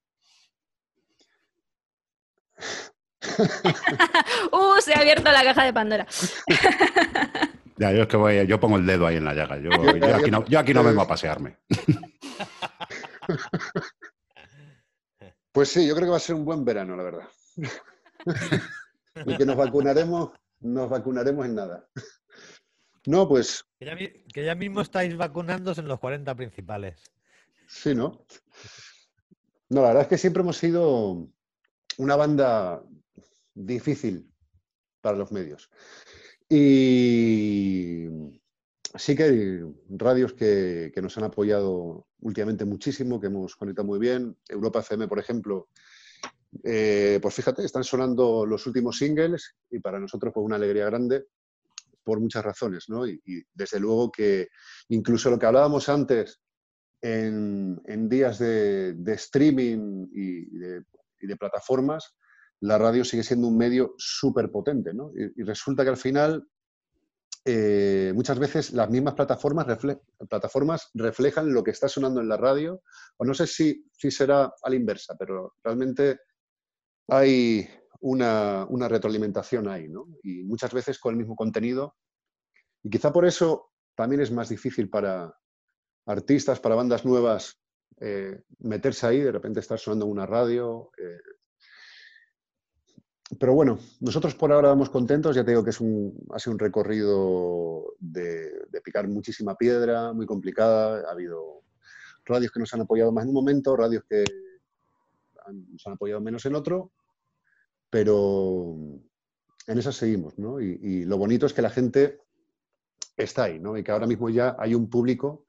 uh, 4.52 4.80
se 4.80 4.94
ha 4.94 4.98
abierto 5.00 5.30
la 5.30 5.44
caja 5.44 5.64
de 5.64 5.72
Pandora. 5.72 6.06
ya, 7.76 7.92
yo 7.92 8.02
es 8.02 8.08
que 8.08 8.16
voy, 8.16 8.46
yo 8.46 8.58
pongo 8.58 8.76
el 8.76 8.86
dedo 8.86 9.06
ahí 9.06 9.16
en 9.16 9.24
la 9.24 9.34
llaga. 9.34 9.58
Yo, 9.58 9.70
aquí, 10.58 10.74
no, 10.74 10.84
vengo 10.84 11.02
a 11.02 11.08
pasearme. 11.08 11.58
Pues 15.52 15.68
sí, 15.68 15.86
yo 15.86 15.94
creo 15.94 16.06
que 16.06 16.12
va 16.12 16.16
a 16.16 16.20
ser 16.20 16.34
un 16.34 16.44
buen 16.44 16.64
verano, 16.64 16.96
la 16.96 17.02
verdad. 17.02 17.28
y 19.26 19.36
que 19.36 19.44
nos 19.44 19.56
vacunaremos, 19.56 20.30
nos 20.60 20.88
vacunaremos 20.88 21.44
en 21.46 21.54
nada. 21.54 21.86
No, 23.06 23.28
pues. 23.28 23.64
Que 23.78 24.44
ya, 24.44 24.54
mismo 24.54 24.80
estáis 24.80 25.16
vacunándose 25.16 25.80
en 25.80 25.88
los 25.88 25.98
40 25.98 26.34
principales. 26.34 27.02
Sí, 27.66 27.94
¿no? 27.94 28.24
No, 29.68 29.82
la 29.82 29.88
verdad 29.88 30.02
es 30.02 30.08
que 30.08 30.18
siempre 30.18 30.42
hemos 30.42 30.56
sido 30.56 31.28
una 31.98 32.16
banda 32.16 32.82
difícil 33.54 34.30
para 35.00 35.16
los 35.16 35.32
medios. 35.32 35.70
Y 36.48 38.06
sí 38.94 39.16
que 39.16 39.22
hay 39.22 39.60
radios 39.90 40.34
que, 40.34 40.92
nos 41.02 41.16
han 41.18 41.24
apoyado 41.24 42.06
últimamente 42.20 42.64
muchísimo, 42.64 43.20
que 43.20 43.28
hemos 43.28 43.56
conectado 43.56 43.86
muy 43.86 43.98
bien. 43.98 44.36
Europa 44.48 44.80
FM, 44.80 45.08
por 45.08 45.18
ejemplo, 45.18 45.68
eh, 46.64 47.18
pues 47.20 47.34
fíjate, 47.34 47.64
están 47.64 47.84
sonando 47.84 48.44
los 48.46 48.66
últimos 48.66 48.98
singles 48.98 49.54
y 49.70 49.80
para 49.80 49.98
nosotros 49.98 50.32
pues 50.34 50.44
una 50.44 50.56
alegría 50.56 50.86
grande 50.86 51.24
por 52.04 52.20
muchas 52.20 52.44
razones, 52.44 52.86
¿no? 52.88 53.06
y 53.06 53.20
desde 53.54 53.78
luego 53.78 54.10
que 54.10 54.48
incluso 54.88 55.30
lo 55.30 55.38
que 55.38 55.46
hablábamos 55.46 55.88
antes 55.88 56.40
en, 57.02 58.08
días 58.08 58.38
de, 58.38 58.94
streaming 59.06 60.08
y 60.12 60.58
de, 61.26 61.36
plataformas, 61.38 62.14
la 62.60 62.78
radio 62.78 63.04
sigue 63.04 63.24
siendo 63.24 63.48
un 63.48 63.56
medio 63.56 63.94
súper 63.98 64.50
potente. 64.50 64.94
¿no? 64.94 65.10
Y, 65.14 65.42
resulta 65.42 65.82
que 65.82 65.90
al 65.90 65.96
final, 65.96 66.46
eh, 67.44 68.12
muchas 68.14 68.38
veces 68.38 68.72
las 68.72 68.88
mismas 68.90 69.14
plataformas, 69.14 69.66
plataformas 70.28 70.90
reflejan 70.94 71.52
lo 71.52 71.64
que 71.64 71.72
está 71.72 71.88
sonando 71.88 72.20
en 72.20 72.28
la 72.28 72.36
radio, 72.36 72.82
o 73.16 73.24
no 73.24 73.34
sé 73.34 73.46
si, 73.46 73.84
si 73.92 74.10
será 74.10 74.52
a 74.62 74.70
la 74.70 74.76
inversa, 74.76 75.16
pero 75.18 75.54
realmente 75.62 76.20
hay 77.08 77.68
una, 78.00 78.66
una 78.68 78.88
retroalimentación 78.88 79.68
ahí, 79.68 79.88
¿no? 79.88 80.06
Y 80.22 80.42
muchas 80.44 80.72
veces 80.72 80.98
con 80.98 81.14
el 81.14 81.18
mismo 81.18 81.36
contenido. 81.36 81.96
Y 82.82 82.90
quizá 82.90 83.12
por 83.12 83.26
eso 83.26 83.70
también 83.94 84.22
es 84.22 84.30
más 84.30 84.48
difícil 84.48 84.88
para, 84.88 85.32
artistas, 86.06 86.60
para 86.60 86.74
bandas 86.74 87.04
nuevas, 87.04 87.60
eh, 88.00 88.42
meterse 88.58 89.06
ahí, 89.06 89.20
de 89.20 89.32
repente 89.32 89.60
estar 89.60 89.78
sonando 89.78 90.06
una 90.06 90.26
radio. 90.26 90.90
Eh. 90.98 91.18
Pero 93.38 93.54
bueno, 93.54 93.78
nosotros 94.00 94.34
por 94.34 94.52
ahora 94.52 94.68
vamos 94.68 94.90
contentos, 94.90 95.34
ya 95.34 95.44
te 95.44 95.52
digo 95.52 95.64
que 95.64 95.70
es 95.70 95.80
un, 95.80 96.14
ha 96.32 96.38
sido 96.38 96.52
un 96.52 96.58
recorrido 96.58 97.94
de, 97.98 98.68
picar 98.84 99.08
muchísima 99.08 99.56
piedra, 99.56 100.12
muy 100.12 100.26
complicada, 100.26 101.08
ha 101.08 101.12
habido 101.12 101.62
radios 102.24 102.52
que 102.52 102.60
nos 102.60 102.74
han 102.74 102.82
apoyado 102.82 103.12
más 103.12 103.24
en 103.24 103.28
un 103.28 103.34
momento, 103.34 103.76
radios 103.76 104.04
que 104.08 104.24
nos 105.50 105.86
han 105.86 105.94
apoyado 105.94 106.20
menos 106.20 106.44
en 106.46 106.54
otro, 106.54 106.92
pero 107.88 108.76
en 109.66 109.78
esas 109.78 109.96
seguimos, 109.96 110.38
¿no? 110.38 110.60
Y, 110.60 110.78
y, 110.82 111.04
lo 111.04 111.16
bonito 111.16 111.46
es 111.46 111.52
que 111.52 111.62
la 111.62 111.70
gente 111.70 112.20
está 113.16 113.44
ahí, 113.44 113.58
¿no? 113.58 113.78
Y 113.78 113.84
que 113.84 113.92
ahora 113.92 114.06
mismo 114.06 114.28
ya 114.28 114.56
hay 114.58 114.74
un 114.74 114.90
público 114.90 115.46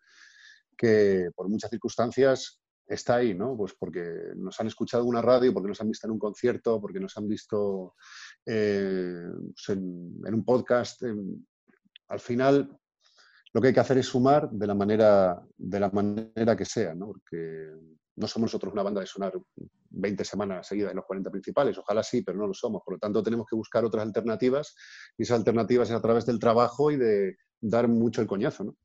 que 0.78 1.30
por 1.36 1.50
muchas 1.50 1.70
circunstancias 1.70 2.63
está 2.94 3.16
ahí, 3.16 3.34
¿no? 3.34 3.56
Pues 3.56 3.74
porque 3.74 4.04
nos 4.36 4.60
han 4.60 4.68
escuchado 4.68 5.04
en 5.04 5.10
una 5.10 5.22
radio, 5.22 5.54
porque 5.54 5.70
nos 5.70 5.82
han 5.82 5.90
visto 5.90 6.08
en 6.08 6.12
un 6.12 6.20
concierto, 6.20 6.80
porque 6.80 7.00
nos 7.00 7.16
han 7.18 7.28
visto 7.28 7.96
eh, 8.46 9.26
pues 9.54 9.78
en, 9.78 10.34
un 10.34 10.46
podcast. 10.46 11.04
al 12.08 12.20
final, 12.20 12.78
lo 13.54 13.62
que 13.62 13.68
hay 13.68 13.74
que 13.74 13.80
hacer 13.80 13.98
es 13.98 14.08
sumar 14.08 14.50
de 14.50 14.68
la 14.68 14.76
manera, 14.76 15.42
de 15.58 15.80
la 15.80 15.90
manera 15.90 16.56
que 16.56 16.66
sea, 16.66 16.94
¿no? 16.94 17.08
Porque 17.08 17.72
no 18.16 18.28
somos 18.28 18.48
nosotros 18.48 18.74
una 18.74 18.84
banda 18.84 19.02
de 19.02 19.08
sonar 19.08 19.34
20 19.90 20.24
semanas 20.26 20.68
seguidas 20.68 20.92
en 20.92 20.98
los 20.98 21.06
40 21.06 21.32
principales, 21.32 21.78
ojalá 21.78 22.04
sí, 22.04 22.22
pero 22.22 22.38
no 22.38 22.48
lo 22.48 22.54
somos. 22.54 22.82
Por 22.84 22.96
lo 22.96 23.00
tanto, 23.00 23.24
tenemos 23.24 23.46
que 23.50 23.56
buscar 23.56 23.84
otras 23.86 24.04
alternativas 24.04 24.76
y 25.18 25.24
esas 25.24 25.40
alternativas 25.40 25.90
es 25.90 25.96
a 25.96 26.02
través 26.02 26.26
del 26.26 26.40
trabajo 26.40 26.92
y 26.92 26.98
de 26.98 27.38
dar 27.60 27.88
mucho 27.88 28.22
el 28.22 28.28
coñazo, 28.28 28.64
¿no? 28.66 28.78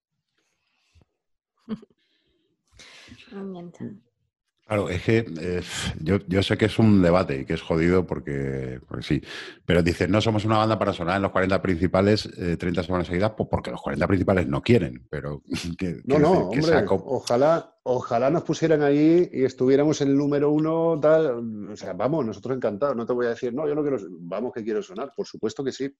Claro, 4.69 4.91
es 4.91 5.03
que 5.03 5.25
eh, 5.41 5.63
yo, 5.99 6.43
sé 6.43 6.59
que 6.59 6.67
es 6.67 6.79
un 6.79 7.01
debate 7.01 7.41
y 7.41 7.45
que 7.47 7.55
es 7.55 7.63
jodido 7.63 8.07
porque, 8.07 8.79
sí, 9.01 9.23
pero 9.65 9.83
dicen, 9.83 10.11
no 10.11 10.21
somos 10.21 10.45
una 10.45 10.59
banda 10.59 10.79
para 10.79 10.93
sonar 10.93 11.17
en 11.17 11.23
los 11.23 11.33
40 11.33 11.63
principales 11.63 12.29
30 12.59 12.67
eh, 12.69 12.85
semanas 12.85 13.07
seguidas 13.07 13.33
pues 13.35 13.49
porque 13.51 13.71
los 13.71 13.81
40 13.81 14.07
principales 14.07 14.47
no 14.47 14.61
quieren, 14.61 15.07
pero... 15.09 15.43
no, 16.05 16.19
no, 16.19 16.33
hombre, 16.51 16.85
ojalá, 16.87 17.79
ojalá 17.83 18.29
nos 18.29 18.43
pusieran 18.43 18.83
ahí 18.83 19.31
y 19.33 19.45
estuviéramos 19.45 20.03
en 20.03 20.09
el 20.09 20.19
número 20.19 20.51
uno, 20.51 20.99
tal, 21.01 21.71
o 21.71 21.77
sea, 21.77 21.95
vamos, 21.95 22.27
nosotros 22.27 22.55
encantados, 22.55 22.95
no 22.95 23.07
te 23.07 23.15
voy 23.15 23.25
a 23.25 23.31
decir, 23.31 23.55
no, 23.55 23.67
yo 23.67 23.75
no 23.75 23.81
quiero, 23.81 23.97
vamos 24.21 24.53
que 24.53 24.63
quiero 24.63 24.83
sonar, 24.83 25.15
por 25.17 25.27
supuesto 25.27 25.65
que 25.65 25.73
sí. 25.73 25.91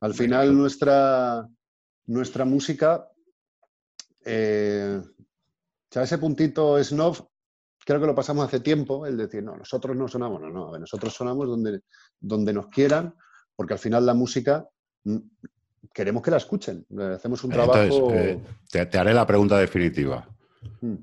Al 0.00 0.14
final 0.14 0.56
nuestra, 0.56 1.44
nuestra 2.06 2.44
música... 2.44 3.08
Eh, 4.24 5.00
sea, 5.92 6.02
ese 6.02 6.18
puntito 6.18 6.82
snob, 6.82 7.28
creo 7.84 8.00
que 8.00 8.06
lo 8.06 8.14
pasamos 8.14 8.46
hace 8.46 8.60
tiempo, 8.60 9.06
el 9.06 9.16
decir, 9.16 9.42
no, 9.42 9.56
nosotros 9.56 9.96
no 9.96 10.08
sonamos, 10.08 10.40
no, 10.40 10.50
no, 10.50 10.78
nosotros 10.78 11.12
sonamos 11.12 11.46
donde, 11.46 11.80
donde 12.18 12.52
nos 12.52 12.68
quieran, 12.68 13.14
porque 13.54 13.74
al 13.74 13.78
final 13.78 14.06
la 14.06 14.14
música 14.14 14.66
mm, 15.04 15.18
queremos 15.92 16.22
que 16.22 16.30
la 16.30 16.36
escuchen. 16.38 16.86
Hacemos 17.14 17.42
un 17.44 17.50
trabajo. 17.50 18.12
Eh, 18.12 18.40
te, 18.70 18.98
haré 18.98 19.14
la 19.14 19.26
pregunta 19.26 19.58
definitiva. 19.58 20.28
Mm. 20.80 20.94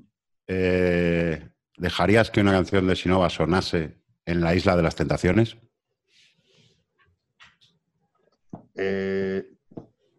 Eh, 0.46 1.48
¿Dejarías 1.76 2.30
que 2.30 2.40
una 2.40 2.52
canción 2.52 2.86
de 2.86 2.96
Sinova 2.96 3.30
sonase 3.30 3.98
en 4.26 4.40
la 4.40 4.54
Isla 4.54 4.76
de 4.76 4.82
las 4.82 4.96
Tentaciones? 4.96 5.56
Eh, 8.74 9.44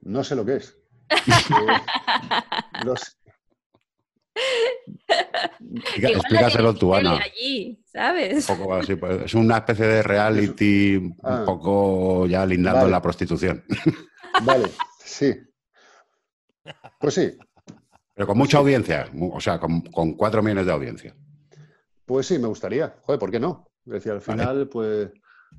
no 0.02 0.24
sé 0.24 0.36
lo 0.36 0.46
que 0.46 0.58
es. 0.58 0.78
los, 2.86 3.18
Explícaselo 5.96 6.74
tú, 6.76 6.94
Ana. 6.94 7.20
¿sabes? 7.86 8.48
Pues, 9.00 9.22
es 9.26 9.34
una 9.34 9.58
especie 9.58 9.86
de 9.86 10.04
reality 10.04 10.96
un 10.96 11.18
ah. 11.24 11.44
poco 11.46 12.26
ya 12.28 12.46
lindando 12.46 12.86
en 12.86 12.92
la 12.92 13.02
prostitución. 13.02 13.64
Vale, 14.44 14.70
sí. 15.04 15.36
Pues 17.00 17.14
sí. 17.14 17.38
Pero 18.14 18.28
con 18.28 18.38
mucha 18.38 18.58
audiencia, 18.58 19.10
o 19.20 19.40
sea, 19.40 19.60
con, 19.60 19.82
cuatro 20.14 20.44
millones 20.44 20.66
de 20.66 20.72
audiencia. 20.72 21.16
Pues 22.06 22.28
sí, 22.28 22.38
me 22.38 22.48
gustaría. 22.48 22.96
Joder, 23.02 23.20
¿por 23.20 23.32
qué 23.32 23.40
no? 23.40 23.68
Es 23.86 23.94
decir, 23.94 24.12
al 24.12 24.22
final, 24.22 24.68
pues 24.68 25.10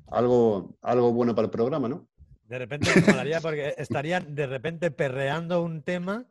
algo, 0.07 0.77
algo 0.81 1.11
bueno 1.11 1.35
para 1.35 1.45
el 1.45 1.51
programa, 1.51 1.89
¿no? 1.89 2.07
De 2.47 2.59
repente 2.59 2.89
me 2.95 3.01
molaría 3.01 3.41
porque 3.41 3.73
estarían 3.77 4.35
de 4.35 4.47
repente 4.47 4.91
perreando 4.91 5.61
un 5.61 5.81
tema, 5.81 6.25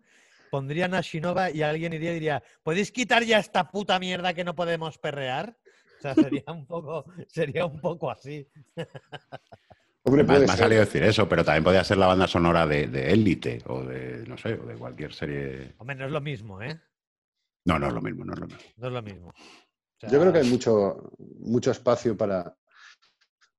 pondrían 0.52 0.92
a 0.92 1.00
Shinova 1.00 1.50
y 1.50 1.62
alguien 1.62 1.94
iría 1.94 2.10
y 2.10 2.14
diría, 2.14 2.42
¿podéis 2.62 2.92
quitar 2.92 3.24
ya 3.24 3.38
esta 3.38 3.70
puta 3.70 3.98
mierda 3.98 4.34
que 4.34 4.44
no 4.44 4.54
podemos 4.54 4.98
perrear? 4.98 5.56
O 5.98 6.02
sea, 6.02 6.14
sería 6.14 6.44
un 6.48 6.66
poco, 6.66 7.06
sería 7.26 7.64
un 7.64 7.80
poco 7.80 8.10
así. 8.10 8.46
Hombre, 10.02 10.24
me, 10.24 10.34
ha 10.34 10.48
salido 10.48 10.80
decir 10.80 11.04
eso, 11.04 11.26
pero 11.26 11.42
también 11.42 11.64
podría 11.64 11.84
ser 11.84 11.96
la 11.96 12.08
banda 12.08 12.26
sonora 12.26 12.66
de 12.66 13.12
Élite 13.12 13.62
o 13.66 13.82
de, 13.82 14.26
no 14.26 14.36
sé, 14.36 14.52
o 14.54 14.66
de 14.66 14.74
cualquier 14.74 15.14
serie. 15.14 15.74
Hombre, 15.78 15.96
no 15.96 16.04
es 16.04 16.12
lo 16.12 16.20
mismo, 16.20 16.60
¿eh? 16.60 16.78
No, 17.64 17.78
no 17.78 17.86
es 17.86 17.94
lo 17.94 18.02
mismo, 18.02 18.24
no 18.24 18.34
es 18.34 18.40
lo 18.40 18.46
mismo. 18.46 18.62
No 18.76 18.86
es 18.88 18.92
lo 18.92 19.02
mismo. 19.02 19.32
Yo 20.02 20.20
creo 20.20 20.32
que 20.32 20.40
hay 20.40 20.50
mucho, 20.50 21.12
mucho 21.38 21.70
espacio 21.70 22.14
para 22.14 22.54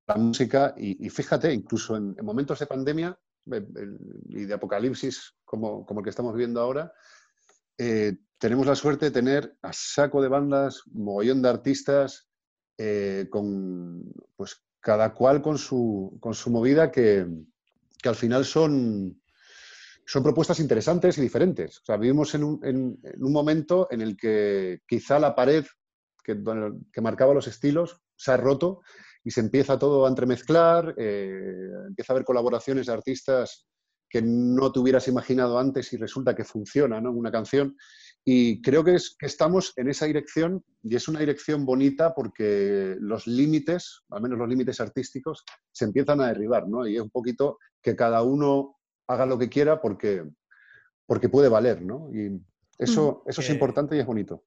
la 0.06 0.14
música 0.14 0.74
y, 0.76 1.08
fíjate, 1.10 1.52
incluso 1.52 1.96
en, 1.96 2.14
momentos 2.22 2.60
de 2.60 2.66
pandemia 2.66 3.18
y 4.28 4.44
de 4.44 4.54
apocalipsis 4.54 5.34
como, 5.60 6.00
el 6.00 6.04
que 6.04 6.10
estamos 6.10 6.32
viviendo 6.34 6.60
ahora, 6.60 6.92
eh, 7.78 8.16
tenemos 8.38 8.66
la 8.66 8.74
suerte 8.74 9.06
de 9.06 9.10
tener 9.10 9.56
a 9.62 9.72
saco 9.72 10.20
de 10.20 10.28
bandas, 10.28 10.82
mogollón 10.92 11.42
de 11.42 11.48
artistas, 11.48 12.28
eh, 12.76 13.26
con 13.30 14.12
pues 14.36 14.64
cada 14.80 15.14
cual 15.14 15.40
con 15.40 15.56
su, 15.56 16.18
con 16.20 16.34
su 16.34 16.50
movida 16.50 16.90
que, 16.90 17.26
que 18.02 18.08
al 18.08 18.16
final 18.16 18.44
son, 18.44 19.22
son 20.04 20.22
propuestas 20.22 20.60
interesantes 20.60 21.16
y 21.16 21.22
diferentes. 21.22 21.78
O 21.78 21.84
sea, 21.86 21.96
vivimos 21.96 22.34
en 22.34 22.44
un, 22.44 22.60
en, 22.62 22.98
un 23.18 23.32
momento 23.32 23.88
en 23.90 24.02
el 24.02 24.16
que 24.16 24.82
quizá 24.86 25.18
la 25.18 25.34
pared 25.34 25.64
que, 26.22 26.36
que, 26.92 27.00
marcaba 27.00 27.34
los 27.34 27.46
estilos 27.46 28.02
se 28.16 28.32
ha 28.32 28.36
roto 28.36 28.82
y 29.22 29.30
se 29.30 29.40
empieza 29.40 29.78
todo 29.78 30.04
a 30.04 30.08
entremezclar, 30.08 30.94
eh, 30.98 31.70
empieza 31.88 32.12
a 32.12 32.14
haber 32.14 32.26
colaboraciones 32.26 32.86
de 32.86 32.92
artistas 32.92 33.66
que 34.14 34.22
no 34.22 34.70
te 34.70 34.78
hubieras 34.78 35.08
imaginado 35.08 35.58
antes 35.58 35.92
y 35.92 35.96
resulta 35.96 36.36
que 36.36 36.44
funciona 36.44 37.00
¿no? 37.00 37.10
una 37.10 37.32
canción. 37.32 37.76
Y 38.24 38.62
creo 38.62 38.84
que, 38.84 38.94
es, 38.94 39.16
que 39.18 39.26
estamos 39.26 39.72
en 39.74 39.88
esa 39.88 40.06
dirección 40.06 40.64
y 40.84 40.94
es 40.94 41.08
una 41.08 41.18
dirección 41.18 41.66
bonita 41.66 42.14
porque 42.14 42.94
los 43.00 43.26
límites, 43.26 44.04
al 44.10 44.22
menos 44.22 44.38
los 44.38 44.48
límites 44.48 44.78
artísticos, 44.78 45.42
se 45.72 45.86
empiezan 45.86 46.20
a 46.20 46.28
derribar, 46.28 46.68
¿no? 46.68 46.86
Y 46.86 46.94
es 46.94 47.02
un 47.02 47.10
poquito 47.10 47.58
que 47.82 47.96
cada 47.96 48.22
uno 48.22 48.76
haga 49.08 49.26
lo 49.26 49.36
que 49.36 49.48
quiera 49.48 49.80
porque, 49.80 50.22
porque 51.06 51.28
puede 51.28 51.48
valer, 51.48 51.82
¿no? 51.82 52.08
Y 52.14 52.40
eso, 52.78 53.24
mm. 53.26 53.30
eso 53.30 53.40
es 53.40 53.50
importante 53.50 53.96
y 53.96 53.98
es 53.98 54.06
bonito. 54.06 54.44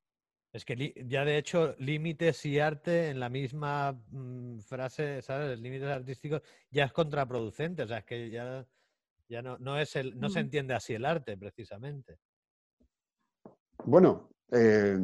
Es 0.53 0.63
que 0.63 0.93
ya 1.05 1.26
de 1.26 1.38
hecho, 1.38 1.76
límites 1.78 2.45
y 2.45 2.57
arte 2.57 3.09
en 3.09 3.20
la 3.20 3.28
misma 3.28 4.01
mm, 4.11 4.59
frase, 4.59 5.22
¿sabes? 5.22 5.59
Límites 5.59 5.89
artísticos 5.89 6.41
ya 6.72 6.86
es 6.86 6.93
contraproducente, 6.93 7.84
o 7.84 7.88
sea, 7.88 7.97
es 7.97 8.05
que 8.05 8.30
ya, 8.30 8.65
ya 9.30 9.41
no, 9.41 9.57
no, 9.59 9.78
es 9.80 9.95
el, 9.95 10.17
no 10.19 10.30
se 10.30 10.39
mm. 10.39 10.43
entiende 10.43 10.73
así 10.73 10.93
el 10.93 11.05
arte, 11.05 11.38
precisamente. 11.38 12.19
Bueno, 13.86 14.30
eh, 14.51 14.97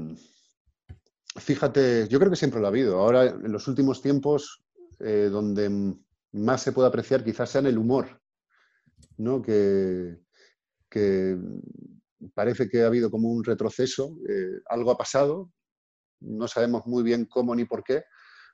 fíjate, 1.37 2.07
yo 2.07 2.19
creo 2.19 2.29
que 2.29 2.37
siempre 2.37 2.59
lo 2.59 2.67
ha 2.67 2.69
habido. 2.69 2.99
Ahora, 2.99 3.25
en 3.25 3.51
los 3.51 3.67
últimos 3.67 4.01
tiempos, 4.01 4.63
eh, 4.99 5.29
donde 5.31 5.95
más 6.33 6.61
se 6.61 6.71
puede 6.71 6.87
apreciar 6.87 7.23
quizás 7.23 7.49
sea 7.49 7.61
en 7.61 7.67
el 7.67 7.77
humor, 7.77 8.21
¿no? 9.17 9.41
Que, 9.41 10.17
parece 12.35 12.69
que 12.69 12.83
ha 12.83 12.87
habido 12.87 13.09
como 13.09 13.29
un 13.29 13.43
retroceso, 13.43 14.15
eh, 14.29 14.61
algo 14.67 14.91
ha 14.91 14.97
pasado, 14.97 15.51
no 16.21 16.47
sabemos 16.47 16.85
muy 16.85 17.03
bien 17.03 17.25
cómo 17.25 17.55
ni 17.55 17.65
por 17.65 17.83
qué, 17.83 18.03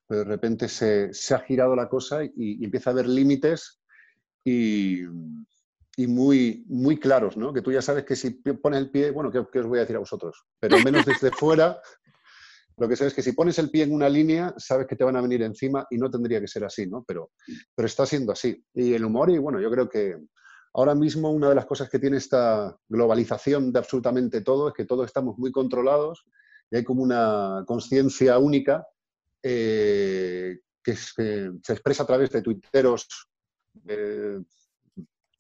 pero 0.08 0.22
de 0.22 0.26
repente 0.26 0.70
se, 0.70 1.12
ha 1.34 1.40
girado 1.40 1.76
la 1.76 1.90
cosa 1.90 2.24
y, 2.24 2.64
empieza 2.64 2.90
a 2.90 2.94
haber 2.94 3.08
límites 3.08 3.82
y, 4.44 5.04
muy, 6.08 6.66
muy 6.68 6.98
claros, 6.98 7.38
¿no? 7.38 7.54
Que 7.54 7.62
tú 7.62 7.72
ya 7.72 7.82
sabes 7.82 8.06
que 8.06 8.16
si 8.16 8.32
pones 8.32 8.80
el 8.80 8.92
pie, 8.92 9.12
bueno, 9.12 9.32
¿qué, 9.32 9.40
os 9.60 9.68
voy 9.68 9.80
a 9.80 9.82
decir 9.82 9.96
a 9.96 10.00
vosotros? 10.00 10.46
Pero 10.60 10.80
menos 10.80 11.06
desde 11.06 11.32
fuera, 11.32 11.80
lo 12.78 12.88
que 12.88 12.96
sabes 12.96 13.12
es 13.12 13.16
que 13.16 13.24
si 13.24 13.34
pones 13.34 13.60
el 13.60 13.70
pie 13.70 13.84
en 13.84 13.94
una 13.94 14.10
línea, 14.10 14.54
sabes 14.58 14.88
que 14.88 14.96
te 14.96 15.04
van 15.04 15.18
a 15.18 15.22
venir 15.22 15.42
encima 15.42 15.86
y 15.90 15.98
no 15.98 16.10
tendría 16.10 16.40
que 16.40 16.48
ser 16.48 16.64
así, 16.64 16.88
¿no? 16.88 17.04
Pero, 17.08 17.32
pero 17.76 17.86
está 17.86 18.06
siendo 18.06 18.32
así. 18.32 18.64
Y 18.74 18.94
el 18.94 19.06
humor, 19.06 19.30
y 19.30 19.38
bueno, 19.38 19.60
yo 19.60 19.70
creo 19.70 19.90
que 19.90 20.16
Ahora 20.74 20.94
mismo 20.94 21.32
una 21.32 21.50
de 21.50 21.56
las 21.56 21.66
cosas 21.66 21.90
que 21.90 22.00
tiene 22.00 22.18
esta 22.18 22.78
globalización 22.88 23.72
de 23.72 23.80
absolutamente 23.80 24.42
todo 24.42 24.68
es 24.68 24.74
que 24.74 24.86
todos 24.86 25.06
estamos 25.08 25.38
muy 25.38 25.52
controlados 25.52 26.26
y 26.70 26.78
hay 26.78 26.84
como 26.84 27.02
una 27.02 27.64
conciencia 27.66 28.38
única 28.38 28.86
eh, 29.42 30.60
que, 30.84 30.96
se 30.96 31.52
expresa 31.70 32.04
a 32.04 32.08
través 32.08 32.30
de 32.30 32.42
tuiteros 32.42 33.08
eh, 33.88 34.40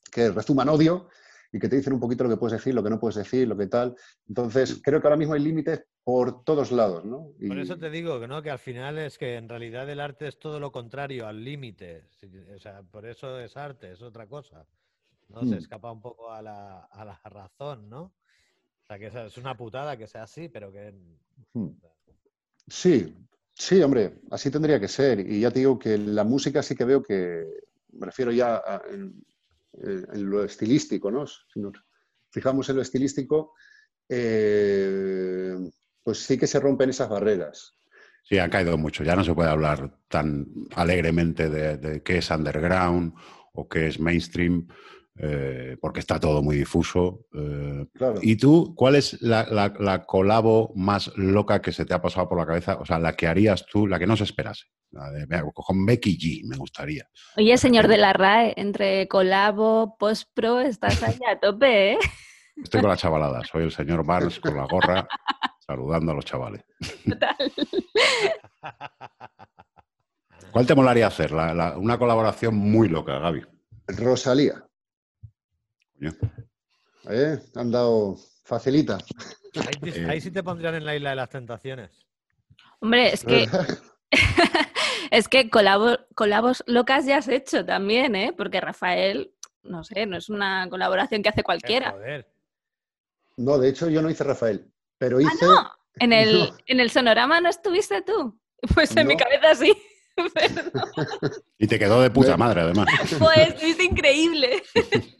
que 0.09 0.31
rezuman 0.31 0.69
odio 0.69 1.09
y 1.51 1.59
que 1.59 1.67
te 1.67 1.77
dicen 1.77 1.93
un 1.93 1.99
poquito 1.99 2.23
lo 2.23 2.29
que 2.29 2.37
puedes 2.37 2.57
decir, 2.57 2.75
lo 2.75 2.83
que 2.83 2.89
no 2.89 2.99
puedes 2.99 3.15
decir, 3.15 3.47
lo 3.47 3.57
que 3.57 3.67
tal. 3.67 3.95
Entonces, 4.27 4.79
creo 4.83 5.01
que 5.01 5.07
ahora 5.07 5.17
mismo 5.17 5.33
hay 5.33 5.41
límites 5.41 5.83
por 6.03 6.43
todos 6.43 6.71
lados, 6.71 7.05
¿no? 7.05 7.31
Por 7.47 7.57
eso 7.57 7.77
te 7.77 7.89
digo 7.89 8.25
¿no? 8.27 8.41
que 8.41 8.51
al 8.51 8.59
final 8.59 8.97
es 8.99 9.17
que 9.17 9.35
en 9.35 9.49
realidad 9.49 9.89
el 9.89 9.99
arte 9.99 10.27
es 10.27 10.37
todo 10.37 10.59
lo 10.59 10.71
contrario 10.71 11.27
al 11.27 11.43
límite. 11.43 12.05
O 12.55 12.59
sea, 12.59 12.83
por 12.83 13.05
eso 13.05 13.39
es 13.39 13.57
arte, 13.57 13.91
es 13.93 14.01
otra 14.01 14.27
cosa. 14.27 14.65
¿no? 15.29 15.41
Se 15.41 15.55
mm. 15.55 15.59
escapa 15.59 15.91
un 15.91 16.01
poco 16.01 16.31
a 16.31 16.41
la, 16.41 16.81
a 16.85 17.05
la 17.05 17.19
razón, 17.25 17.89
¿no? 17.89 18.01
O 18.01 18.85
sea, 18.87 18.97
que 18.97 19.07
es 19.07 19.37
una 19.37 19.55
putada 19.55 19.97
que 19.97 20.07
sea 20.07 20.23
así, 20.23 20.49
pero 20.49 20.71
que... 20.71 20.93
Mm. 21.53 21.69
Sí, 22.67 23.15
sí, 23.53 23.81
hombre, 23.81 24.19
así 24.31 24.51
tendría 24.51 24.79
que 24.79 24.87
ser. 24.87 25.19
Y 25.19 25.41
ya 25.41 25.51
te 25.51 25.59
digo 25.59 25.79
que 25.79 25.97
la 25.97 26.23
música 26.23 26.61
sí 26.61 26.75
que 26.75 26.85
veo 26.85 27.01
que, 27.01 27.45
me 27.93 28.05
refiero 28.05 28.31
ya 28.31 28.61
en, 28.89 29.23
lo 29.73 30.43
estilístico, 30.43 31.11
¿no? 31.11 31.25
Si 31.27 31.59
nos 31.59 31.73
fijamos 32.31 32.69
en 32.69 32.77
lo 32.77 32.81
estilístico, 32.81 33.53
eh, 34.07 35.55
pues 36.03 36.19
sí 36.19 36.37
que 36.37 36.47
se 36.47 36.59
rompen 36.59 36.89
esas 36.89 37.09
barreras. 37.09 37.77
Sí, 38.23 38.37
ha 38.37 38.49
caído 38.49 38.77
mucho. 38.77 39.03
Ya 39.03 39.15
no 39.15 39.23
se 39.23 39.33
puede 39.33 39.49
hablar 39.49 39.97
tan 40.07 40.47
alegremente 40.75 41.49
de, 41.49 41.77
de 41.77 42.03
qué 42.03 42.17
es 42.17 42.29
underground 42.29 43.13
o 43.53 43.67
qué 43.67 43.87
es 43.87 43.99
mainstream, 43.99 44.67
eh, 45.21 45.75
porque 45.81 45.99
está 45.99 46.17
todo 46.17 46.41
muy 46.41 46.55
difuso. 46.55 47.25
Eh, 47.33 47.85
¿Y 48.21 48.37
tú, 48.37 48.73
cuál 48.73 48.95
es 48.95 49.21
la, 49.21 49.45
la, 49.77 50.05
colabo 50.05 50.71
más 50.75 51.11
loca 51.17 51.61
que 51.61 51.73
se 51.73 51.85
te 51.85 51.93
ha 51.93 52.01
pasado 52.01 52.29
por 52.29 52.37
la 52.37 52.45
cabeza? 52.45 52.77
O 52.79 52.85
sea, 52.85 52.99
la 52.99 53.13
que 53.13 53.27
harías 53.27 53.65
tú, 53.65 53.85
la 53.85 53.99
que 53.99 54.07
no 54.07 54.15
se 54.15 54.23
esperase. 54.23 54.67
con 55.53 55.85
Becky 55.85 56.17
G, 56.17 56.47
me 56.47 56.55
gustaría. 56.55 57.05
Oye, 57.35 57.57
señor 57.57 57.89
de 57.89 57.97
la 57.97 58.13
RAE, 58.13 58.53
entre 58.55 59.09
colabo, 59.09 59.97
post-pro, 59.99 60.61
estás 60.61 61.03
ahí 61.03 61.19
a 61.29 61.37
tope, 61.37 61.93
¿eh? 61.93 61.97
Estoy 62.63 62.79
con 62.79 62.89
la 62.89 62.97
chavalada, 62.97 63.43
soy 63.43 63.63
el 63.63 63.71
señor 63.71 64.05
Barnes 64.05 64.39
con 64.39 64.55
la 64.55 64.65
gorra, 64.65 65.05
saludando 65.59 66.13
a 66.13 66.15
los 66.15 66.25
chavales. 66.25 66.63
Total. 67.07 67.35
¿Cuál 70.51 70.65
te 70.65 70.75
molaría 70.75 71.07
hacer? 71.07 71.33
una 71.33 71.97
colaboración 71.97 72.55
muy 72.55 72.87
loca, 72.87 73.19
Gaby. 73.19 73.43
Rosalía. 73.87 74.68
¿Eh? 77.09 77.39
Han 77.55 77.71
dado 77.71 78.17
facilita. 78.43 78.97
Ahí, 80.07 80.21
sí 80.21 80.31
te 80.31 80.43
pondrían 80.43 80.75
en 80.75 80.85
la 80.85 80.95
isla 80.95 81.11
de 81.11 81.15
las 81.15 81.29
tentaciones. 81.29 81.91
Hombre, 82.79 83.13
es 83.13 83.23
que. 83.23 83.47
es 85.11 85.27
que 85.27 85.49
colabos 85.49 86.63
locas 86.67 87.05
ya 87.05 87.17
has 87.17 87.27
hecho 87.27 87.65
también, 87.65 88.15
¿eh? 88.15 88.33
Porque 88.35 88.61
Rafael, 88.61 89.33
no 89.63 89.83
sé, 89.83 90.05
no 90.05 90.17
es 90.17 90.29
una 90.29 90.67
colaboración 90.69 91.21
que 91.21 91.29
hace 91.29 91.43
cualquiera. 91.43 91.95
No, 93.37 93.57
de 93.57 93.69
hecho 93.69 93.89
yo 93.89 94.01
no 94.01 94.09
hice 94.09 94.23
Rafael, 94.23 94.69
pero 94.97 95.17
ah, 95.17 95.21
hice. 95.21 95.45
no. 95.45 95.71
En 95.99 96.13
el, 96.13 96.51
en 96.67 96.79
el 96.79 96.89
sonorama 96.89 97.41
no 97.41 97.49
estuviste 97.49 98.01
tú. 98.01 98.39
Pues 98.73 98.93
en 98.97 99.07
mi 99.07 99.15
cabeza 99.15 99.55
sí. 99.55 99.71
y 101.57 101.67
te 101.67 101.79
quedó 101.79 102.01
de 102.01 102.09
puta 102.09 102.37
madre, 102.37 102.61
además. 102.61 102.87
Pues, 103.17 103.61
es 103.61 103.79
increíble. 103.79 104.63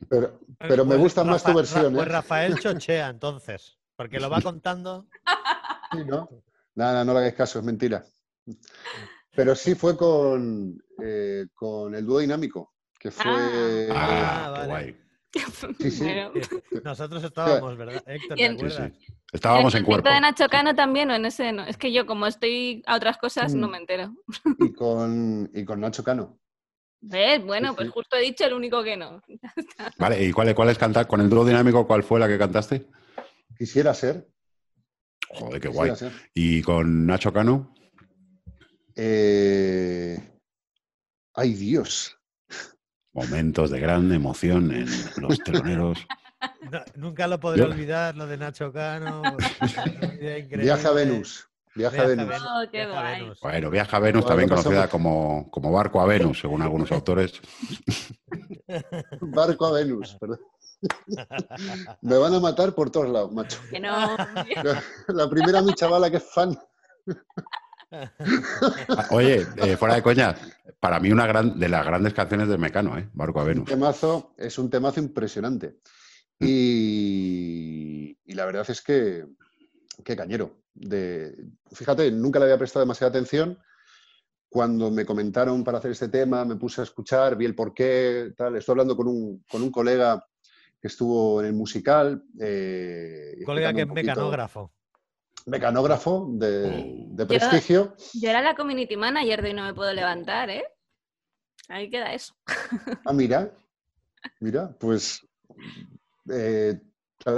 Pero, 0.10 0.40
pero 0.58 0.86
me 0.86 0.96
gusta 0.96 1.24
más 1.24 1.44
tu 1.44 1.54
versión. 1.54 1.94
Pues 1.94 2.08
¿eh? 2.08 2.10
Rafael 2.10 2.60
chochea, 2.60 3.10
entonces, 3.10 3.78
porque 3.96 4.20
lo 4.20 4.30
va 4.30 4.42
contando. 4.42 5.08
Sí, 5.92 6.06
¿no? 6.06 6.30
Nada, 6.76 7.04
no 7.04 7.14
le 7.14 7.20
hagáis 7.20 7.36
caso, 7.36 7.60
es 7.60 7.66
mentira. 7.66 8.06
Pero 9.36 9.56
sí 9.56 9.76
fue 9.76 9.96
con, 9.98 10.82
eh, 11.04 11.48
con 11.54 11.96
el 11.96 12.06
dúo 12.06 12.20
dinámico, 12.20 12.74
que 13.00 13.12
fue. 13.12 13.90
Ah, 13.92 14.54
ah 14.56 14.66
guay. 14.66 14.98
Sí, 15.80 15.92
sí. 15.92 16.06
Nosotros 16.84 17.24
estábamos, 17.24 17.78
¿verdad? 17.78 18.04
Héctor, 18.08 18.38
¿te 18.38 18.46
acuerdas? 18.46 18.92
Estábamos 19.32 19.76
en 19.76 19.84
cuerpo. 19.84 20.10
de 20.10 20.22
Nacho 20.22 20.48
Cano 20.50 20.74
también 20.74 21.12
o 21.12 21.16
en 21.16 21.26
ese? 21.26 21.52
No? 21.52 21.64
Es 21.64 21.78
que 21.78 21.94
yo, 21.94 22.06
como 22.06 22.26
estoy 22.26 22.82
a 22.88 22.96
otras 22.96 23.18
cosas, 23.18 23.54
no 23.54 23.68
mm. 23.68 23.72
me 23.72 23.78
entero. 23.78 24.14
Y 24.60 24.74
con, 24.74 25.50
y 25.54 25.64
con 25.66 25.80
Nacho 25.80 26.04
Cano. 26.04 26.40
¿Ves? 27.02 27.44
Bueno, 27.46 27.76
pues 27.76 27.90
justo 27.90 28.18
he 28.18 28.22
dicho 28.22 28.46
el 28.46 28.54
único 28.54 28.84
que 28.84 28.98
no. 28.98 29.22
vale, 30.00 30.26
¿y 30.26 30.32
cuál, 30.32 30.54
cuál 30.56 30.70
es 30.70 30.78
cantar? 30.78 31.08
¿Con 31.08 31.22
el 31.22 31.30
dúo 31.30 31.46
dinámico 31.46 31.86
cuál 31.86 32.04
fue 32.04 32.20
la 32.20 32.28
que 32.28 32.38
cantaste? 32.38 32.88
Quisiera 33.58 33.94
ser. 33.94 34.28
Joder, 35.30 35.62
qué 35.62 35.68
guay. 35.68 35.92
¿Y 36.34 36.62
con 36.64 37.06
Nacho 37.06 37.32
Cano? 37.32 37.74
Eh, 38.96 40.18
Ay, 41.42 41.54
Dios. 41.54 42.19
Momentos 43.20 43.70
de 43.70 43.82
gran 43.82 44.10
emoción 44.14 44.72
en 44.72 44.88
los 45.18 45.40
teloneros. 45.40 46.00
nunca 46.96 47.28
lo 47.28 47.38
podré 47.38 47.64
olvidar, 47.64 48.16
lo 48.16 48.26
de 48.28 48.38
Nacho 48.38 48.72
Cano. 48.72 49.22
Viaje 50.20 50.88
a 50.88 50.92
Venus. 50.92 51.50
Viaja 51.76 52.02
a 52.02 52.06
Venus. 52.06 52.42
Oh, 52.42 53.34
bueno, 53.42 53.70
Viaja 53.70 53.98
a 53.98 54.00
Venus, 54.00 54.26
también 54.26 54.48
conocida 54.48 54.88
como, 54.88 55.52
como 55.52 55.70
Barco 55.70 56.00
a 56.00 56.06
Venus, 56.06 56.40
según 56.40 56.62
algunos 56.62 56.90
autores. 56.94 57.42
Barco 59.20 59.66
a 59.66 59.74
Venus, 59.74 60.16
perdón. 60.18 60.40
Me 62.02 62.18
van 62.18 62.36
a 62.36 62.40
matar 62.40 62.74
por 62.74 62.90
todos 62.90 63.10
lados, 63.10 63.34
macho. 63.34 63.60
Que 63.70 63.82
no. 63.82 64.16
La, 65.10 65.30
primera 65.30 65.62
mi 65.62 65.74
chavala 65.74 66.10
que 66.10 66.18
es 66.18 66.24
fan. 66.24 66.58
Oye, 69.12 69.46
eh, 69.58 69.78
fuera 69.78 69.96
de 69.96 70.04
coña, 70.04 70.36
para 70.80 71.00
mí 71.00 71.12
una 71.12 71.28
gran, 71.28 71.60
de 71.60 71.70
las 71.70 71.86
grandes 71.86 72.14
canciones 72.14 72.48
de 72.48 72.58
Mecano, 72.58 72.98
¿eh? 72.98 73.10
Barco 73.14 73.42
a 73.42 73.44
Venus. 73.44 73.70
temazo, 73.70 74.34
es 74.38 74.58
un 74.58 74.70
temazo 74.70 75.00
impresionante. 75.00 75.80
Mm. 76.40 76.46
Y, 76.48 78.18
y 78.26 78.34
la 78.34 78.46
verdad 78.46 78.70
es 78.70 78.82
que, 78.82 79.26
qué 80.04 80.16
cañero. 80.16 80.60
De, 80.74 81.36
fíjate, 81.72 82.12
nunca 82.12 82.40
le 82.40 82.46
había 82.46 82.58
prestado 82.58 82.86
demasiada 82.86 83.10
atención. 83.10 83.58
Cuando 84.48 84.90
me 84.90 85.06
comentaron 85.06 85.64
para 85.64 85.78
hacer 85.78 85.92
este 85.92 86.10
tema, 86.10 86.44
me 86.46 86.56
puse 86.56 86.82
a 86.82 86.84
escuchar, 86.84 87.36
vi 87.36 87.46
el 87.46 87.56
porqué, 87.56 88.34
tal. 88.36 88.56
Estoy 88.56 88.74
hablando 88.74 88.96
con 88.96 89.08
un, 89.08 89.44
con 89.50 89.62
un 89.62 89.72
colega 89.72 90.26
que 90.82 90.88
estuvo 90.88 91.42
en 91.42 91.48
el 91.48 91.54
musical. 91.54 92.24
Eh, 92.40 93.36
colega 93.46 93.74
que 93.74 93.82
es 93.82 93.88
mecanógrafo. 93.88 94.72
Mecanógrafo 95.46 96.28
de, 96.32 97.06
de 97.08 97.26
prestigio. 97.26 97.96
Yo, 98.14 98.30
era 98.30 98.42
la 98.42 98.56
community 98.56 98.98
manager 98.98 99.42
de 99.42 99.50
hoy 99.50 99.54
no 99.54 99.64
me 99.64 99.74
puedo 99.74 99.94
levantar, 99.94 100.50
¿eh? 100.50 100.66
Ahí 101.68 101.90
queda 101.90 102.14
eso. 102.14 102.36
Ah, 103.06 103.14
mira. 103.14 103.52
Mira, 104.40 104.76
pues 104.78 105.26
eh, 106.30 106.80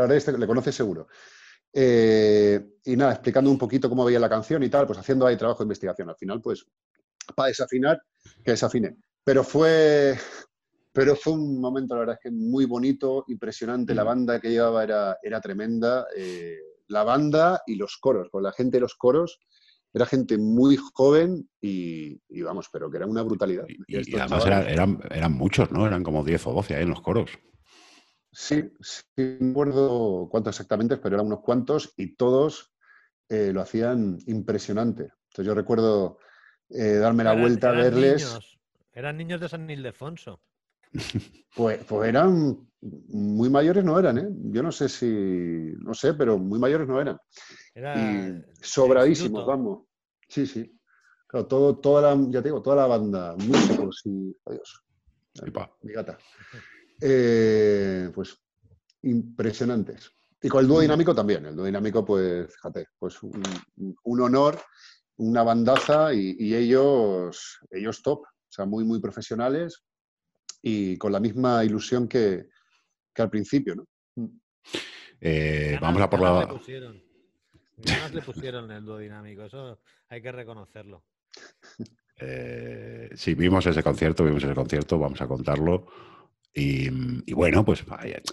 este, 0.10 0.38
le 0.38 0.48
conoce 0.48 0.72
seguro. 0.72 1.08
Eh, 1.74 2.78
y 2.86 2.96
nada, 2.96 3.14
explicando 3.14 3.50
un 3.50 3.58
poquito 3.58 3.90
cómo 3.90 4.06
veía 4.06 4.20
la 4.20 4.30
canción 4.30 4.64
y 4.64 4.70
tal, 4.70 4.86
pues 4.86 5.00
haciendo 5.00 5.26
ahí 5.26 5.38
trabajo 5.38 5.60
de 5.60 5.66
investigación. 5.66 6.10
Al 6.10 6.16
final, 6.16 6.42
pues, 6.42 6.66
para 7.36 7.48
desafinar, 7.48 8.02
que 8.44 8.52
desafine. 8.52 8.98
Pero 9.24 9.44
fue, 9.44 10.18
pero 10.92 11.16
fue 11.16 11.34
un 11.34 11.60
momento, 11.62 11.94
la 11.96 12.02
verdad 12.02 12.16
es 12.16 12.24
que 12.24 12.32
muy 12.32 12.66
bonito, 12.66 13.26
impresionante. 13.28 13.96
La 13.96 14.04
mm. 14.04 14.08
banda 14.08 14.40
que 14.40 14.50
llevaba 14.50 14.84
era, 14.84 15.18
era 15.22 15.40
tremenda. 15.40 16.08
Eh, 16.16 16.58
la 16.92 17.04
banda 17.04 17.62
y 17.66 17.76
los 17.76 17.98
coros, 17.98 18.30
con 18.30 18.44
la 18.44 18.52
gente 18.52 18.78
de 18.78 18.82
los 18.82 18.96
coros. 18.96 19.40
Era 19.94 20.06
gente 20.06 20.38
muy 20.38 20.78
joven 20.94 21.50
y, 21.60 22.18
vamos, 22.44 22.70
pero 22.72 22.90
que 22.90 22.98
era 22.98 23.06
una 23.06 23.24
brutalidad. 23.24 23.66
Y, 23.68 24.16
además 24.18 24.46
eran, 24.46 25.00
eran, 25.10 25.34
muchos, 25.34 25.72
¿no? 25.72 25.86
Eran 25.86 26.04
como 26.04 26.24
10 26.24 26.48
o 26.48 26.54
12 26.54 26.76
ahí 26.76 26.84
en 26.84 26.90
los 26.90 27.02
coros. 27.02 27.32
Sí, 28.32 28.64
sí, 28.80 29.04
no 29.42 29.50
recuerdo 29.50 30.30
cuántos 30.30 30.56
exactamente, 30.56 30.96
pero 30.98 31.16
eran 31.16 31.28
unos 31.28 31.42
cuantos 31.42 31.94
y 31.98 32.16
todos 32.16 32.74
eh, 33.28 33.52
lo 33.54 33.62
hacían 33.62 34.18
impresionante. 34.28 35.10
Entonces 35.30 35.46
yo 35.46 35.54
recuerdo 35.54 36.20
eh, 36.70 36.96
darme 36.96 37.26
la 37.26 37.34
vuelta 37.34 37.70
a 37.70 37.74
verles. 37.74 38.40
eran 38.94 39.18
niños 39.18 39.42
de 39.42 39.50
San 39.50 39.70
Ildefonso. 39.70 40.42
Pues, 41.54 41.84
pues 41.84 42.10
eran 42.10 42.71
muy 42.82 43.50
mayores, 43.50 43.84
no 43.84 44.00
eran, 44.00 44.18
¿eh? 44.18 44.28
Yo 44.52 44.64
no 44.64 44.72
sé 44.72 44.90
si, 44.90 45.74
no 45.80 45.94
sé, 45.94 46.14
pero 46.14 46.38
muy 46.38 46.60
mayores 46.60 46.88
no 46.88 47.00
eran. 47.00 47.18
y 47.76 48.42
sobradísimos, 48.62 49.46
vamos. 49.46 49.86
Sí, 50.28 50.48
sí. 50.48 50.78
Claro, 51.28 51.48
todo, 51.48 51.78
toda 51.78 52.02
la, 52.02 52.22
ya 52.30 52.42
te 52.42 52.50
digo, 52.50 52.62
toda 52.62 52.78
la 52.78 52.88
banda, 52.88 53.36
músicos 53.38 54.02
y. 54.06 54.36
Adiós. 54.46 54.84
Mi 55.84 55.94
gata. 55.94 56.18
Eh, 57.00 58.12
pues 58.14 58.38
impresionantes. 59.04 60.12
Y 60.42 60.50
con 60.50 60.62
el 60.62 60.68
dúo 60.68 60.82
dinámico 60.82 61.14
también. 61.16 61.46
El 61.46 61.56
dúo 61.56 61.66
dinámico, 61.66 62.04
pues, 62.04 62.54
fíjate, 62.54 62.88
pues 62.98 63.22
un, 63.24 63.42
honor, 64.04 64.60
una 65.18 65.44
bandaza 65.44 66.14
y, 66.14 66.54
ellos, 66.54 67.60
ellos 67.70 68.02
top. 68.02 68.22
O 68.24 68.54
sea, 68.54 68.66
muy, 68.66 68.84
muy 68.84 69.00
profesionales 69.00 69.84
y 70.62 70.98
con 70.98 71.12
la 71.12 71.20
misma 71.20 71.64
ilusión 71.64 72.08
que, 72.08 72.50
al 73.18 73.30
principio, 73.30 73.76
¿no? 73.76 73.88
Mm. 74.16 74.40
Eh, 75.20 75.78
vamos 75.82 76.02
a 76.02 76.10
por 76.10 76.22
la... 76.22 76.42
Le 76.42 76.48
pusieron. 76.48 77.04
le 78.14 78.22
pusieron 78.22 78.72
el 78.72 78.86
dúo 78.86 78.98
dinámico, 78.98 79.44
eso 79.44 79.80
hay 80.10 80.22
que 80.22 80.32
reconocerlo. 80.32 81.04
Eh, 82.24 83.10
sí, 83.16 83.34
vimos 83.34 83.66
ese 83.66 83.82
concierto, 83.82 84.24
vimos 84.24 84.44
ese 84.44 84.54
concierto, 84.54 85.00
vamos 85.00 85.20
a 85.22 85.28
contarlo. 85.28 85.88
Y, 86.54 87.34
bueno, 87.34 87.66
pues 87.66 87.84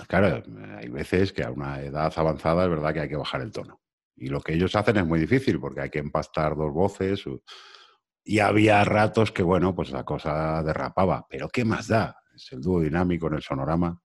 claro, 0.07 0.43
hay 0.77 0.89
veces 0.89 1.33
que 1.33 1.45
a 1.45 1.51
una 1.51 1.81
edad 1.81 2.13
avanzada 2.17 2.65
es 2.65 2.71
verdad 2.71 2.93
que 2.93 3.01
hay 3.01 3.09
que 3.09 3.17
bajar 3.17 3.41
el 3.41 3.53
tono. 3.53 3.81
Y 4.17 4.29
lo 4.29 4.41
que 4.41 4.55
ellos 4.55 4.75
hacen 4.75 4.97
es 4.97 5.07
muy 5.07 5.21
difícil 5.21 5.61
porque 5.61 5.81
hay 5.81 5.91
que 5.91 6.01
empastar 6.01 6.57
dos 6.57 6.73
voces. 6.73 7.25
Y 8.25 8.41
había 8.41 8.85
ratos 8.85 9.31
que, 9.31 9.43
bueno, 9.43 9.75
pues 9.75 9.91
la 9.91 10.05
cosa 10.05 10.63
derrapaba. 10.63 11.27
Pero 11.31 11.49
¿qué 11.49 11.65
más 11.65 11.89
da? 11.89 12.17
Es 12.35 12.53
el 12.53 12.61
dúo 12.61 12.81
dinámico 12.81 13.29
en 13.29 13.35
el 13.35 13.43
sonorama. 13.43 14.03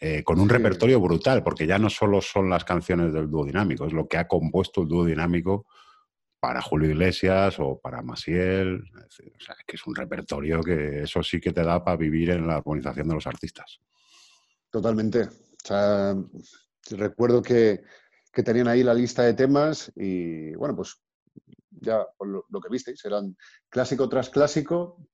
Eh, 0.00 0.22
con 0.22 0.38
un 0.38 0.48
repertorio 0.48 1.00
brutal, 1.00 1.42
porque 1.42 1.66
ya 1.66 1.76
no 1.76 1.90
solo 1.90 2.20
son 2.20 2.48
las 2.48 2.64
canciones 2.64 3.12
del 3.12 3.28
dúo 3.28 3.44
dinámico, 3.44 3.84
es 3.84 3.92
lo 3.92 4.06
que 4.06 4.16
ha 4.16 4.28
compuesto 4.28 4.82
el 4.82 4.88
dúo 4.88 5.04
dinámico 5.04 5.66
para 6.38 6.62
Julio 6.62 6.90
Iglesias 6.90 7.56
o 7.58 7.80
para 7.80 8.00
Masiel. 8.02 8.84
O 8.94 9.40
sea, 9.40 9.56
que 9.66 9.74
es 9.74 9.84
un 9.88 9.96
repertorio 9.96 10.62
que 10.62 11.02
eso 11.02 11.20
sí 11.24 11.40
que 11.40 11.52
te 11.52 11.64
da 11.64 11.82
para 11.82 11.96
vivir 11.96 12.30
en 12.30 12.46
la 12.46 12.56
armonización 12.56 13.08
de 13.08 13.14
los 13.14 13.26
artistas. 13.26 13.80
Totalmente. 14.70 15.22
O 15.24 15.66
sea, 15.66 16.14
recuerdo 16.90 17.42
que, 17.42 17.82
tenían 18.44 18.68
ahí 18.68 18.84
la 18.84 18.94
lista 18.94 19.24
de 19.24 19.34
temas 19.34 19.90
y, 19.96 20.54
bueno, 20.54 20.76
pues 20.76 20.96
ya 21.70 22.06
lo, 22.20 22.44
lo, 22.48 22.60
que 22.60 22.68
visteis, 22.68 23.04
eran 23.04 23.36
clásico 23.68 24.08
tras 24.08 24.30
clásico 24.30 25.04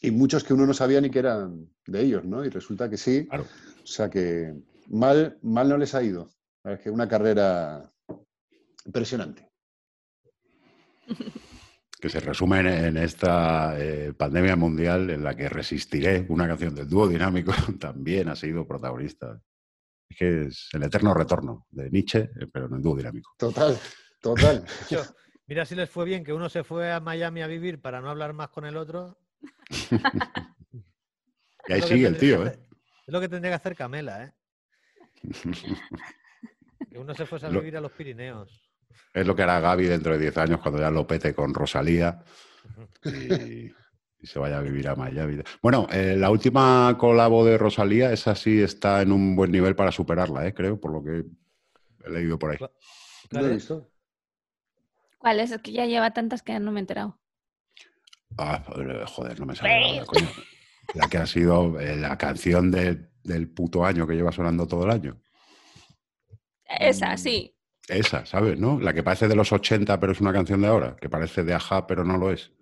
y 0.00 0.10
muchos 0.10 0.44
que 0.44 0.54
uno 0.54 0.66
no 0.66 0.72
sabía 0.72 0.98
ni 1.02 1.10
que 1.10 1.18
eran 1.18 1.68
de 1.86 2.00
ellos, 2.00 2.24
¿no? 2.24 2.42
Y 2.42 2.48
resulta 2.48 2.88
que 2.88 2.96
sí. 2.96 3.26
Claro. 3.26 3.44
O 3.90 3.92
sea 3.92 4.08
que 4.08 4.54
mal, 4.86 5.36
mal 5.42 5.68
no 5.68 5.76
les 5.76 5.96
ha 5.96 6.02
ido. 6.04 6.30
Es 6.62 6.78
que 6.78 6.90
una 6.90 7.08
carrera 7.08 7.92
impresionante 8.86 9.50
que 12.00 12.08
se 12.08 12.20
resume 12.20 12.60
en, 12.60 12.96
esta 12.96 13.74
eh, 13.76 14.12
pandemia 14.16 14.54
mundial 14.54 15.10
en 15.10 15.24
la 15.24 15.34
que 15.34 15.48
resistiré 15.48 16.24
una 16.28 16.46
canción 16.46 16.72
del 16.72 16.88
dúo 16.88 17.08
dinámico 17.08 17.52
también 17.80 18.28
ha 18.28 18.36
sido 18.36 18.64
protagonista. 18.64 19.42
Es 20.08 20.16
que 20.16 20.46
es 20.46 20.68
el 20.72 20.84
eterno 20.84 21.12
retorno 21.12 21.66
de 21.68 21.90
Nietzsche, 21.90 22.30
eh, 22.40 22.46
pero 22.50 22.66
en 22.66 22.74
el 22.74 22.82
dúo 22.82 22.94
dinámico. 22.94 23.32
Total, 23.36 23.76
total. 24.22 24.64
mira 25.48 25.66
si 25.66 25.74
les 25.74 25.90
fue 25.90 26.04
bien 26.04 26.22
que 26.22 26.32
uno 26.32 26.48
se 26.48 26.62
fue 26.62 26.92
a 26.92 27.00
Miami 27.00 27.42
a 27.42 27.48
vivir 27.48 27.82
para 27.82 28.00
no 28.00 28.08
hablar 28.08 28.34
más 28.34 28.50
con 28.50 28.66
el 28.66 28.76
otro. 28.76 29.18
y 31.68 31.72
ahí 31.72 31.82
sigue 31.82 32.06
el 32.06 32.16
tío, 32.16 32.46
¿eh? 32.46 32.69
Es 33.10 33.12
lo 33.12 33.20
que 33.20 33.28
tendría 33.28 33.50
que 33.50 33.56
hacer 33.56 33.74
Camela, 33.74 34.22
¿eh? 34.22 34.32
que 36.88 36.96
uno 36.96 37.12
se 37.12 37.26
fuese 37.26 37.46
a 37.46 37.48
vivir 37.48 37.76
a 37.76 37.80
los 37.80 37.90
Pirineos. 37.90 38.70
Es 39.12 39.26
lo 39.26 39.34
que 39.34 39.42
hará 39.42 39.58
Gaby 39.58 39.86
dentro 39.86 40.12
de 40.12 40.20
10 40.20 40.38
años 40.38 40.60
cuando 40.60 40.78
ya 40.78 40.92
lo 40.92 41.08
pete 41.08 41.34
con 41.34 41.52
Rosalía 41.52 42.22
y, 43.04 43.72
se 44.24 44.38
vaya 44.38 44.58
a 44.58 44.62
vivir 44.62 44.86
a 44.86 44.94
Miami. 44.94 45.42
Bueno, 45.60 45.88
eh, 45.90 46.14
la 46.16 46.30
última 46.30 46.96
colabo 46.98 47.44
de 47.44 47.58
Rosalía, 47.58 48.12
esa 48.12 48.36
sí 48.36 48.62
está 48.62 49.02
en 49.02 49.10
un 49.10 49.34
buen 49.34 49.50
nivel 49.50 49.74
para 49.74 49.90
superarla, 49.90 50.46
¿eh? 50.46 50.54
creo, 50.54 50.78
por 50.78 50.92
lo 50.92 51.02
que 51.02 51.24
he 52.04 52.10
leído 52.10 52.38
por 52.38 52.52
ahí. 52.52 52.58
¿Cuál 53.28 53.50
es? 53.50 53.72
¿Cuál 55.18 55.40
es? 55.40 55.50
Es 55.50 55.60
que 55.60 55.72
ya 55.72 55.84
lleva 55.86 56.12
tantas 56.12 56.44
que 56.44 56.60
no 56.60 56.70
me 56.70 56.78
he 56.78 56.82
enterado. 56.82 57.18
Ah, 58.38 58.62
joder, 59.08 59.40
no 59.40 59.46
me 59.46 59.56
sale 59.56 60.00
La 60.94 61.08
que 61.08 61.18
ha 61.18 61.26
sido 61.26 61.78
eh, 61.80 61.96
la 61.96 62.18
canción 62.18 62.70
del 62.70 63.48
puto 63.48 63.84
año 63.84 64.06
que 64.06 64.14
lleva 64.14 64.32
sonando 64.32 64.66
todo 64.66 64.84
el 64.84 64.90
año. 64.90 65.20
Esa, 66.78 67.16
sí. 67.16 67.54
Esa, 67.88 68.24
¿sabes? 68.26 68.58
¿No? 68.58 68.78
La 68.80 68.92
que 68.92 69.02
parece 69.02 69.28
de 69.28 69.34
los 69.34 69.52
80, 69.52 69.98
pero 69.98 70.12
es 70.12 70.20
una 70.20 70.32
canción 70.32 70.60
de 70.60 70.68
ahora, 70.68 70.96
que 70.96 71.08
parece 71.08 71.42
de 71.42 71.54
Aja, 71.54 71.86
pero 71.86 72.04
no 72.04 72.16
lo 72.16 72.30
es. 72.30 72.52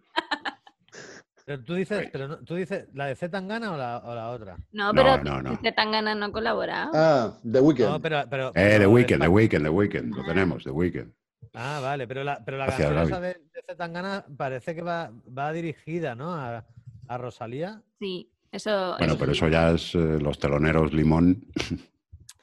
Pero 1.45 1.64
tú 1.64 1.75
dices, 1.75 2.11
pero 2.12 2.41
tú 2.41 2.57
dices, 2.57 2.89
¿la 2.93 3.07
de 3.07 3.14
Z 3.14 3.31
Tangana 3.31 3.73
o 3.73 3.77
la, 3.79 4.03
o 4.05 4.14
la 4.14 4.29
otra? 4.29 4.59
No, 4.73 4.93
pero 4.93 5.16
no, 5.25 5.41
no, 5.41 5.57
Z 5.57 5.73
Tangana 5.73 6.14
no 6.14 6.31
colabora. 6.31 6.91
Ah, 6.93 7.39
The 7.43 7.61
Weeknd. 7.61 7.89
No, 7.89 8.03
pero, 8.03 8.25
pero, 8.29 8.53
eh, 8.55 8.77
The 8.79 8.87
Weeknd, 8.87 9.23
The 9.23 9.29
Weeknd, 9.29 9.62
The 9.62 9.71
Weeknd, 9.71 10.14
lo 10.14 10.25
tenemos, 10.25 10.64
The 10.64 10.71
Weeknd. 10.71 11.11
Ah, 11.55 11.81
vale, 11.83 12.07
pero 12.07 12.23
la, 12.23 12.45
pero 12.45 12.59
la 12.59 12.66
canción 12.66 12.99
esa 12.99 13.21
de, 13.21 13.29
de 13.29 13.62
Z 13.62 13.77
Tangana 13.77 14.27
parece 14.37 14.75
que 14.75 14.83
va, 14.83 15.11
va 15.27 15.51
dirigida, 15.55 16.14
¿no? 16.14 16.35
A, 16.35 16.66
a 17.09 17.19
Rosalía. 17.19 17.83
Sí, 17.99 18.31
eso. 18.53 18.97
Bueno, 18.99 19.17
pero 19.19 19.33
eso 19.33 19.49
ya 19.49 19.71
es 19.71 19.95
eh, 19.95 19.99
los 19.99 20.39
teloneros 20.39 20.93
limón. 20.93 21.47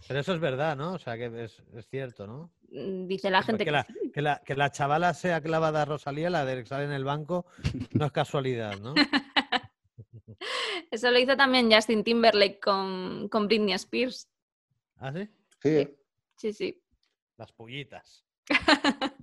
Pero 0.08 0.20
eso 0.20 0.34
es 0.34 0.40
verdad, 0.40 0.76
¿no? 0.76 0.94
O 0.94 1.00
sea, 1.00 1.18
que 1.18 1.26
es, 1.44 1.64
es 1.76 1.88
cierto, 1.88 2.28
¿no? 2.28 2.52
Mm, 2.70 3.08
dice 3.08 3.30
la 3.30 3.42
gente 3.42 3.66
que, 3.66 3.72
la, 3.72 3.88
que, 4.14 4.22
la, 4.22 4.42
que, 4.46 4.56
la, 4.56 4.72
chavala 4.72 5.14
sea 5.14 5.42
clavada 5.42 5.82
a 5.82 5.86
Rosalía, 5.86 6.30
la 6.30 6.46
de 6.46 6.64
que 6.64 6.70
sale 6.70 6.86
en 6.86 6.92
el 6.92 7.04
banco, 7.04 7.46
no 7.92 8.06
es 8.06 8.12
casualidad, 8.12 8.80
¿no? 8.80 8.94
Eso 10.92 11.10
lo 11.12 11.20
hizo 11.20 11.36
también 11.36 11.72
Justin 11.72 12.04
Timberlake 12.04 12.60
con, 12.60 13.28
con 13.30 13.48
Britney 13.48 13.74
Spears. 13.74 14.30
¿Ah, 14.98 15.12
sí? 15.12 15.28
Sí. 15.62 15.98
Sí, 16.36 16.54
sí. 16.54 16.84
Las 17.38 17.52
pullitas. 17.52 18.24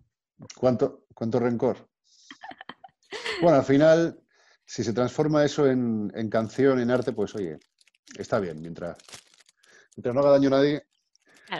¿Cuánto, 0.57 1.07
¿Cuánto 1.15 1.39
rencor? 1.39 1.89
Bueno, 3.41 3.59
al 3.59 3.65
final, 3.65 4.22
si 4.73 4.83
se 4.83 4.95
transforma 4.95 5.45
eso 5.45 5.69
en, 5.69 6.11
en 6.15 6.31
canción, 6.31 6.81
en 6.81 6.91
arte, 6.91 7.13
pues 7.13 7.35
oye, 7.35 7.59
está 8.17 8.41
bien. 8.41 8.63
Mientras, 8.63 8.97
mientras 9.95 10.15
no 10.15 10.23
haga 10.23 10.31
daño 10.31 10.49
a 10.49 10.53
nadie, 10.53 10.83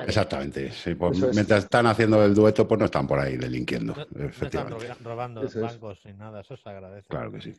Exactamente. 0.07 0.73
Pues 0.99 1.35
mientras 1.35 1.65
están 1.65 1.85
haciendo 1.85 2.25
el 2.25 2.35
dueto, 2.35 2.67
pues 2.67 2.79
no 2.79 2.87
están 2.87 3.07
por 3.07 3.19
ahí 3.19 3.37
delinquiendo. 3.37 3.95
No, 3.95 4.27
están 4.27 4.71
robando 5.05 5.43
bancos 5.43 6.01
ni 6.07 6.15
nada, 6.15 6.41
eso 6.41 6.57
se 6.57 6.71
agradece. 6.71 7.09
Claro 7.09 7.31
que 7.31 7.43
sí. 7.43 7.55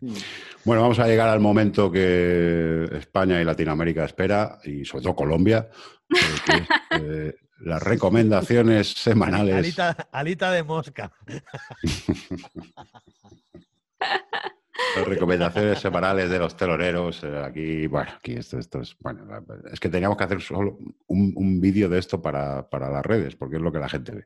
Bueno, 0.66 0.82
vamos 0.82 0.98
a 0.98 1.06
llegar 1.06 1.30
al 1.30 1.40
momento 1.40 1.92
que 1.92 2.90
España 2.92 3.40
y 3.40 3.46
Latinoamérica 3.46 4.06
espera, 4.06 4.58
y 4.64 4.84
sobre 4.84 5.04
todo 5.04 5.16
Colombia, 5.16 5.70
eh, 7.00 7.36
las 7.60 7.84
recomendaciones 7.84 8.94
semanales. 8.94 9.54
Alita, 9.54 10.08
alita 10.12 10.52
de 10.52 10.64
mosca. 10.64 11.12
Las 14.96 15.08
recomendaciones 15.08 15.80
semanales 15.80 16.30
de 16.30 16.40
los 16.40 16.58
teloneros. 16.58 17.24
Eh, 17.24 17.44
aquí, 17.44 17.88
bueno, 17.88 18.12
aquí 18.18 18.34
esto, 18.34 18.58
esto 18.58 18.82
es. 18.82 18.96
Bueno, 19.00 19.26
es 19.72 19.80
que 19.80 19.90
teníamos 19.90 20.18
que 20.18 20.24
hacer 20.24 20.42
solo 20.42 20.78
un, 21.08 21.62
vídeo 21.62 21.90
de 21.90 22.00
esto 22.00 22.22
para, 22.22 22.68
las 22.72 23.06
redes, 23.06 23.36
porque 23.36 23.58
es 23.58 23.62
lo 23.62 23.72
que 23.72 23.80
la 23.80 23.90
gente 23.90 24.12
ve. 24.14 24.26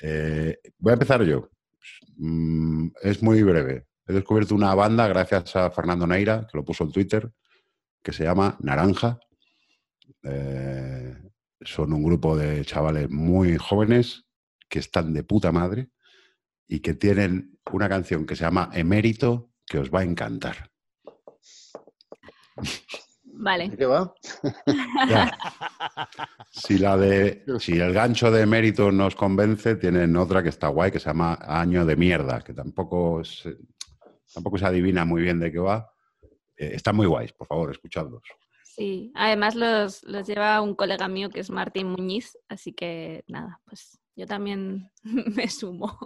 Eh, 0.00 0.58
voy 0.78 0.90
a 0.90 0.94
empezar 0.94 1.22
yo. 1.24 1.50
Mm, 2.16 2.88
es 3.02 3.22
muy 3.22 3.42
breve. 3.42 3.86
He 4.06 4.12
descubierto 4.12 4.54
una 4.54 4.74
banda 4.74 5.08
gracias 5.08 5.56
a 5.56 5.70
Fernando 5.70 6.06
Neira, 6.06 6.46
que 6.50 6.56
lo 6.56 6.64
puso 6.64 6.84
en 6.84 6.92
Twitter, 6.92 7.30
que 8.02 8.12
se 8.12 8.24
llama 8.24 8.56
Naranja. 8.60 9.18
Eh, 10.22 11.16
son 11.60 11.92
un 11.92 12.02
grupo 12.02 12.36
de 12.36 12.64
chavales 12.64 13.10
muy 13.10 13.56
jóvenes 13.56 14.24
que 14.68 14.78
están 14.78 15.12
de 15.12 15.24
puta 15.24 15.52
madre 15.52 15.90
y 16.68 16.80
que 16.80 16.94
tienen 16.94 17.58
una 17.70 17.88
canción 17.88 18.26
que 18.26 18.36
se 18.36 18.44
llama 18.44 18.70
Emérito 18.72 19.50
que 19.66 19.78
os 19.78 19.90
va 19.90 20.00
a 20.00 20.04
encantar. 20.04 20.70
Vale. 23.24 23.74
¿Qué 23.76 23.86
va? 23.86 24.12
Si, 26.50 26.78
la 26.78 26.96
de, 26.96 27.44
si 27.58 27.80
el 27.80 27.92
gancho 27.94 28.30
de 28.30 28.44
mérito 28.46 28.92
nos 28.92 29.16
convence, 29.16 29.76
tienen 29.76 30.16
otra 30.16 30.42
que 30.42 30.50
está 30.50 30.68
guay, 30.68 30.92
que 30.92 31.00
se 31.00 31.06
llama 31.06 31.38
Año 31.40 31.86
de 31.86 31.96
Mierda, 31.96 32.42
que 32.42 32.52
tampoco, 32.52 33.22
tampoco 34.32 34.58
se 34.58 34.66
adivina 34.66 35.04
muy 35.04 35.22
bien 35.22 35.40
de 35.40 35.50
qué 35.50 35.58
va. 35.58 35.90
Eh, 36.56 36.72
están 36.74 36.94
muy 36.94 37.06
guays, 37.06 37.32
por 37.32 37.46
favor, 37.46 37.70
escuchadlos. 37.70 38.22
Sí, 38.62 39.10
además 39.14 39.54
los, 39.54 40.02
los 40.04 40.26
lleva 40.26 40.60
un 40.60 40.74
colega 40.74 41.08
mío 41.08 41.30
que 41.30 41.40
es 41.40 41.50
Martín 41.50 41.88
Muñiz, 41.88 42.38
así 42.48 42.72
que 42.72 43.24
nada, 43.26 43.60
pues 43.64 43.98
yo 44.16 44.26
también 44.26 44.90
me 45.04 45.48
sumo. 45.48 45.98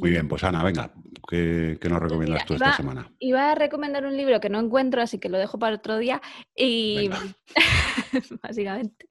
Muy 0.00 0.10
bien, 0.10 0.26
pues 0.26 0.42
Ana, 0.42 0.62
venga, 0.64 0.90
¿qué, 1.28 1.78
nos 1.88 2.00
recomiendas 2.00 2.46
tú 2.46 2.54
esta 2.54 2.74
semana? 2.74 3.12
Iba 3.18 3.50
a 3.50 3.54
recomendar 3.54 4.06
un 4.06 4.16
libro 4.16 4.40
que 4.40 4.48
no 4.48 4.58
encuentro, 4.58 5.02
así 5.02 5.18
que 5.18 5.28
lo 5.28 5.38
dejo 5.38 5.58
para 5.58 5.76
otro 5.76 5.98
día. 5.98 6.22
Y 6.56 7.10
básicamente. 8.42 9.06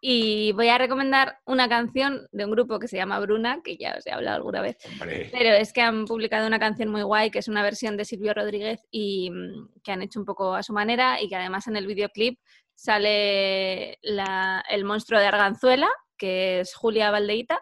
Y 0.00 0.52
voy 0.52 0.68
a 0.68 0.76
recomendar 0.76 1.38
una 1.46 1.68
canción 1.68 2.28
de 2.30 2.44
un 2.44 2.50
grupo 2.50 2.78
que 2.78 2.88
se 2.88 2.96
llama 2.96 3.18
Bruna, 3.20 3.60
que 3.64 3.78
ya 3.78 3.96
os 3.98 4.06
he 4.06 4.12
hablado 4.12 4.36
alguna 4.36 4.60
vez. 4.60 4.76
Pero 5.00 5.54
es 5.54 5.72
que 5.72 5.80
han 5.80 6.04
publicado 6.04 6.46
una 6.46 6.58
canción 6.58 6.90
muy 6.90 7.02
guay, 7.02 7.30
que 7.30 7.38
es 7.38 7.48
una 7.48 7.62
versión 7.62 7.96
de 7.96 8.04
Silvio 8.04 8.34
Rodríguez 8.34 8.86
y 8.90 9.30
mm, 9.30 9.80
que 9.82 9.92
han 9.92 10.02
hecho 10.02 10.20
un 10.20 10.26
poco 10.26 10.54
a 10.54 10.62
su 10.62 10.74
manera 10.74 11.20
y 11.22 11.28
que 11.28 11.36
además 11.36 11.66
en 11.68 11.76
el 11.76 11.86
videoclip 11.86 12.38
sale 12.76 13.98
el 14.02 14.84
monstruo 14.84 15.18
de 15.18 15.26
Arganzuela, 15.26 15.88
que 16.16 16.60
es 16.60 16.74
Julia 16.74 17.10
Valdeita 17.10 17.60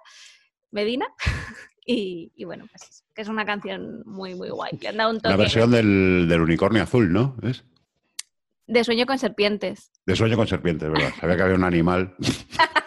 Medina. 0.71 1.07
Y, 1.87 2.33
bueno, 2.47 2.65
pues 2.71 3.05
que 3.15 3.21
es 3.21 3.29
una 3.29 3.45
canción 3.45 4.03
muy, 4.07 4.35
muy 4.35 4.49
guay. 4.49 4.79
La 4.95 5.37
versión 5.37 5.71
del, 5.71 6.41
unicornio 6.41 6.83
azul, 6.83 7.13
¿no? 7.13 7.37
¿Es? 7.43 7.63
De 8.67 8.83
sueño 8.85 9.05
con 9.05 9.19
serpientes. 9.19 9.93
De 10.07 10.17
sueño 10.17 10.37
con 10.37 10.47
serpientes, 10.47 10.91
¿verdad? 10.91 11.13
Sabía 11.21 11.37
que 11.37 11.43
había 11.43 11.57
un 11.57 11.65
animal. 11.65 12.15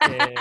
Eh, 0.10 0.34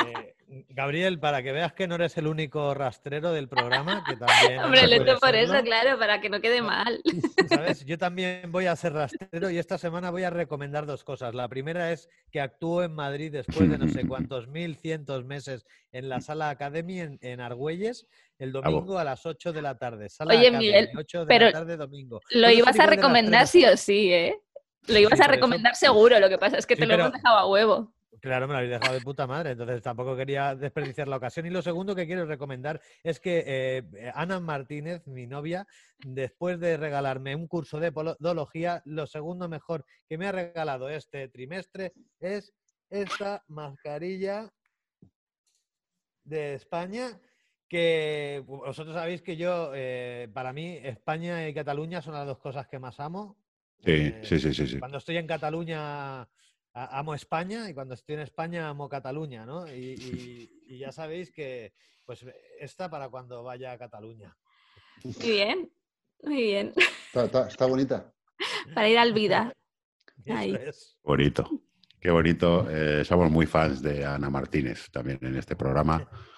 Gabriel, 0.76 1.18
para 1.18 1.42
que 1.42 1.52
veas 1.52 1.72
que 1.72 1.88
no 1.88 1.94
eres 1.94 2.18
el 2.18 2.26
único 2.26 2.74
rastrero 2.74 3.32
del 3.32 3.48
programa, 3.48 4.04
que 4.06 4.14
también. 4.16 4.58
Hombre, 4.60 4.86
lo 4.86 5.10
he 5.10 5.16
por 5.16 5.34
eso, 5.34 5.54
claro, 5.64 5.98
para 5.98 6.20
que 6.20 6.28
no 6.28 6.38
quede 6.42 6.60
mal. 6.60 7.00
¿Sabes? 7.48 7.86
Yo 7.86 7.96
también 7.96 8.52
voy 8.52 8.66
a 8.66 8.76
ser 8.76 8.92
rastrero 8.92 9.48
y 9.48 9.56
esta 9.56 9.78
semana 9.78 10.10
voy 10.10 10.24
a 10.24 10.30
recomendar 10.30 10.84
dos 10.84 11.02
cosas. 11.02 11.34
La 11.34 11.48
primera 11.48 11.92
es 11.92 12.10
que 12.30 12.42
actúo 12.42 12.82
en 12.82 12.94
Madrid 12.94 13.32
después 13.32 13.70
de 13.70 13.78
no 13.78 13.88
sé 13.88 14.06
cuántos 14.06 14.48
mil 14.48 14.76
cientos 14.76 15.24
meses 15.24 15.64
en 15.92 16.10
la 16.10 16.20
Sala 16.20 16.50
Academy 16.50 17.00
en, 17.00 17.40
Argüelles 17.40 18.06
el 18.38 18.52
domingo 18.52 18.98
a 18.98 19.04
las 19.04 19.24
8 19.24 19.54
de 19.54 19.62
la 19.62 19.78
tarde. 19.78 20.10
Sala 20.10 20.34
Oye, 20.34 20.50
Miguel, 20.50 20.90
8 20.94 21.20
de 21.20 21.26
pero 21.26 21.46
la 21.46 21.52
tarde 21.52 21.78
domingo. 21.78 22.20
Lo 22.32 22.50
ibas 22.50 22.78
a 22.78 22.84
recomendar 22.84 23.46
sí 23.46 23.64
o 23.64 23.78
sí, 23.78 24.12
¿eh? 24.12 24.38
Lo 24.88 24.98
ibas 24.98 25.18
a 25.20 25.26
recomendar 25.26 25.74
seguro, 25.74 26.20
lo 26.20 26.28
que 26.28 26.36
pasa 26.36 26.58
es 26.58 26.66
que 26.66 26.76
te 26.76 26.84
lo 26.84 26.94
hemos 26.94 27.12
dejado 27.12 27.38
a 27.38 27.46
huevo. 27.48 27.95
Claro, 28.20 28.46
me 28.46 28.52
lo 28.52 28.58
habéis 28.58 28.72
dejado 28.72 28.94
de 28.94 29.00
puta 29.00 29.26
madre, 29.26 29.50
entonces 29.52 29.82
tampoco 29.82 30.16
quería 30.16 30.54
desperdiciar 30.54 31.08
la 31.08 31.16
ocasión. 31.16 31.46
Y 31.46 31.50
lo 31.50 31.62
segundo 31.62 31.94
que 31.94 32.06
quiero 32.06 32.24
recomendar 32.26 32.80
es 33.02 33.20
que 33.20 33.44
eh, 33.46 34.12
Ana 34.14 34.40
Martínez, 34.40 35.06
mi 35.06 35.26
novia, 35.26 35.66
después 35.98 36.58
de 36.60 36.76
regalarme 36.76 37.34
un 37.34 37.46
curso 37.46 37.80
de 37.80 37.92
podología, 37.92 38.82
lo 38.84 39.06
segundo 39.06 39.48
mejor 39.48 39.84
que 40.08 40.18
me 40.18 40.26
ha 40.26 40.32
regalado 40.32 40.88
este 40.88 41.28
trimestre 41.28 41.92
es 42.20 42.54
esta 42.90 43.44
mascarilla 43.48 44.50
de 46.24 46.54
España 46.54 47.20
que 47.68 48.42
vosotros 48.46 48.94
sabéis 48.94 49.22
que 49.22 49.36
yo, 49.36 49.72
eh, 49.74 50.28
para 50.32 50.52
mí, 50.52 50.78
España 50.82 51.48
y 51.48 51.54
Cataluña 51.54 52.00
son 52.00 52.14
las 52.14 52.26
dos 52.26 52.38
cosas 52.38 52.68
que 52.68 52.78
más 52.78 53.00
amo. 53.00 53.36
Sí, 53.84 54.14
sí, 54.22 54.38
sí, 54.38 54.54
sí, 54.54 54.78
Cuando 54.78 54.98
estoy 54.98 55.16
en 55.16 55.26
Cataluña 55.26 56.28
amo 56.76 57.14
España 57.14 57.68
y 57.70 57.74
cuando 57.74 57.94
estoy 57.94 58.16
en 58.16 58.20
España 58.20 58.68
amo 58.68 58.88
Cataluña, 58.88 59.46
¿no? 59.46 59.66
Y, 59.66 60.50
ya 60.78 60.92
sabéis 60.92 61.30
que, 61.30 61.72
pues, 62.04 62.24
esta 62.60 62.90
para 62.90 63.08
cuando 63.08 63.42
vaya 63.42 63.72
a 63.72 63.78
Cataluña. 63.78 64.36
Muy 65.02 65.14
bien, 65.30 65.72
muy 66.22 66.42
bien. 66.42 66.72
Está, 67.14 67.66
bonita. 67.66 68.12
Para 68.74 68.88
ir 68.88 68.98
al 68.98 69.12
vida. 69.12 69.52
Ahí. 70.28 70.56
Bonito. 71.02 71.48
Qué 71.98 72.10
bonito. 72.10 72.68
Eh, 72.70 73.04
somos 73.04 73.30
muy 73.30 73.46
fans 73.46 73.80
de 73.80 74.04
Ana 74.04 74.28
Martínez 74.28 74.90
también 74.90 75.18
en 75.22 75.36
este 75.36 75.56
programa. 75.56 76.08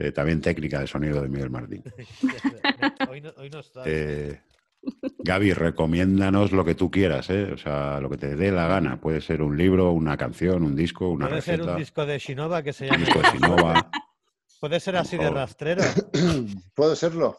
Eh, 0.00 0.12
también 0.12 0.40
técnica 0.40 0.78
de 0.78 0.86
sonido 0.86 1.20
de 1.20 1.28
Miguel 1.28 1.50
Martín. 1.50 1.82
hoy 3.10 3.20
no, 3.20 3.30
hoy 3.36 3.50
no 3.50 3.58
está. 3.58 3.82
Eh, 3.84 4.40
Gaby, 5.18 5.52
recomiéndanos 5.52 6.52
lo 6.52 6.64
que 6.64 6.74
tú 6.74 6.90
quieras, 6.90 7.28
¿eh? 7.30 7.52
o 7.52 7.58
sea, 7.58 8.00
lo 8.00 8.08
que 8.08 8.16
te 8.16 8.36
dé 8.36 8.50
la 8.50 8.66
gana. 8.66 9.00
Puede 9.00 9.20
ser 9.20 9.42
un 9.42 9.56
libro, 9.56 9.92
una 9.92 10.16
canción, 10.16 10.62
un 10.62 10.74
disco, 10.74 11.10
una 11.10 11.28
Puede 11.28 11.42
ser 11.42 11.62
un 11.62 11.76
disco 11.76 12.06
de 12.06 12.18
Shinova 12.18 12.62
que 12.62 12.72
se 12.72 12.86
llama. 12.86 13.90
Puede 14.60 14.80
ser 14.80 14.96
así 14.96 15.16
de 15.16 15.30
rastrero. 15.30 15.82
Puede 16.74 16.96
serlo. 16.96 17.38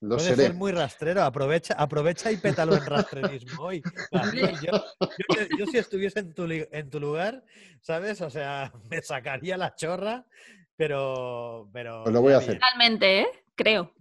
Lo 0.00 0.16
Puede 0.16 0.34
ser 0.34 0.54
muy 0.54 0.72
rastrero. 0.72 1.22
Aprovecha, 1.22 1.74
aprovecha 1.74 2.32
y 2.32 2.38
pétalo 2.38 2.74
en 2.74 2.86
rastrerismo 2.86 3.64
hoy. 3.64 3.82
Yo, 5.58 5.66
si 5.66 5.76
estuviese 5.76 6.20
en 6.20 6.32
tu, 6.32 6.46
en 6.50 6.88
tu 6.88 7.00
lugar, 7.00 7.44
¿sabes? 7.82 8.20
O 8.22 8.30
sea, 8.30 8.72
me 8.90 9.02
sacaría 9.02 9.58
la 9.58 9.74
chorra, 9.74 10.24
pero. 10.76 11.68
pero 11.72 12.02
pues 12.04 12.14
lo 12.14 12.22
voy 12.22 12.32
a 12.32 12.38
hacer. 12.38 12.54
Totalmente, 12.54 13.20
¿eh? 13.20 13.26
Creo. 13.54 13.92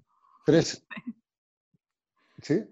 Tres. 0.46 0.86
¿Sí? 2.42 2.64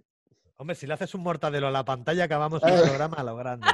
Hombre, 0.59 0.75
si 0.75 0.87
le 0.87 0.95
haces 0.95 1.13
un 1.13 1.21
mortadelo 1.21 1.67
a 1.67 1.71
la 1.71 1.85
pantalla, 1.85 2.23
acabamos 2.23 2.63
el 2.63 2.81
programa 2.81 3.17
a 3.17 3.23
lo 3.23 3.35
grande. 3.35 3.67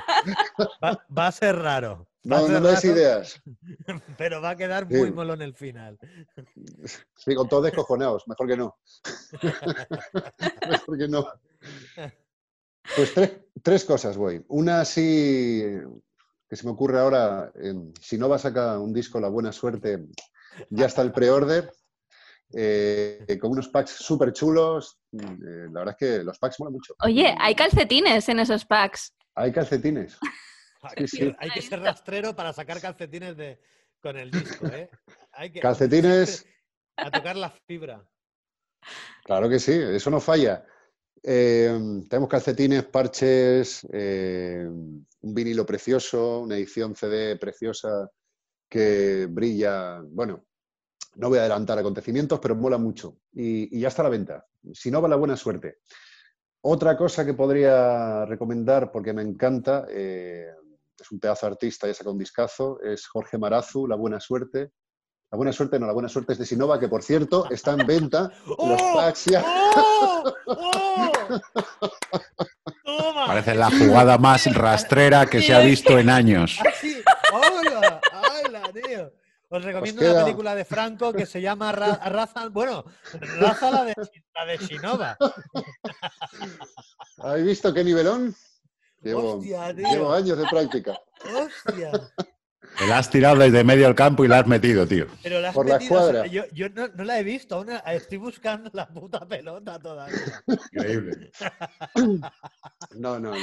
Va, 0.84 1.28
a 1.28 1.32
ser 1.32 1.56
raro. 1.56 2.08
no, 2.24 2.46
no 2.48 2.60
das 2.60 2.84
ideas. 2.84 3.42
Pero 4.18 4.42
va 4.42 4.52
a 4.52 4.56
quedar 4.58 4.90
muy 4.90 5.12
molón 5.12 5.42
el 5.42 5.56
final. 5.56 5.98
Sí, 7.16 7.36
con 7.36 7.48
todos 7.48 7.64
descojonados. 7.64 8.28
Mejor 8.28 8.48
que 8.48 8.58
no. 8.58 8.78
Mejor 10.70 10.98
que 10.98 11.08
no. 11.08 11.26
Pues 12.98 13.14
tres, 13.64 13.86
cosas, 13.86 14.18
voy. 14.18 14.44
Una 14.50 14.84
sí 14.84 15.64
que 16.50 16.56
se 16.58 16.66
me 16.66 16.72
ocurre 16.72 17.00
ahora. 17.00 17.52
si 18.02 18.18
no 18.18 18.28
va 18.28 18.36
a 18.36 18.40
sacar 18.40 18.78
un 18.78 18.94
disco 18.94 19.22
La 19.22 19.30
Buena 19.30 19.54
Suerte, 19.54 20.06
ya 20.70 20.88
está 20.88 21.02
el 21.02 21.14
pre-order. 21.14 21.72
Eh, 22.56 23.38
con 23.40 23.52
unos 23.52 23.68
packs 23.68 23.92
súper 23.92 24.32
chulos. 24.34 25.00
Eh, 25.12 25.68
la 25.72 25.80
verdad 25.80 25.96
es 26.00 26.08
que 26.18 26.24
los 26.24 26.38
packs 26.38 26.60
molan 26.60 26.74
mucho. 26.74 26.96
Oye, 27.02 27.36
hay 27.40 27.56
calcetines 27.56 28.28
en 28.30 28.40
esos 28.40 28.66
packs. 28.66 29.14
Hay 29.36 29.52
calcetines. 29.52 30.18
Hay 31.40 31.50
que 31.50 31.62
ser 31.62 31.80
rastrero 31.80 32.36
para 32.36 32.52
sacar 32.52 32.82
calcetines 32.82 33.38
de, 33.38 33.58
con 34.02 34.18
el 34.18 34.30
disco, 34.30 34.68
¿eh? 34.68 34.90
calcetines. 35.62 36.46
A 36.98 37.10
tocar 37.10 37.38
la 37.38 37.50
fibra. 37.50 38.06
Claro 39.24 39.50
que 39.50 39.60
sí, 39.60 39.72
eso 39.72 40.10
no 40.12 40.20
falla. 40.20 40.66
Eh, 41.24 42.04
tenemos 42.10 42.30
calcetines, 42.30 42.84
parches, 42.84 43.88
eh, 43.92 44.68
un 44.68 45.34
vinilo 45.34 45.66
precioso, 45.66 46.42
una 46.42 46.58
edición 46.58 46.96
CD 46.96 47.38
preciosa 47.38 48.12
que 48.70 49.28
brilla. 49.30 50.02
Bueno, 50.04 50.46
no 51.16 51.30
voy 51.30 51.38
a 51.38 51.42
adelantar 51.42 51.78
acontecimientos, 51.78 52.40
pero 52.40 52.56
mola 52.56 52.78
mucho. 52.78 53.18
Y, 53.34 53.80
ya 53.80 53.88
está 53.88 54.02
a 54.02 54.06
la 54.06 54.10
venta. 54.10 54.46
Si 54.74 54.92
no, 54.92 55.02
va 55.02 55.08
la 55.08 55.16
buena 55.16 55.36
suerte. 55.36 55.78
Otra 56.62 56.96
cosa 56.98 57.26
que 57.26 57.34
podría 57.34 58.26
recomendar, 58.26 58.92
porque 58.92 59.14
me 59.14 59.22
encanta, 59.22 59.86
eh, 59.90 60.48
es 61.00 61.12
un 61.12 61.20
pedazo 61.20 61.48
artista 61.48 61.90
y 61.90 61.94
saca 61.94 62.10
un 62.10 62.18
discazo, 62.18 62.82
es 62.82 63.06
Jorge 63.08 63.38
Marazu, 63.38 63.88
La 63.88 63.96
Buena 63.96 64.20
Suerte. 64.20 64.72
La 65.32 65.38
buena 65.38 65.52
suerte, 65.52 65.80
no, 65.80 65.88
la 65.88 65.94
buena 65.94 66.10
suerte 66.10 66.34
es 66.34 66.38
de 66.38 66.46
Sinova, 66.46 66.80
que 66.80 66.88
por 66.88 67.02
cierto 67.02 67.50
está 67.50 67.72
en 67.72 67.88
venta. 67.88 68.30
los 68.46 68.58
¡Oh! 68.60 68.94
packs 68.98 69.26
ya. 69.32 69.44
¡Oh! 69.44 70.24
¡Oh! 70.46 71.12
Parece 73.26 73.56
la 73.56 73.72
jugada 73.72 74.20
más 74.20 74.46
rastrera 74.54 75.26
que 75.26 75.42
se 75.42 75.56
ha 75.56 75.60
visto 75.62 75.98
en 75.98 76.12
años. 76.12 76.60
Os 79.54 79.64
recomiendo 79.64 80.02
una 80.02 80.24
película 80.24 80.56
de 80.56 80.66
Franco 80.66 81.14
que 81.14 81.28
se 81.28 81.40
llama 81.40 81.72
Raza, 81.72 82.50
bueno, 82.50 82.86
Raza 83.38 83.70
la 83.70 83.86
de, 83.86 83.94
la 84.34 84.46
de 84.48 84.58
Sinova. 84.58 85.16
¿Habéis 87.20 87.46
visto 87.46 87.72
qué 87.72 87.84
nivelón? 87.84 88.36
Llevo, 89.02 89.44
llevo 89.44 90.12
años 90.12 90.40
de 90.40 90.46
práctica. 90.48 91.00
¡Hostia! 91.36 91.92
Te 92.78 92.88
la 92.88 92.98
has 92.98 93.10
tirado 93.10 93.38
desde 93.38 93.64
medio 93.64 93.86
del 93.86 93.96
campo 93.96 94.26
y 94.26 94.28
la 94.28 94.40
has 94.40 94.48
metido, 94.48 94.88
tío. 94.88 95.08
Pero 95.22 95.40
la 95.40 95.50
has 95.50 95.56
Por 95.56 95.66
metido, 95.66 95.96
la 95.96 96.02
cuadra. 96.02 96.26
yo, 96.28 96.44
yo 96.54 96.70
no, 96.70 96.88
no, 96.88 97.04
la 97.04 97.20
he 97.20 97.24
visto, 97.24 97.56
aún 97.56 97.70
estoy 97.88 98.18
buscando 98.18 98.70
la 98.74 98.88
puta 98.88 99.28
pelota 99.28 99.80
todavía. 99.80 100.18
Increíble. 100.72 101.32
No, 102.96 103.20
no, 103.20 103.32
no. 103.32 103.38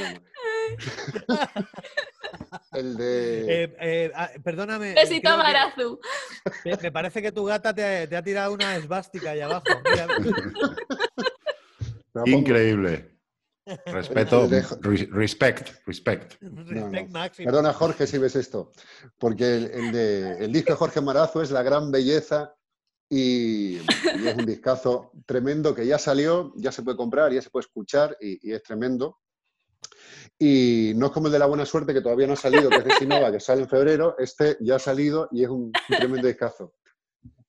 El 2.73 2.97
de. 2.97 3.65
Eh, 3.65 3.77
eh, 3.81 4.13
ah, 4.15 4.31
perdóname. 4.43 4.95
Besito 4.95 5.37
Marazu. 5.37 5.99
Me, 6.65 6.77
me, 6.77 6.93
parece 6.93 7.21
que 7.23 7.33
tu 7.33 7.45
gata 7.45 7.75
te, 7.75 8.07
te 8.07 8.17
ha 8.17 8.23
tirado 8.23 8.53
una 8.53 8.77
esvástica 8.77 9.31
ahí 9.31 9.41
abajo. 9.41 9.65
Increíble. 12.27 13.10
Respeto, 13.87 14.49
respect, 15.13 15.71
respect. 15.87 16.35
Perdona, 17.37 17.73
Jorge, 17.73 18.07
si 18.07 18.19
ves 18.19 18.37
esto, 18.37 18.71
porque 19.19 19.57
el, 19.57 19.93
de, 19.93 20.45
el 20.45 20.53
disco 20.53 20.73
de 20.73 20.77
Jorge 20.77 21.01
Marazo 21.01 21.43
es 21.43 21.51
la 21.51 21.63
gran 21.63 21.91
belleza 21.91 22.55
y, 23.09 23.77
es 23.77 24.37
un 24.37 24.47
discazo 24.47 25.13
tremendo 25.27 25.75
que 25.75 25.87
ya 25.87 25.99
salió, 25.99 26.53
ya 26.57 26.73
se 26.73 26.83
puede 26.83 26.97
comprar, 26.97 27.33
ya 27.33 27.43
se 27.43 27.51
puede 27.51 27.67
escuchar 27.67 28.17
y, 28.21 28.53
es 28.53 28.63
tremendo. 28.63 29.19
Y 30.39 30.93
no 30.97 31.07
es 31.07 31.13
como 31.13 31.27
el 31.27 31.33
de 31.33 31.39
la 31.39 31.47
buena 31.47 31.67
suerte 31.67 31.93
que 31.93 32.01
todavía 32.01 32.27
no 32.27 32.33
ha 32.33 32.37
salido, 32.37 32.71
que 32.71 32.77
es 32.77 32.85
de 32.85 32.95
Sinova, 32.97 33.31
que 33.31 33.41
sale 33.41 33.63
en 33.63 33.69
febrero, 33.69 34.17
este 34.19 34.57
ya 34.61 34.77
ha 34.77 34.79
salido 34.79 35.29
y 35.33 35.45
es 35.45 35.51
un, 35.51 35.73
tremendo 35.89 36.27
discazo. 36.27 36.75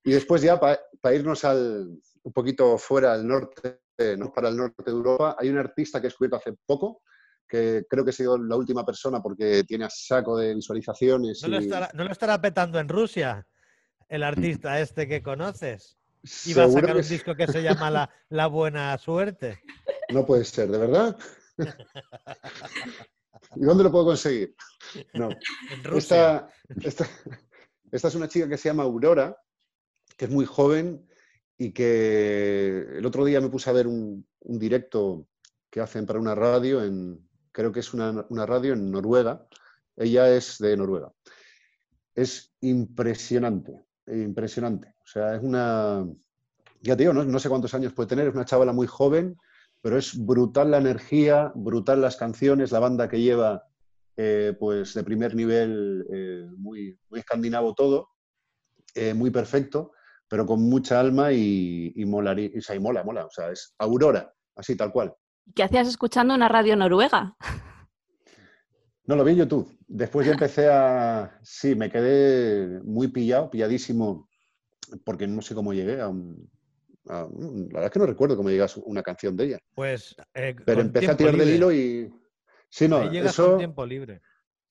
Y 0.04 0.12
después 0.12 0.42
ya 0.42 0.60
para 0.60 1.16
irnos 1.16 1.46
al, 1.46 2.00
un 2.24 2.34
poquito 2.34 2.78
fuera 2.78 3.14
al 3.14 3.28
norte 3.28 3.81
no 4.18 4.32
para 4.32 4.50
el 4.50 4.58
norte 4.58 4.84
de 4.84 4.92
Europa. 4.92 5.36
Hay 5.40 5.50
un 5.50 5.58
artista 5.58 6.00
que 6.00 6.08
he 6.08 6.10
descubierto 6.10 6.38
hace 6.38 6.54
poco, 6.66 7.02
que 7.48 7.84
creo 7.90 8.04
que 8.04 8.12
ha 8.12 8.14
sido 8.14 8.38
la 8.38 8.56
última 8.56 8.86
persona 8.86 9.22
porque 9.22 9.64
tiene 9.66 9.86
a 9.86 9.90
saco 9.90 10.38
de 10.38 10.56
visualizaciones. 10.56 11.42
¿No, 11.44 11.50
lo, 11.50 12.12
estará, 12.12 12.42
petando 12.42 12.80
en 12.80 12.88
Rusia 12.88 13.46
el 14.08 14.24
artista 14.24 14.80
este 14.80 15.08
que 15.08 15.22
conoces? 15.22 15.98
¿Y 16.46 16.54
va 16.54 16.66
a 16.66 16.70
sacar 16.70 16.96
un 16.96 17.02
disco 17.02 17.36
que 17.36 17.48
se 17.48 17.62
llama 17.62 18.10
la, 18.30 18.48
Buena 18.48 18.98
Suerte? 18.98 19.62
No 20.10 20.26
puede 20.26 20.46
ser, 20.46 20.70
¿de 20.70 20.78
verdad? 20.78 21.18
¿Y 23.56 23.66
dónde 23.66 23.84
lo 23.84 23.92
puedo 23.92 24.06
conseguir? 24.06 24.56
No. 25.14 25.30
En 25.72 25.84
Rusia. 25.84 26.48
esta, 26.82 27.08
es 27.92 28.16
una 28.16 28.28
chica 28.28 28.48
que 28.48 28.58
se 28.58 28.70
llama 28.70 28.84
Aurora, 28.84 29.36
que 30.16 30.26
es 30.26 30.32
muy 30.32 30.46
joven 30.46 31.08
y 31.62 31.74
que 31.74 32.88
el 32.98 33.06
otro 33.06 33.24
día 33.24 33.40
me 33.40 33.50
puse 33.50 33.70
a 33.70 33.74
ver 33.74 33.86
un, 33.86 34.26
directo 34.40 35.28
que 35.70 35.80
hacen 35.80 36.08
para 36.08 36.20
una 36.20 36.34
radio, 36.34 36.84
en, 36.84 37.30
creo 37.52 37.72
que 37.72 37.82
es 37.82 37.94
una, 37.94 38.26
radio 38.48 38.74
en 38.74 38.90
Noruega. 38.90 39.46
Ella 39.96 40.36
es 40.36 40.58
de 40.58 40.76
Noruega. 40.76 41.14
Es 42.16 42.52
impresionante, 42.62 43.80
impresionante. 44.08 44.96
O 45.04 45.06
sea, 45.06 45.36
es 45.36 45.44
una, 45.44 46.04
ya 46.82 46.98
te 46.98 47.04
digo, 47.04 47.14
no, 47.14 47.40
sé 47.40 47.48
cuántos 47.48 47.76
años 47.76 47.94
puede 47.94 48.10
tener, 48.10 48.28
es 48.28 48.34
una 48.34 48.46
chavala 48.46 48.74
muy 48.74 48.88
joven, 48.88 49.38
pero 49.82 50.00
es 50.00 50.18
brutal 50.18 50.72
la 50.72 50.80
energía, 50.80 51.52
brutal 51.54 52.02
las 52.02 52.18
canciones, 52.18 52.72
la 52.72 52.80
banda 52.80 53.08
que 53.08 53.22
lleva, 53.22 53.68
eh, 54.18 54.56
pues 54.60 54.96
de 54.96 55.04
primer 55.04 55.36
nivel, 55.36 56.08
eh, 56.12 56.50
muy, 56.58 56.98
muy 57.08 57.20
escandinavo 57.20 57.76
todo, 57.76 58.10
eh, 58.96 59.14
muy 59.14 59.30
perfecto 59.30 59.92
pero 60.32 60.46
con 60.46 60.62
mucha 60.62 60.98
alma 60.98 61.34
y, 61.34 61.92
y, 61.94 62.06
mola, 62.06 62.34
y, 62.40 62.80
mola, 62.80 63.04
mola. 63.04 63.26
O 63.26 63.30
sea, 63.30 63.52
es 63.52 63.76
Aurora, 63.78 64.34
así 64.56 64.78
tal 64.78 64.90
cual. 64.90 65.14
¿Qué 65.54 65.62
hacías 65.62 65.90
escuchando 65.90 66.34
una 66.34 66.48
radio 66.48 66.78
noruega? 66.78 67.36
No, 69.04 69.18
lo 69.18 69.26
vi 69.26 69.34
en 69.34 69.40
YouTube. 69.40 69.78
Después 69.90 70.26
ya 70.26 70.32
empecé 70.32 70.70
a... 70.72 71.38
Sí, 71.44 71.76
me 71.76 71.90
quedé 71.90 72.80
muy 72.84 73.10
pillado, 73.10 73.50
pilladísimo, 73.50 74.30
porque 75.04 75.28
no 75.28 75.42
sé 75.42 75.54
cómo 75.54 75.74
llegué 75.74 76.00
a 76.00 76.08
un... 76.08 76.50
la 77.04 77.28
verdad 77.28 77.86
es 77.86 77.92
que 77.92 78.00
no 78.00 78.06
recuerdo 78.06 78.38
cómo 78.38 78.50
llegas 78.50 78.78
a 78.78 78.82
una 78.86 79.04
canción 79.04 79.36
de 79.36 79.44
ella. 79.44 79.60
Pues... 79.76 80.16
Eh, 80.34 80.56
pero 80.66 80.80
empecé 80.80 81.12
a 81.12 81.18
tirar 81.18 81.36
del 81.36 81.56
hilo 81.56 81.74
y... 81.74 82.10
Sí, 82.70 82.88
no, 82.88 83.12
llegas 83.12 83.34
eso... 83.34 83.58
tiempo 83.58 83.86
libre. 83.86 84.22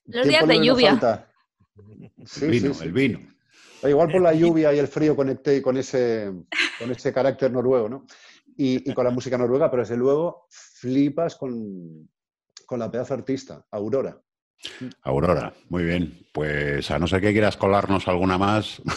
Los 0.07 0.27
días 0.27 0.49
de 0.49 0.65
lluvia. 0.65 1.27
Sí, 2.25 2.45
el 2.45 2.51
vino, 2.51 2.73
el 2.83 2.93
vino. 2.93 3.21
Igual 3.83 4.11
por 4.11 4.21
la 4.21 4.35
lluvia 4.35 4.73
y 4.75 4.79
el 4.79 4.89
frío 4.89 5.17
conecté 5.17 5.63
con 5.63 5.77
ese, 5.77 6.31
con 6.79 6.91
ese 6.91 7.13
carácter 7.13 7.51
noruego, 7.51 7.89
¿no? 7.89 8.07
Y, 8.57 8.93
con 8.93 9.05
la 9.05 9.11
música 9.11 9.39
noruega, 9.39 9.71
pero 9.71 9.83
desde 9.83 9.97
luego 9.97 10.47
flipas 10.51 11.37
con, 11.37 12.11
con 12.67 12.79
la 12.79 12.91
pedazo 12.91 13.15
artista, 13.15 13.65
Aurora. 13.71 14.21
Aurora, 15.03 15.55
muy 15.71 15.85
bien. 15.85 16.27
Pues 16.33 16.91
a 16.91 16.99
no 16.99 17.07
ser 17.07 17.23
que 17.23 17.33
quieras 17.33 17.57
colarnos 17.57 18.09
alguna 18.09 18.39
más. 18.39 18.83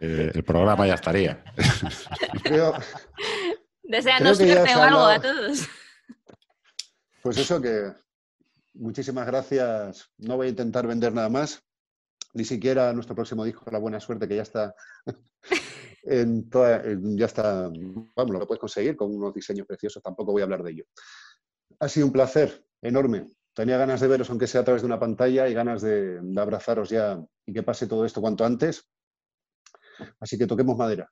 Eh, 0.00 0.32
el 0.34 0.44
programa 0.44 0.86
ya 0.86 0.94
estaría. 0.94 1.42
Creo, 2.42 2.74
Deseanos 3.84 4.38
suerte 4.38 4.74
o 4.74 4.82
algo 4.82 5.00
a 5.06 5.20
todos. 5.20 5.68
Pues 7.22 7.38
eso 7.38 7.60
que 7.60 7.92
muchísimas 8.74 9.26
gracias. 9.26 10.10
No 10.18 10.36
voy 10.36 10.48
a 10.48 10.50
intentar 10.50 10.86
vender 10.86 11.12
nada 11.12 11.28
más, 11.28 11.64
ni 12.34 12.44
siquiera 12.44 12.92
nuestro 12.92 13.14
próximo 13.14 13.44
disco, 13.44 13.70
La 13.70 13.78
Buena 13.78 14.00
Suerte, 14.00 14.28
que 14.28 14.36
ya 14.36 14.42
está 14.42 14.74
en 16.02 16.48
toda, 16.50 16.82
ya 17.16 17.26
está, 17.26 17.70
vamos, 18.16 18.32
lo 18.32 18.46
puedes 18.46 18.60
conseguir 18.60 18.96
con 18.96 19.14
unos 19.14 19.32
diseños 19.34 19.66
preciosos, 19.66 20.02
tampoco 20.02 20.32
voy 20.32 20.42
a 20.42 20.44
hablar 20.44 20.62
de 20.62 20.72
ello. 20.72 20.84
Ha 21.80 21.88
sido 21.88 22.06
un 22.06 22.12
placer 22.12 22.64
enorme. 22.82 23.26
Tenía 23.54 23.78
ganas 23.78 24.00
de 24.00 24.08
veros, 24.08 24.28
aunque 24.30 24.48
sea 24.48 24.62
a 24.62 24.64
través 24.64 24.82
de 24.82 24.86
una 24.86 24.98
pantalla, 24.98 25.48
y 25.48 25.54
ganas 25.54 25.80
de, 25.80 26.20
abrazaros 26.36 26.90
ya 26.90 27.24
y 27.46 27.52
que 27.52 27.62
pase 27.62 27.86
todo 27.86 28.04
esto 28.04 28.20
cuanto 28.20 28.44
antes. 28.44 28.88
Así 30.18 30.36
que 30.36 30.46
toquemos 30.46 30.76
madera. 30.76 31.08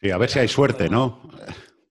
Sí, 0.00 0.10
a 0.10 0.18
ver 0.18 0.28
si 0.28 0.38
hay 0.38 0.48
suerte, 0.48 0.90
¿no? 0.90 1.22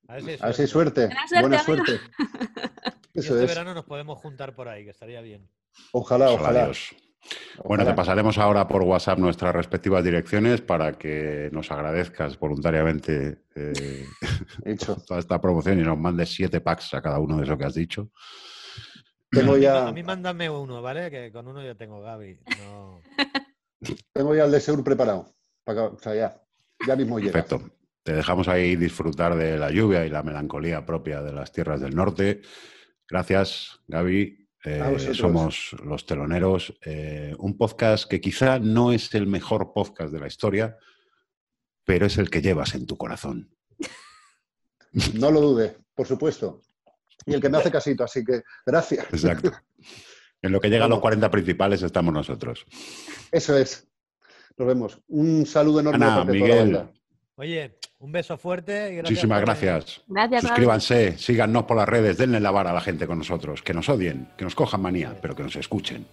A 0.07 0.19
ver 0.19 0.53
si 0.53 0.61
hay 0.61 0.67
suerte. 0.67 1.09
Buena 1.41 1.63
suerte. 1.63 1.99
Eso 3.13 3.39
este 3.39 3.47
verano 3.47 3.73
nos 3.73 3.85
podemos 3.85 4.19
juntar 4.19 4.55
por 4.55 4.67
ahí, 4.67 4.83
que 4.83 4.89
estaría 4.91 5.21
bien. 5.21 5.47
Ojalá, 5.91 6.31
ojalá. 6.31 6.71
Bueno, 7.63 7.85
te 7.85 7.93
pasaremos 7.93 8.37
ahora 8.37 8.67
por 8.67 8.81
WhatsApp 8.83 9.17
nuestras 9.19 9.55
respectivas 9.55 10.03
direcciones 10.03 10.61
para 10.61 10.93
que 10.93 11.49
nos 11.51 11.71
agradezcas 11.71 12.37
voluntariamente 12.37 13.43
eh, 13.55 14.05
toda 15.07 15.19
esta 15.19 15.39
promoción 15.39 15.79
y 15.79 15.83
nos 15.83 15.97
mandes 15.97 16.33
siete 16.33 16.59
packs 16.59 16.93
a 16.93 17.01
cada 17.01 17.19
uno 17.19 17.37
de 17.37 17.43
eso 17.43 17.57
que 17.57 17.65
has 17.65 17.75
dicho. 17.75 18.09
Tengo 19.29 19.57
ya... 19.57 19.87
A 19.87 19.91
mí 19.91 20.03
mándame 20.03 20.49
uno, 20.49 20.81
¿vale? 20.81 21.09
Que 21.09 21.31
con 21.31 21.47
uno 21.47 21.63
yo 21.63 21.75
tengo 21.75 22.01
Gaby. 22.01 22.39
tengo 24.13 24.35
ya 24.35 24.45
el 24.45 24.51
de 24.51 24.59
Seur 24.59 24.83
preparado. 24.83 25.33
o 25.65 25.99
sea, 25.99 26.15
ya, 26.15 26.41
ya 26.85 26.95
mismo 26.95 27.19
llega. 27.19 27.31
Perfecto. 27.31 27.61
Te 28.03 28.13
dejamos 28.13 28.49
ahí 28.49 28.75
disfrutar 28.75 29.35
de 29.35 29.57
la 29.57 29.71
lluvia 29.71 30.05
y 30.05 30.09
la 30.09 30.23
melancolía 30.23 30.85
propia 30.85 31.21
de 31.21 31.31
las 31.31 31.53
tierras 31.53 31.79
del 31.79 31.95
norte. 31.95 32.41
Gracias, 33.13 33.79
Gaby. 33.87 34.49
Eh, 34.65 35.13
somos 35.13 35.75
los 35.85 36.03
teloneros. 36.07 36.73
Eh, 36.83 37.35
un 37.37 37.55
podcast 37.59 38.09
que 38.09 38.19
quizá 38.19 38.57
no 38.57 38.91
es 38.91 39.13
el 39.13 39.27
mejor 39.27 39.71
podcast 39.71 40.11
de 40.11 40.19
la 40.19 40.25
historia, 40.25 40.79
pero 41.83 42.07
es 42.07 42.17
el 42.17 42.31
que 42.31 42.41
llevas 42.41 42.73
en 42.73 42.87
tu 42.87 42.97
corazón. 42.97 43.55
No 45.13 45.29
lo 45.29 45.41
dude, 45.41 45.77
por 45.93 46.07
supuesto. 46.07 46.61
Y 47.27 47.35
el 47.35 47.41
que 47.41 47.49
me 47.49 47.59
hace 47.59 47.69
casito, 47.69 48.03
así 48.03 48.23
que 48.23 48.41
gracias. 48.65 49.05
Exacto. 49.11 49.51
En 50.41 50.51
lo 50.51 50.59
que 50.59 50.69
llega 50.69 50.85
a 50.85 50.87
los 50.87 50.99
40 50.99 51.29
principales 51.29 51.83
estamos 51.83 52.15
nosotros. 52.15 52.65
Eso 53.31 53.55
es. 53.55 53.87
Nos 54.57 54.67
vemos. 54.67 55.01
Un 55.07 55.45
saludo 55.45 55.81
enorme 55.81 56.03
Ana, 56.03 56.25
Miguel, 56.25 56.89
Oye, 57.35 57.79
un 57.99 58.11
beso 58.11 58.37
fuerte. 58.37 58.93
Y 58.93 58.97
Muchísimas 58.97 59.41
gracias. 59.41 60.01
Gracias. 60.07 60.41
Suscríbanse, 60.43 61.17
síganos 61.17 61.63
por 61.63 61.77
las 61.77 61.89
redes, 61.89 62.17
denle 62.17 62.39
la 62.39 62.51
vara 62.51 62.71
a 62.71 62.73
la 62.73 62.81
gente 62.81 63.07
con 63.07 63.17
nosotros. 63.17 63.61
Que 63.63 63.73
nos 63.73 63.89
odien, 63.89 64.29
que 64.37 64.43
nos 64.43 64.55
cojan 64.55 64.81
manía, 64.81 65.17
pero 65.21 65.35
que 65.35 65.43
nos 65.43 65.55
escuchen. 65.55 66.05